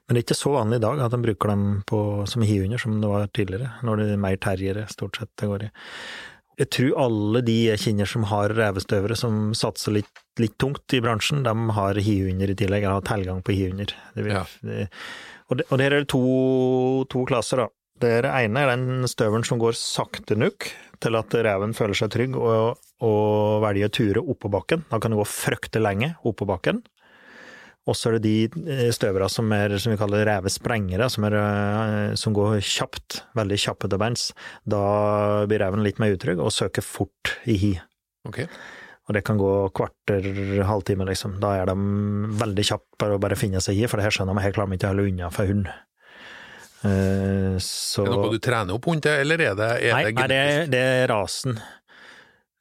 Men 0.06 0.14
det 0.14 0.20
er 0.20 0.26
ikke 0.28 0.36
så 0.38 0.52
vanlig 0.54 0.78
i 0.80 0.84
dag 0.84 1.00
at 1.04 1.14
de 1.14 1.22
bruker 1.24 1.50
dem 1.54 1.64
på, 1.88 1.98
som 2.30 2.44
hihunder 2.46 2.78
som 2.80 3.00
det 3.02 3.10
var 3.10 3.26
tidligere, 3.34 3.72
når 3.86 4.00
det 4.02 4.06
er 4.14 4.22
mer 4.22 4.36
terriere 4.42 4.86
stort 4.92 5.18
sett 5.20 5.32
det 5.40 5.48
går 5.50 5.66
i. 5.66 5.70
Jeg 6.60 6.68
tror 6.70 6.98
alle 7.02 7.40
de 7.42 7.54
jeg 7.66 7.80
kjenner 7.82 8.06
som 8.06 8.26
har 8.30 8.52
revestøvere 8.54 9.16
som 9.18 9.48
satser 9.58 9.96
litt, 9.96 10.20
litt 10.38 10.54
tungt 10.62 10.94
i 10.94 11.00
bransjen, 11.02 11.42
de 11.42 11.54
har 11.74 11.98
hihunder 11.98 12.52
i 12.52 12.54
tillegg, 12.60 12.84
eller 12.86 13.00
har 13.00 13.08
tilgang 13.08 13.40
på 13.42 13.56
hihunder. 13.56 13.90
Ja. 14.14 14.44
Og, 15.50 15.56
det- 15.58 15.66
og 15.70 15.78
der 15.82 15.88
er 15.90 16.04
det 16.04 16.08
to, 16.14 16.22
to 17.10 17.24
klasser, 17.26 17.64
da. 17.64 17.68
Det 18.00 18.12
ene 18.26 18.62
er 18.62 18.70
den 18.76 19.06
støvelen 19.10 19.44
som 19.46 19.58
går 19.62 19.74
sakte 19.78 20.34
nok 20.38 20.66
til 21.02 21.14
at 21.18 21.34
reven 21.46 21.74
føler 21.74 21.94
seg 21.98 22.10
trygg 22.14 22.34
og, 22.38 22.78
og 23.06 23.62
velger 23.62 23.86
å 23.90 23.92
ture 23.94 24.22
oppå 24.34 24.50
bakken. 24.50 24.82
Da 24.90 24.98
kan 25.02 25.10
det 25.14 25.18
gå 25.20 25.26
fryktelig 25.30 25.82
lenge 25.82 26.08
oppå 26.26 26.46
bakken. 26.48 26.82
Og 27.84 27.96
så 27.98 28.08
er 28.08 28.16
det 28.16 28.24
de 28.24 28.62
eh, 28.72 28.86
støvere 28.96 29.28
som 29.28 29.50
er 29.52 29.74
som 29.80 29.92
vi 29.92 29.98
kaller 30.00 30.24
revesprengere, 30.28 31.08
som, 31.12 31.26
er, 31.28 31.36
eh, 31.36 32.14
som 32.20 32.36
går 32.36 32.56
kjapt, 32.64 33.20
veldig 33.36 33.58
kjappe 33.60 33.90
til 33.92 34.00
bens. 34.00 34.30
Da 34.64 34.80
blir 35.50 35.60
reven 35.60 35.84
litt 35.84 36.00
mer 36.00 36.16
utrygg 36.16 36.40
og 36.40 36.54
søker 36.54 36.84
fort 36.84 37.36
i 37.44 37.58
hi. 37.60 37.74
Okay. 38.28 38.48
Og 39.04 39.16
det 39.16 39.20
kan 39.26 39.36
gå 39.36 39.52
kvarter, 39.76 40.24
halvtime, 40.64 41.04
liksom. 41.10 41.36
Da 41.42 41.58
er 41.60 41.68
de 41.68 41.76
veldig 42.40 42.64
kjappe 42.70 43.10
å 43.12 43.20
bare 43.20 43.36
finne 43.36 43.60
seg 43.60 43.76
i, 43.76 43.88
for 43.90 44.00
det 44.00 44.08
her 44.08 44.16
skjønner 44.16 44.38
de, 44.38 44.44
her 44.46 44.54
klarer 44.56 44.72
de 44.72 44.78
ikke 44.78 44.88
å 44.88 44.94
holde 44.94 45.10
unna 45.10 45.28
for 45.34 45.52
hund. 45.52 45.68
Eh, 46.88 47.56
så 47.60 48.04
Er 48.04 48.10
det 48.10 48.16
noe 48.16 48.32
du 48.32 48.40
trener 48.44 48.76
opp 48.76 48.88
hund 48.88 49.04
til, 49.04 49.20
eller 49.26 49.44
er 49.44 49.58
det, 49.60 49.70
er 49.76 49.96
Nei, 49.98 50.04
det 50.08 50.14
nei 50.22 50.28
det, 50.32 50.42
det 50.72 50.84
er 51.02 51.06
rasen. 51.12 51.60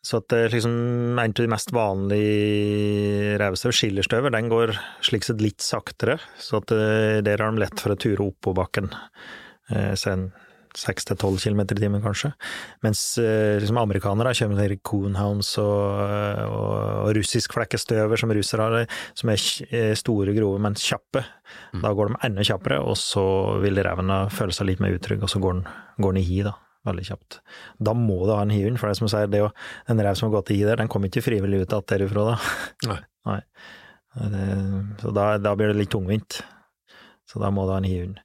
Så 0.04 0.20
at 0.20 0.34
er 0.36 0.52
liksom 0.52 0.74
en 1.16 1.20
av 1.24 1.36
de 1.38 1.48
mest 1.48 1.72
vanlige 1.72 3.38
revestøv, 3.39 3.72
skillerstøver, 3.76 4.34
den 4.36 4.50
går 4.52 4.76
slik 5.06 5.24
sett 5.24 5.39
litt 5.44 5.63
saktere, 5.63 6.18
så 6.36 6.60
at 6.60 6.74
eh, 6.76 7.20
der 7.24 7.39
har 7.39 7.54
de 7.56 7.63
lett 7.63 7.80
for 7.80 7.96
å 7.96 8.00
ture 8.00 8.26
opp 8.26 8.42
på 8.44 8.56
bakken. 8.58 8.92
Eh, 9.72 9.94
Så 9.96 10.12
en 10.12 10.26
seks 10.74 11.06
til 11.06 11.18
tolv 11.22 11.38
kilometer 11.38 11.78
i 11.78 11.84
timen, 11.84 12.02
kanskje. 12.02 12.32
Mens 12.84 13.00
eh, 13.22 13.60
liksom 13.62 13.78
amerikanere 13.78 14.34
kommer 14.36 14.60
til 14.60 14.80
coonhounds 14.82 15.52
og, 15.62 16.02
og, 16.50 16.74
og 17.06 17.12
russisk 17.16 17.54
flekkestøver 17.56 18.20
som 18.20 18.34
russere 18.34 18.66
har, 18.68 18.98
som 19.13 19.30
er 19.30 19.46
eh, 19.70 19.94
store, 20.00 20.34
grove, 20.36 20.60
men 20.66 20.76
kjappe. 20.80 21.24
Da 21.80 21.94
går 21.94 22.10
de 22.12 22.20
enda 22.28 22.44
kjappere, 22.44 22.82
og 22.82 22.98
så 23.00 23.24
vil 23.63 23.80
revene 23.86 24.24
føle 24.34 24.56
seg 24.56 24.72
litt 24.72 24.84
mer 24.84 24.98
utrygg, 24.98 25.24
og 25.24 25.32
så 25.32 25.42
går 25.44 25.60
den, 25.60 25.66
går 26.02 26.18
den 26.18 26.24
i 26.24 26.28
hi, 26.28 26.42
da. 26.50 26.58
Veldig 26.84 27.06
kjapt. 27.08 27.39
Da 27.80 27.93
må 27.96 28.17
du 28.26 28.34
ha 28.34 28.41
en 28.43 28.52
hihund, 28.52 28.80
for 28.80 28.89
det 28.89 28.98
er 28.98 29.00
som 29.00 29.08
du 29.08 29.13
sier, 29.13 29.30
det 29.32 29.39
er 29.39 29.46
jo 29.46 29.54
en 29.91 30.04
rev 30.04 30.17
som 30.19 30.28
har 30.28 30.38
gått 30.39 30.52
i 30.52 30.60
der, 30.65 30.82
den 30.82 30.91
kommer 30.91 31.08
ikke 31.08 31.24
frivillig 31.24 31.63
ut 31.63 31.72
igjen 31.72 31.88
derifra 31.93 32.26
da. 32.34 32.36
Nei. 32.89 33.00
Nei. 33.30 33.39
Det, 34.13 34.48
så 35.02 35.13
da, 35.15 35.30
da 35.41 35.56
blir 35.58 35.72
det 35.72 35.80
litt 35.80 35.93
tungvint. 35.93 36.41
Så 37.30 37.39
da 37.41 37.50
må 37.50 37.63
du 37.65 37.72
ha 37.74 37.80
en 37.80 37.88
hihund. 37.88 38.19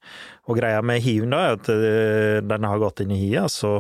Og 0.51 0.59
greia 0.59 0.83
med 0.85 1.01
hihund 1.05 1.33
da, 1.33 1.44
er 1.47 1.61
at 1.61 1.71
eh, 1.73 2.40
den 2.44 2.66
har 2.66 2.83
gått 2.83 3.05
inn 3.05 3.14
i 3.14 3.21
hia, 3.21 3.47
så 3.49 3.79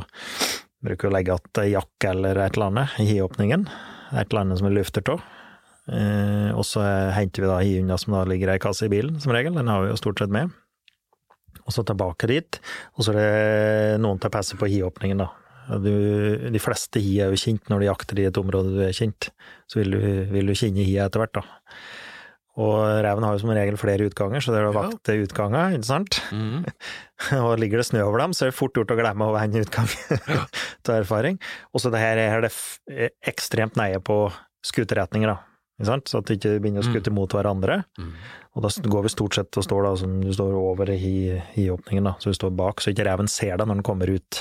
bruker 0.84 1.08
vi 1.08 1.10
å 1.10 1.16
legge 1.16 1.34
igjen 1.34 1.72
jakke 1.74 2.12
eller 2.14 2.38
et 2.38 2.54
eller 2.54 2.70
annet 2.70 3.02
i 3.02 3.08
hiåpningen. 3.10 3.66
Et 4.14 4.22
eller 4.22 4.44
annet 4.44 4.60
som 4.60 4.70
vi 4.70 4.76
lufter 4.78 5.12
av. 5.12 5.26
Eh, 5.88 6.50
og 6.54 6.64
så 6.68 6.84
henter 7.16 7.44
vi 7.44 7.50
da 7.50 7.58
hihunder 7.64 8.00
som 8.00 8.14
da 8.16 8.22
ligger 8.28 8.52
i 8.52 8.56
ei 8.56 8.62
kasse 8.62 8.86
i 8.86 8.92
bilen, 8.92 9.18
som 9.20 9.34
regel. 9.34 9.58
Den 9.58 9.68
har 9.72 9.84
vi 9.84 9.92
jo 9.92 10.00
stort 10.00 10.22
sett 10.22 10.32
med. 10.32 10.54
Og 11.68 11.74
så 11.76 11.84
tilbake 11.84 12.30
dit, 12.30 12.58
og 12.96 13.04
så 13.04 13.12
er 13.12 13.18
det 13.20 14.00
noen 14.00 14.16
til 14.22 14.30
å 14.30 14.34
passe 14.38 14.56
på 14.56 14.68
hiåpningen, 14.72 15.20
da. 15.20 15.28
Du, 15.84 15.90
de 16.48 16.60
fleste 16.64 16.96
hi 17.04 17.18
er 17.20 17.28
jo 17.28 17.36
kjent 17.36 17.68
når 17.68 17.82
du 17.82 17.86
jakter 17.90 18.20
i 18.22 18.28
et 18.30 18.38
område 18.40 18.70
du 18.72 18.78
er 18.86 18.94
kjent, 18.96 19.28
så 19.68 19.82
vil 19.82 19.92
du, 19.92 20.00
vil 20.32 20.48
du 20.48 20.54
kjenne 20.56 20.80
hia 20.86 21.04
etter 21.10 21.20
hvert, 21.20 21.36
da. 21.36 21.42
Og 22.58 22.78
reven 23.04 23.22
har 23.22 23.36
jo 23.36 23.42
som 23.44 23.52
regel 23.54 23.76
flere 23.78 24.08
utganger, 24.08 24.42
så 24.42 24.50
det 24.50 24.62
er 24.62 24.70
å 24.70 24.72
Ja. 24.72 24.80
vakte 24.88 25.14
utganger, 25.22 25.76
ikke 25.76 25.86
sant? 25.86 26.16
Mm. 26.34 26.64
og 27.44 27.52
ligger 27.60 27.78
det 27.82 27.86
snø 27.86 28.00
over 28.08 28.24
dem, 28.24 28.32
så 28.34 28.46
er 28.48 28.50
det 28.50 28.56
fort 28.58 28.74
gjort 28.80 28.90
å 28.90 28.98
glemme 28.98 29.28
å 29.28 29.36
vende 29.36 29.60
utgang, 29.62 29.86
til 30.88 30.96
erfaring. 30.96 31.38
Og 31.70 31.84
så 31.84 31.92
det 31.94 32.00
her 32.02 32.18
er 32.24 32.48
det 32.48 32.50
ekstremt 33.28 33.76
nøye 33.78 34.00
på 34.02 34.24
skuteretninger, 34.66 35.30
da. 35.36 35.44
Så 35.86 36.18
at 36.18 36.26
de 36.26 36.34
ikke 36.34 36.56
begynner 36.58 36.82
å 36.82 36.88
skute 36.88 37.12
mot 37.14 37.30
hverandre. 37.30 37.84
Mhm. 38.00 38.14
Og 38.58 38.64
da 38.66 38.90
går 38.90 39.04
vi 39.06 39.14
stort 39.14 39.38
sett 39.38 39.54
og 39.60 39.62
står 39.62 39.84
da 39.86 39.96
som 40.00 40.16
du 40.18 40.32
står 40.34 40.54
over 40.58 40.90
i 40.90 41.38
hiåpningen, 41.54 42.08
da. 42.10 42.16
Så 42.18 42.32
du 42.32 42.38
står 42.38 42.56
bak, 42.58 42.82
så 42.82 42.90
ikke 42.90 43.06
reven 43.06 43.30
ser 43.30 43.54
deg 43.54 43.68
når 43.68 43.78
den 43.78 43.86
kommer 43.86 44.10
ut. 44.10 44.40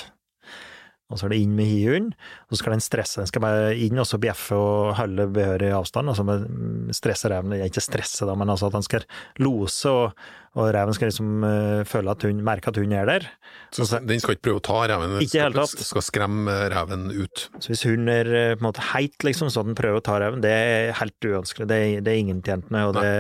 Og 1.08 1.20
så 1.20 1.28
er 1.28 1.32
det 1.32 1.40
inn 1.40 1.54
med 1.56 1.70
hihunden, 1.70 2.10
og 2.50 2.56
så 2.56 2.60
skal 2.60 2.74
den 2.74 2.84
stresse. 2.84 3.22
Den 3.22 3.30
skal 3.30 3.44
bare 3.46 3.70
inn 3.80 4.02
og 4.02 4.08
så 4.10 4.18
bjeffe 4.20 4.58
og 4.60 4.98
holde 4.98 5.30
behørig 5.38 5.70
avstand, 5.78 6.12
og 6.12 6.18
så 6.18 6.26
bare 6.28 6.50
stresse 6.98 7.32
reven. 7.32 7.56
Ikke 7.64 7.84
stresse, 7.84 8.26
da, 8.28 8.36
men 8.36 8.52
altså 8.52 8.68
at 8.68 8.76
han 8.76 8.84
skal 8.84 9.06
lose, 9.40 9.94
og, 9.94 10.18
og 10.58 10.72
reven 10.74 10.96
skal 10.98 11.12
liksom 11.12 11.44
uh, 11.46 11.84
føle 11.86 12.10
at 12.12 12.24
hun 12.26 12.40
merker 12.46 12.72
at 12.74 12.80
hun 12.82 12.94
er 12.98 13.06
der. 13.06 13.28
Så 13.76 13.86
den 14.02 14.20
skal 14.24 14.34
ikke 14.36 14.48
prøve 14.48 14.62
å 14.62 14.64
ta 14.66 14.78
reven, 14.90 15.14
den 15.20 15.28
skal, 15.30 15.68
skal 15.86 16.04
skremme 16.06 16.56
reven 16.74 17.08
ut. 17.14 17.44
Så 17.62 17.72
hvis 17.74 17.84
hun 17.86 18.08
er 18.10 18.30
eh, 18.32 18.54
på 18.56 18.64
en 18.64 18.68
måte 18.70 18.86
heit, 18.94 19.16
liksom, 19.28 19.52
så 19.54 19.62
den 19.68 19.76
prøver 19.78 20.00
å 20.02 20.06
ta 20.08 20.16
reven, 20.24 20.42
det 20.42 20.52
er 20.56 20.94
helt 20.98 21.28
uønskelig. 21.30 21.68
Det 21.70 21.78
er, 21.84 22.02
det 22.06 22.14
er 22.16 22.22
ingen 22.24 22.42
tjent 22.46 22.72
med, 22.74 22.90
og 22.90 22.98
det, 22.98 23.14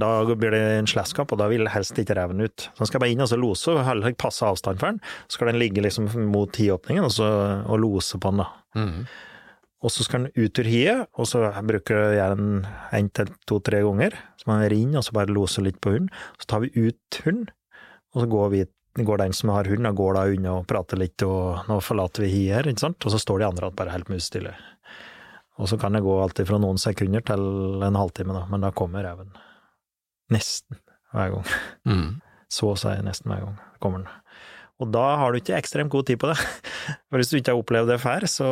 da 0.00 0.10
blir 0.34 0.56
det 0.56 0.62
en 0.80 0.90
slåsskamp, 0.90 1.32
og 1.36 1.42
da 1.42 1.50
vil 1.52 1.68
helst 1.70 1.98
ikke 2.00 2.16
reven 2.18 2.42
ut. 2.42 2.66
Så 2.72 2.82
den 2.84 2.90
skal 2.90 3.04
bare 3.04 3.14
inn 3.14 3.22
og 3.24 3.30
så 3.30 3.38
lose, 3.40 3.76
og 3.76 4.10
passe 4.20 4.46
avstand 4.48 4.80
for 4.82 4.90
den. 4.90 5.02
Så 5.28 5.38
skal 5.38 5.52
den 5.52 5.60
ligge 5.62 5.84
liksom 5.84 6.08
mot 6.32 6.56
hiåpningen 6.58 7.06
og, 7.06 7.12
så- 7.14 7.64
og 7.70 7.78
lose 7.84 8.18
på 8.18 8.32
den, 8.34 8.42
da. 8.44 8.50
Mhm. 8.80 9.04
Og 9.80 9.92
så 9.92 10.04
skal 10.04 10.26
den 10.26 10.34
ut 10.36 10.60
ur 10.60 10.68
hiet, 10.68 11.06
og 11.16 11.28
så 11.28 11.46
bruker 11.64 12.12
jeg 12.12 12.36
den 12.36 12.66
en 12.96 13.08
til 13.16 13.30
to-tre 13.48 13.80
ganger. 13.86 14.16
Så 14.36 14.50
man 14.50 14.66
rinner, 14.68 15.00
og 15.00 15.06
så 15.06 15.14
bare 15.16 15.32
loser 15.32 15.64
litt 15.64 15.80
på 15.80 15.94
hunden. 15.94 16.10
Så 16.36 16.50
tar 16.52 16.60
vi 16.66 16.72
ut 16.76 17.20
hunden, 17.24 17.48
og 18.12 18.22
så 18.22 18.28
går, 18.28 18.50
vi, 18.52 18.64
går 19.08 19.22
den 19.22 19.36
som 19.36 19.54
har 19.54 19.70
hunden, 19.70 19.88
og 19.88 20.02
går 20.02 20.18
da 20.18 20.26
unna 20.34 20.58
og 20.58 20.68
prater 20.68 21.00
litt, 21.00 21.24
og 21.24 21.64
nå 21.70 21.80
forlater 21.84 22.26
vi 22.26 22.34
hiet 22.34 22.58
her, 22.58 22.68
ikke 22.68 22.84
sant. 22.84 23.08
Og 23.08 23.14
så 23.14 23.22
står 23.24 23.40
de 23.40 23.48
andre 23.48 23.72
bare 23.78 23.94
helt 23.96 24.12
musestille. 24.12 24.52
Og 25.60 25.68
så 25.68 25.80
kan 25.80 25.96
det 25.96 26.04
gå 26.04 26.12
alltid 26.20 26.48
fra 26.48 26.60
noen 26.60 26.80
sekunder 26.80 27.24
til 27.24 27.84
en 27.84 28.00
halvtime, 28.00 28.36
da, 28.36 28.44
men 28.52 28.64
da 28.64 28.72
kommer 28.76 29.04
reven. 29.04 29.32
Nesten 30.32 30.80
hver 31.14 31.34
gang. 31.34 31.54
Mm. 31.88 32.10
Så 32.52 32.72
å 32.72 32.78
si 32.78 32.92
nesten 33.06 33.32
hver 33.32 33.46
gang 33.46 33.60
kommer 33.82 34.04
den. 34.04 34.19
Og 34.80 34.88
da 34.94 35.04
har 35.20 35.32
du 35.32 35.40
ikke 35.40 35.56
ekstremt 35.58 35.92
god 35.92 36.06
tid 36.08 36.20
på 36.22 36.30
det. 36.30 36.36
For 37.10 37.20
hvis 37.20 37.30
du 37.32 37.38
ikke 37.38 37.52
har 37.52 37.60
opplevd 37.60 37.92
det 37.92 38.00
før, 38.02 38.26
så, 38.30 38.50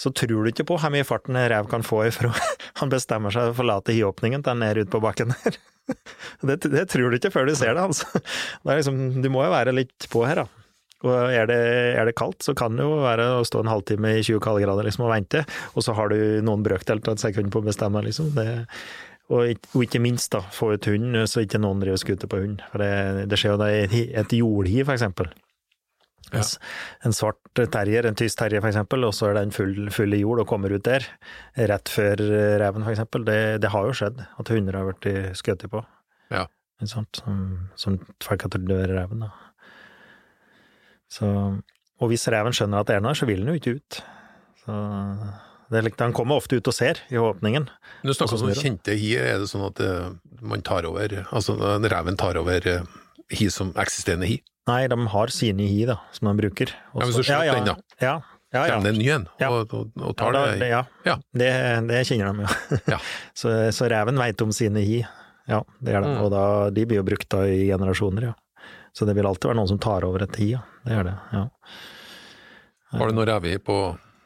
så 0.00 0.12
tror 0.14 0.44
du 0.46 0.50
ikke 0.52 0.66
på 0.68 0.78
hvor 0.78 0.92
mye 0.94 1.06
farten 1.06 1.36
en 1.38 1.48
rev 1.50 1.68
kan 1.70 1.82
få 1.86 2.04
ifra 2.08 2.30
han 2.80 2.92
bestemmer 2.92 3.34
seg 3.34 3.48
for 3.48 3.54
å 3.56 3.58
forlate 3.62 3.96
hiåpningen 3.96 4.44
til 4.44 4.54
han 4.54 4.66
er 4.66 4.82
ute 4.84 4.92
på 4.94 5.02
bakken 5.04 5.34
der. 5.34 5.58
Det, 6.40 6.54
det 6.72 6.86
tror 6.88 7.12
du 7.12 7.18
ikke 7.18 7.28
før 7.34 7.44
du 7.44 7.52
ser 7.58 7.74
det, 7.76 7.82
altså. 7.84 8.06
Det 8.64 8.76
liksom, 8.78 9.00
du 9.20 9.26
må 9.32 9.42
jo 9.44 9.50
være 9.52 9.74
litt 9.76 10.06
på 10.08 10.22
her, 10.24 10.40
da. 10.40 10.46
Og 11.04 11.12
er 11.28 11.44
det, 11.50 11.58
er 12.00 12.08
det 12.08 12.14
kaldt, 12.16 12.40
så 12.46 12.54
kan 12.56 12.78
det 12.78 12.86
jo 12.86 13.02
være 13.02 13.26
å 13.36 13.42
stå 13.44 13.60
en 13.60 13.68
halvtime 13.68 14.14
i 14.16 14.22
20 14.24 14.40
kaldegrader 14.44 14.88
liksom, 14.88 15.04
og 15.04 15.12
vente, 15.12 15.42
og 15.76 15.84
så 15.84 15.92
har 15.98 16.08
du 16.08 16.40
noen 16.46 16.64
brøkdel 16.64 17.02
av 17.04 17.12
et 17.12 17.24
sekund 17.26 17.52
på 17.52 17.60
å 17.60 17.66
bestemme, 17.66 18.00
liksom. 18.06 18.32
Det, 18.38 18.46
og, 19.28 19.52
ikke- 19.84 20.00
minst, 20.00 20.30
da, 20.32 20.40
få 20.56 20.72
ut 20.72 20.88
hunden, 20.88 21.28
så 21.28 21.44
ikke 21.44 21.60
noen 21.60 21.84
driver 21.84 22.00
skuter 22.00 22.32
på 22.32 22.40
hund. 22.40 22.64
For 22.72 22.80
det, 22.80 23.28
det 23.28 23.40
skjer 23.40 23.54
jo 23.54 23.60
da 23.60 23.68
et 24.24 24.32
jordhiv 24.36 24.88
for 24.88 24.96
eksempel. 24.96 25.28
Ja. 26.34 27.06
En 27.08 27.16
svart 27.16 27.62
terrier, 27.72 28.08
en 28.08 28.18
tysk 28.18 28.40
terrier 28.40 28.64
eksempel, 28.64 29.06
og 29.06 29.14
så 29.16 29.30
er 29.30 29.38
den 29.38 29.54
full, 29.54 29.88
full 29.94 30.16
i 30.16 30.22
jord 30.22 30.42
og 30.42 30.48
kommer 30.50 30.74
ut 30.74 30.84
der, 30.86 31.06
rett 31.70 31.92
før 31.92 32.22
eh, 32.24 32.56
reven 32.62 32.86
eksempel. 32.90 33.26
Det, 33.28 33.38
det 33.64 33.72
har 33.74 33.88
jo 33.88 33.96
skjedd, 33.96 34.24
at 34.24 34.52
hunder 34.52 34.80
har 34.80 34.90
vært 34.92 35.10
skutt 35.38 35.66
på. 35.70 35.84
Ja. 36.34 36.46
Sant? 36.84 37.22
Som, 37.22 37.70
som 37.80 37.98
folk 38.24 38.44
har 38.44 38.52
trodd 38.52 38.68
var 38.68 38.90
reven, 38.90 39.24
da. 39.24 39.32
Så, 41.14 41.28
og 42.02 42.10
hvis 42.10 42.26
reven 42.32 42.54
skjønner 42.56 42.82
at 42.82 42.90
det 42.90 42.98
er 42.98 43.04
noe, 43.04 43.14
så 43.16 43.28
vil 43.28 43.44
den 43.44 43.52
jo 43.54 43.60
ikke 43.60 43.76
ut. 43.78 44.00
Så 44.64 44.78
Han 45.74 46.12
kommer 46.12 46.36
ofte 46.36 46.56
ut 46.56 46.68
og 46.68 46.74
ser 46.74 47.00
i 47.10 47.18
åpningen. 47.18 47.68
Du 48.02 48.12
snakker 48.14 48.42
om 48.42 48.52
kjente 48.54 48.96
hi, 48.98 49.14
er 49.18 49.40
det 49.42 49.50
sånn 49.50 49.66
at 49.68 49.80
eh, 49.82 50.10
man 50.44 50.62
tar 50.62 50.86
over 50.86 51.24
Altså 51.30 51.56
reven 51.82 52.18
tar 52.20 52.38
over 52.40 52.68
eh, 52.68 52.84
hi 53.32 53.48
som 53.50 53.72
eksisterende 53.80 54.28
hi? 54.28 54.40
Nei, 54.66 54.86
de 54.88 54.96
har 55.12 55.32
sine 55.34 55.66
hi, 55.68 55.82
da, 55.90 55.98
som 56.16 56.30
de 56.30 56.36
bruker. 56.40 56.70
Også. 56.94 57.00
Ja, 57.00 57.04
men 57.04 57.12
så- 57.12 57.24
slutt 57.24 57.44
ja, 57.48 57.54
den, 57.58 57.64
da. 57.68 57.74
Ja, 58.00 58.14
ja, 58.54 58.62
ja. 58.66 58.74
Kommer 58.76 58.84
det 58.86 58.92
en 58.94 58.98
ny 59.02 59.08
en 59.10 59.26
Ja. 59.40 59.48
og, 59.50 59.74
og, 59.74 59.90
og 59.98 60.06
Ja, 60.06 60.12
tar 60.22 60.32
da, 60.32 60.44
det? 60.56 60.68
ja. 60.70 61.16
Det, 61.34 61.50
det 61.90 62.04
kjenner 62.06 62.32
de, 62.32 62.46
ja. 62.46 62.78
Ja. 62.94 62.98
Så, 63.34 63.50
så 63.74 63.88
reven 63.90 64.16
veit 64.16 64.40
om 64.46 64.52
sine 64.54 64.80
hi. 64.86 65.02
Ja, 65.50 65.58
det 65.82 65.92
gjør 65.92 66.06
de. 66.06 66.12
Mm. 66.14 66.22
Og 66.24 66.30
da, 66.32 66.44
de 66.70 66.86
blir 66.88 67.02
jo 67.02 67.04
brukt 67.04 67.28
da 67.34 67.42
i 67.50 67.66
generasjoner, 67.68 68.30
ja. 68.30 68.34
Så 68.94 69.04
det 69.08 69.16
vil 69.18 69.26
alltid 69.26 69.50
være 69.50 69.58
noen 69.58 69.68
som 69.68 69.80
tar 69.82 70.06
over 70.06 70.22
et 70.24 70.36
hi, 70.40 70.52
ja. 70.54 70.62
Det 70.86 70.96
er 70.96 71.04
det, 71.10 71.16
ja. 71.34 71.44
Har 72.94 73.10
du 73.10 73.16
noe 73.18 73.26
revehi 73.26 73.58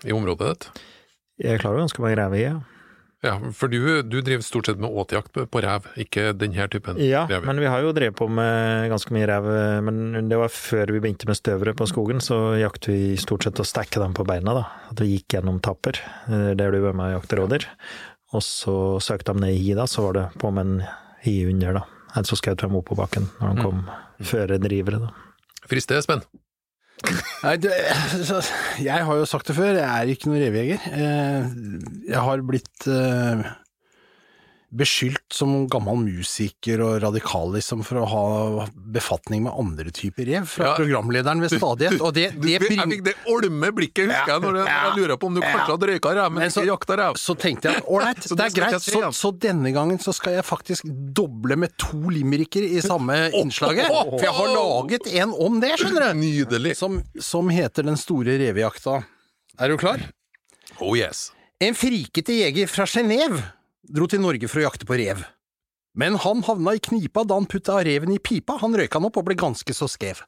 i 0.04 0.12
området 0.12 0.48
ditt? 0.52 0.68
Jeg 1.40 1.60
klarer 1.62 1.78
jo 1.80 1.86
ganske 1.86 2.02
mange 2.04 2.18
rever 2.20 2.42
ja. 2.42 2.54
Ja, 3.24 3.32
for 3.50 3.66
du, 3.66 3.80
du 4.06 4.20
driver 4.22 4.44
stort 4.46 4.68
sett 4.68 4.78
med 4.78 4.94
åtejakt 4.94 5.32
på, 5.50 5.60
rev, 5.64 5.88
ikke 5.98 6.28
denne 6.38 6.68
typen 6.70 7.00
Ja, 7.02 7.24
rev. 7.26 7.42
men 7.48 7.58
vi 7.58 7.66
har 7.66 7.82
jo 7.82 7.90
drevet 7.96 8.14
på 8.20 8.28
med 8.30 8.86
ganske 8.92 9.10
mye 9.16 9.26
rev, 9.26 9.48
men 9.82 10.28
det 10.30 10.38
var 10.38 10.52
før 10.54 10.92
vi 10.94 11.00
begynte 11.02 11.26
med 11.26 11.38
støvere 11.40 11.74
på 11.74 11.88
skogen, 11.90 12.22
så 12.22 12.38
jakter 12.60 12.94
vi 12.94 13.16
stort 13.18 13.42
sett 13.48 13.58
å 13.58 13.66
stekke 13.66 13.98
dem 13.98 14.14
på 14.14 14.22
beina, 14.28 14.54
da. 14.54 14.64
At 14.92 15.02
vi 15.02 15.16
gikk 15.16 15.34
gjennom 15.34 15.58
tapper, 15.66 15.98
eh, 16.30 16.52
der 16.54 16.70
du 16.70 16.78
var 16.86 16.94
med 16.94 17.10
og 17.10 17.16
jakte 17.18 17.40
rådyr. 17.40 17.66
Og 18.38 18.44
så 18.46 18.76
søkte 19.02 19.34
de 19.34 19.42
ned 19.42 19.56
i 19.56 19.62
hi, 19.66 19.74
da, 19.74 19.88
så 19.90 20.06
var 20.06 20.18
det 20.20 20.26
på 20.38 20.54
med 20.54 20.66
en 20.68 20.82
hi 21.26 21.40
under, 21.50 21.80
da. 21.80 21.86
Eller 22.14 22.30
så 22.30 22.38
skjøt 22.38 22.62
de 22.62 22.70
opp 22.70 22.86
på 22.92 22.96
bakken 23.02 23.26
når 23.40 23.50
de 23.56 23.66
kom 23.66 23.82
føre 24.30 24.62
drivere, 24.62 25.02
da. 25.08 25.10
Frister, 25.66 25.98
Espen? 25.98 26.22
Nei, 27.44 27.54
det, 27.62 27.70
jeg 28.82 29.04
har 29.06 29.20
jo 29.20 29.26
sagt 29.30 29.48
det 29.50 29.54
før, 29.56 29.76
jeg 29.78 29.86
er 29.86 30.10
ikke 30.12 30.28
noen 30.30 30.42
revejeger. 30.42 30.86
Eh, 30.90 31.50
Jeg 32.10 32.22
har 32.26 32.42
blitt 32.48 32.88
eh, 32.90 33.44
beskyldt 34.68 35.32
som 35.32 35.62
gammel 35.72 35.96
musiker 36.04 36.82
og 36.84 36.98
radikal 37.00 37.54
liksom 37.54 37.80
for 37.86 38.02
å 38.02 38.08
ha 38.10 38.66
befatning 38.92 39.46
med 39.46 39.54
andre 39.56 39.88
typer 39.96 40.26
rev 40.28 40.44
fra 40.46 40.66
Ja. 40.66 40.74
programlederen 40.76 41.40
ved 41.40 41.54
stadighet. 41.56 42.00
Og 42.04 42.12
det, 42.12 42.26
det 42.36 42.50
jeg 42.52 42.60
fikk 42.68 43.02
det 43.06 43.14
olme 43.32 43.70
blikket, 43.72 44.10
husker 44.12 44.34
jeg, 44.34 44.42
når 44.44 44.58
jeg, 44.60 44.66
Ja. 44.68 44.82
jeg 44.90 44.98
lurer 44.98 45.16
på 45.16 45.26
om 45.30 45.34
du 45.34 45.40
kanskje 45.40 45.72
hadde 45.72 45.88
røyka 45.88 46.12
rev, 46.14 46.30
men 46.32 46.42
Men 46.42 46.50
så- 46.50 46.60
ikke 46.62 46.72
jakta 46.74 46.96
rev. 47.00 47.14
Så 47.16 47.34
tenkte 47.38 47.72
jeg 47.72 47.82
ålreit, 47.88 48.20
det 48.28 48.36
det 48.36 48.44
er 48.44 48.54
greit. 48.60 48.82
Så, 48.82 49.00
så 49.16 49.32
denne 49.38 49.72
gangen 49.72 49.98
så 49.98 50.12
skal 50.12 50.34
jeg 50.34 50.44
faktisk 50.44 50.84
doble 51.14 51.56
med 51.56 51.72
to 51.78 51.96
limericker 52.12 52.60
i 52.62 52.80
samme 52.84 53.30
innslaget. 53.40 53.86
For 53.88 54.20
jeg 54.20 54.34
har 54.36 54.48
laget 54.52 55.06
en 55.14 55.32
om 55.32 55.60
det, 55.60 55.78
skjønner 55.80 56.12
du. 56.12 56.20
Nydelig. 56.20 56.76
Som, 56.76 57.02
som 57.18 57.48
heter 57.48 57.82
Den 57.88 57.96
store 57.96 58.36
revejakta. 58.38 59.00
Er 59.58 59.68
du 59.68 59.76
klar? 59.80 59.98
Oh 60.78 60.92
yes. 60.94 61.30
En 61.60 61.74
frikete 61.74 62.36
jeger 62.44 62.68
fra 62.68 62.84
Genéve 62.84 63.40
dro 63.82 64.08
til 64.10 64.22
Norge 64.22 64.48
for 64.50 64.60
å 64.62 64.68
jakte 64.68 64.88
på 64.88 64.98
rev. 65.00 65.24
Men 65.98 66.14
han 66.22 66.44
havna 66.46 66.76
i 66.76 66.82
knipa 66.82 67.24
da 67.26 67.34
han 67.38 67.48
putta 67.50 67.80
reven 67.82 68.12
i 68.14 68.20
pipa. 68.22 68.58
Han 68.60 68.76
røyka 68.76 69.00
den 69.00 69.08
opp 69.08 69.18
og 69.18 69.26
ble 69.26 69.34
ganske 69.38 69.74
så 69.74 69.88
skrev. 69.90 70.20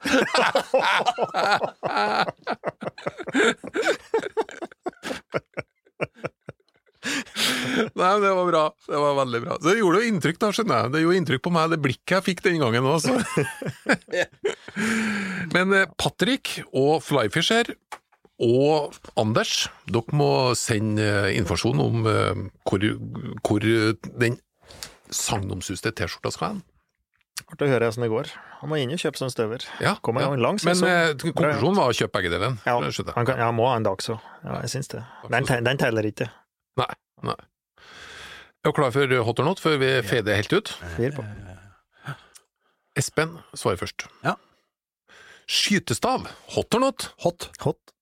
Nei, 7.95 8.15
det 8.21 8.33
var 8.35 8.47
bra. 8.49 8.65
Det 8.87 8.99
var 8.99 9.15
veldig 9.21 9.41
bra. 9.45 9.57
Så 9.61 9.69
det 9.71 9.79
gjorde 9.79 10.01
jo 10.01 10.11
inntrykk, 10.11 10.41
da, 10.43 10.51
skjønner 10.57 10.83
jeg. 10.83 10.93
Det 10.95 11.05
gjorde 11.05 11.21
inntrykk 11.21 11.45
på 11.47 11.55
meg, 11.55 11.71
det 11.73 11.81
blikket 11.87 12.17
jeg 12.17 12.27
fikk 12.27 12.43
den 12.49 12.59
gangen 12.65 12.91
også. 12.91 13.15
men 15.55 15.77
eh, 15.77 15.89
Patrick 16.01 16.59
og 16.71 16.99
Flyfisher 17.07 17.73
og 18.41 18.97
Anders, 19.21 19.69
dere 19.91 20.17
må 20.17 20.31
sende 20.59 21.05
eh, 21.05 21.37
informasjon 21.37 21.83
om 21.85 22.07
eh, 22.09 22.45
hvor, 22.69 22.87
hvor 23.45 23.67
den 24.23 24.39
sagnomsuste 25.13 25.93
T-skjorta 25.93 26.33
skal 26.33 26.55
hen. 26.55 26.63
Artig 27.51 27.67
å 27.67 27.71
høre 27.73 27.89
hvordan 27.89 28.05
det 28.07 28.11
går. 28.13 28.33
Han 28.61 28.71
må 28.71 28.79
inn 28.81 28.93
og 28.95 29.01
kjøpe 29.03 29.21
seg 29.21 29.27
en 29.27 29.35
støver. 29.35 29.67
Ja, 29.83 29.95
Kommer 30.05 30.25
ja. 30.25 30.33
Langs, 30.41 30.65
Men 30.69 30.81
eh, 30.87 31.13
konklusjonen 31.21 31.81
var 31.81 31.93
å 31.93 31.97
kjøpe 31.97 32.19
begge 32.19 32.33
delene. 32.33 32.61
Ja, 32.65 32.77
han 32.81 33.29
kan, 33.29 33.41
ja, 33.41 33.51
må 33.57 33.69
ha 33.69 33.77
en 33.81 33.87
dag 33.89 34.03
så. 34.05 34.19
Ja, 34.45 34.61
jeg 34.65 34.75
syns 34.77 34.93
det. 34.93 35.05
Den, 35.33 35.49
den 35.67 35.81
teller 35.81 36.07
ikke. 36.07 36.31
Nei. 36.81 36.91
nei. 37.27 37.39
Er 38.61 38.73
du 38.73 38.77
klar 38.77 38.93
for 38.93 39.17
hot 39.25 39.41
or 39.41 39.49
not 39.49 39.61
før 39.63 39.81
vi 39.81 39.95
fader 40.05 40.37
helt 40.37 40.53
ut? 40.53 40.73
Fyr 40.97 41.17
på. 41.17 41.25
Espen 43.01 43.39
svarer 43.57 43.81
først. 43.81 44.05
Ja. 44.25 44.37
Skytestav, 45.51 46.29
hot 46.55 46.77
or 46.77 46.85
not? 46.85 47.11
Hot. 47.25 47.49
Hot. 47.65 47.95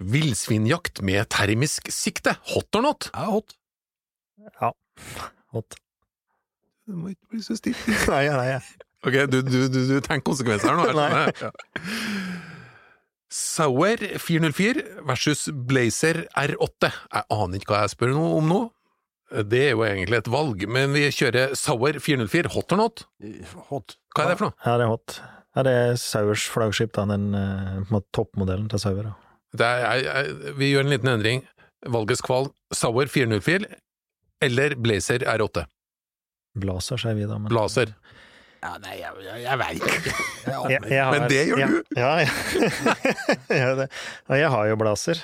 Villsvinjakt 0.00 1.02
med 1.04 1.28
termisk 1.32 1.90
sikte, 1.92 2.36
hot 2.54 2.76
or 2.78 2.84
not? 2.86 3.10
Ja, 3.14 3.26
hot. 3.36 3.56
Ja, 4.60 4.72
Hot. 5.54 5.74
Du 6.86 6.94
må 6.96 7.10
ikke 7.12 7.32
bli 7.34 7.40
så 7.44 7.56
stilt. 7.58 7.80
Nei, 8.10 8.24
nei. 8.30 8.54
Ok, 9.06 9.16
du, 9.32 9.40
du, 9.42 9.56
du, 9.72 9.78
du 9.88 9.96
tenker 10.04 10.22
konsekvenser 10.28 10.70
her 10.70 10.78
nå. 10.78 10.92
nei. 10.94 11.32
Ja. 11.40 11.50
Sauer 13.30 14.02
404 14.18 14.82
versus 15.06 15.46
Blazer 15.54 16.24
R8. 16.38 16.88
Jeg 16.90 17.26
aner 17.30 17.60
ikke 17.60 17.74
hva 17.74 17.84
jeg 17.84 17.92
spør 17.94 18.14
noe 18.16 18.32
om 18.40 18.48
nå. 18.50 18.60
Det 19.46 19.60
er 19.68 19.74
jo 19.76 19.84
egentlig 19.86 20.18
et 20.18 20.30
valg, 20.32 20.64
men 20.74 20.90
vi 20.96 21.04
kjører 21.14 21.52
Sauer 21.58 22.00
404, 22.02 22.50
hot 22.56 22.74
or 22.74 22.80
not? 22.80 23.04
Hot. 23.68 23.94
Hva 24.16 24.24
er 24.24 24.32
det 24.32 24.38
for 24.40 24.48
noe? 24.48 24.56
Ja, 24.66 24.74
det 24.80 24.86
er 24.88 24.90
hot. 24.90 25.18
Ja, 25.54 25.64
det 25.66 25.74
er 25.84 25.98
Sauers 26.02 26.46
flaggskip, 26.50 26.90
da. 26.98 27.06
Den 27.10 27.28
eh, 27.38 28.00
toppmodellen 28.14 28.66
til 28.72 28.82
Sauer. 28.82 29.12
da. 29.12 29.29
Er, 29.58 30.00
jeg, 30.04 30.54
vi 30.58 30.70
gjør 30.70 30.86
en 30.86 30.92
liten 30.94 31.10
endring. 31.10 31.44
Valgets 31.90 32.22
kval, 32.22 32.50
Sauer 32.76 33.08
404 33.10 33.66
eller 34.44 34.76
Blazer 34.80 35.24
R8? 35.24 35.64
Blazer, 36.60 37.00
sier 37.00 37.16
vi 37.16 37.26
da. 37.28 37.38
Men, 37.38 37.50
Blazer. 37.52 37.92
Ja, 38.60 38.74
nei, 38.82 38.96
jeg, 39.00 39.12
jeg, 39.24 39.40
jeg 39.40 39.58
veit 39.60 39.84
ikke. 39.88 40.12
Jeg 40.44 40.72
Jeg, 40.74 40.82
jeg 40.92 41.00
har, 41.00 41.14
Men 41.14 41.30
det 41.30 41.40
gjør 41.48 41.60
ja, 41.60 41.68
du. 41.70 41.76
Ja, 41.96 42.10
ja. 42.20 42.28
ja, 43.60 43.70
det. 43.78 43.86
Ja, 44.28 44.36
jeg 44.36 44.50
har 44.52 44.68
jo 44.68 44.76
blazer, 44.80 45.22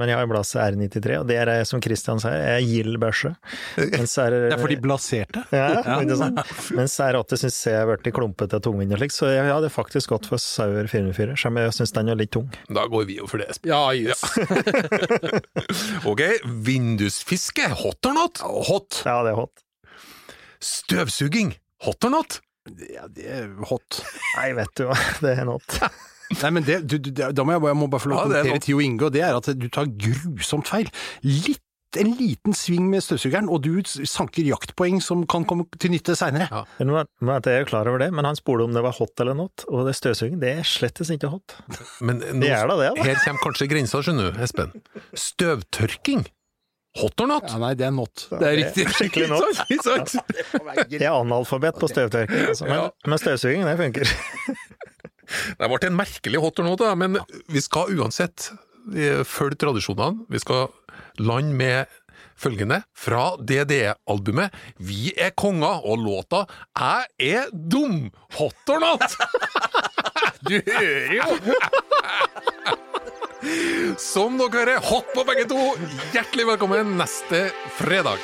men 0.00 0.10
jeg 0.10 0.18
har 0.18 0.24
jo 0.24 0.30
blazer 0.32 0.64
R93, 0.64 1.18
og 1.20 1.28
det 1.30 1.36
er 1.38 1.52
eh, 1.52 1.62
som 1.68 1.82
Christian 1.84 2.22
sier, 2.22 2.34
er 2.56 2.64
gild 2.66 2.98
børse. 3.02 3.32
Mens 3.94 4.16
er, 4.18 4.36
Det 4.48 4.56
er 4.56 4.64
for 4.64 4.74
de 4.74 4.80
blaserte. 4.82 5.44
Ja, 5.54 5.68
ikke 6.02 6.18
sant? 6.18 6.42
Mens 6.74 6.98
R8 7.06 7.40
syns 7.44 7.60
jeg 7.70 7.78
har 7.78 7.88
blitt 7.92 8.10
klumpete 8.18 8.58
og 8.58 8.66
tungvint 8.66 8.96
og 8.96 9.02
slik, 9.02 9.14
så 9.14 9.30
jeg 9.30 9.46
hadde 9.46 9.70
faktisk 9.72 10.16
gått 10.16 10.26
for 10.30 10.42
Sauer 10.42 10.90
404, 10.90 11.38
selv 11.38 11.54
om 11.54 11.62
jeg 11.62 11.78
syns 11.78 11.94
den 11.94 12.10
er 12.10 12.18
litt 12.18 12.34
tung. 12.34 12.50
Da 12.66 12.88
går 12.90 13.06
vi 13.10 13.20
jo 13.22 13.30
for 13.30 13.42
det. 13.42 13.50
Espen. 13.54 13.70
Ja, 13.70 13.94
jøss. 13.94 14.26
Ok, 16.10 16.20
vindusfiske, 16.66 17.68
hot 17.78 18.06
or 18.10 18.16
not? 18.16 18.42
Hot. 18.42 19.02
Ja, 19.06 19.20
det 19.22 19.36
er 19.36 19.38
hot. 19.38 19.62
Støvsuging, 20.62 21.54
hot 21.86 22.04
or 22.06 22.18
not? 22.18 22.42
Ja, 22.92 23.08
det 23.10 23.26
er 23.26 23.48
hot. 23.68 24.00
Nei, 24.36 24.52
vet 24.54 24.70
du 24.78 24.84
hva, 24.86 24.96
det 25.24 25.34
er 25.38 25.48
hot. 25.50 25.78
Nei, 26.42 26.50
men 26.54 26.64
det, 26.64 26.78
du, 26.88 26.96
du, 27.02 27.10
da 27.12 27.44
må 27.44 27.52
jeg, 27.58 27.64
jeg 27.68 27.76
må 27.76 27.88
bare 27.92 28.00
få 28.06 28.08
lov 28.12 28.22
til 28.22 28.30
å 28.30 28.38
er 28.38 28.46
kommentere. 28.46 28.64
Tio 28.64 28.78
Inge, 28.80 29.04
og 29.08 29.12
det 29.12 29.20
er 29.26 29.36
at 29.36 29.50
du 29.58 29.66
tar 29.68 29.90
grusomt 29.90 30.70
feil. 30.70 30.88
Litt, 31.26 31.60
en 32.00 32.14
liten 32.16 32.54
sving 32.56 32.86
med 32.88 33.02
støvsugeren, 33.04 33.50
og 33.52 33.66
du 33.66 33.74
sanker 34.08 34.46
jaktpoeng 34.48 35.02
som 35.04 35.26
kan 35.28 35.44
komme 35.44 35.66
til 35.76 35.92
nytte 35.92 36.14
seinere. 36.16 36.46
Ja. 36.48 36.62
Jeg 36.80 36.88
er- 36.88 37.58
jo 37.60 37.66
klar 37.68 37.90
over 37.90 38.00
det, 38.00 38.08
men 38.16 38.24
han 38.24 38.38
spurte 38.38 38.64
om 38.64 38.72
det 38.72 38.80
var 38.86 38.96
hot 38.96 39.20
eller 39.20 39.36
not, 39.36 39.66
og 39.68 39.84
det 39.90 39.92
støvsuging, 39.98 40.38
det 40.40 40.54
er 40.62 40.64
slettes 40.64 41.10
ikke 41.12 41.28
hot. 41.34 41.58
Men 42.00 42.22
nå, 42.24 42.40
Det 42.46 42.48
er 42.56 42.64
da 42.70 42.78
det, 42.80 42.88
da. 42.96 43.02
her 43.10 43.20
kommer 43.26 43.44
kanskje 43.44 43.68
grensa, 43.68 44.00
skjønner 44.00 44.32
du, 44.32 44.40
Espen. 44.40 44.72
Støvtørking, 45.12 46.24
hot 47.00 47.20
or 47.24 47.28
not? 47.30 47.46
Ja, 47.48 47.58
nei, 47.62 47.72
det 47.78 47.86
er 47.88 47.94
not. 47.96 48.26
Det 48.30 48.48
er 48.48 48.58
riktig. 48.58 48.84
skikkelig 48.92 49.28
not. 49.32 49.62
Jeg 50.92 51.00
er 51.06 51.14
analfabet 51.14 51.78
på 51.80 51.88
støvtørking, 51.88 52.48
altså, 52.52 52.68
men, 52.68 52.76
Ja. 52.80 52.90
men 53.08 53.18
støvsuging, 53.22 53.64
det 53.68 53.78
funker. 53.80 54.12
Det 55.56 55.70
ble 55.72 55.80
en 55.88 55.96
merkelig 55.96 56.42
hot 56.42 56.60
or 56.60 56.68
not, 56.68 56.82
da, 56.82 56.92
men 56.98 57.16
vi 57.48 57.60
skal 57.64 57.92
uansett 57.96 58.50
følge 59.28 59.56
tradisjonene. 59.62 60.26
Vi 60.32 60.40
skal 60.42 60.68
lande 61.22 61.54
med 61.56 61.98
følgende 62.42 62.80
fra 62.98 63.36
DDE-albumet 63.38 64.50
Vi 64.82 65.12
er 65.20 65.30
konger, 65.38 65.84
og 65.86 66.00
låta 66.02 66.42
Jeg 66.74 67.36
er 67.38 67.52
dum! 67.52 68.08
Hot 68.40 68.72
or 68.74 68.80
not? 68.82 69.16
Du 70.42 70.56
hører 70.58 71.12
jo! 71.14 71.26
Som 73.98 74.38
dere 74.38 74.52
hører, 74.54 74.82
hot 74.86 75.08
på 75.16 75.24
begge 75.26 75.48
to. 75.50 75.58
Hjertelig 76.14 76.46
velkommen 76.52 76.94
neste 77.00 77.48
fredag. 77.80 78.22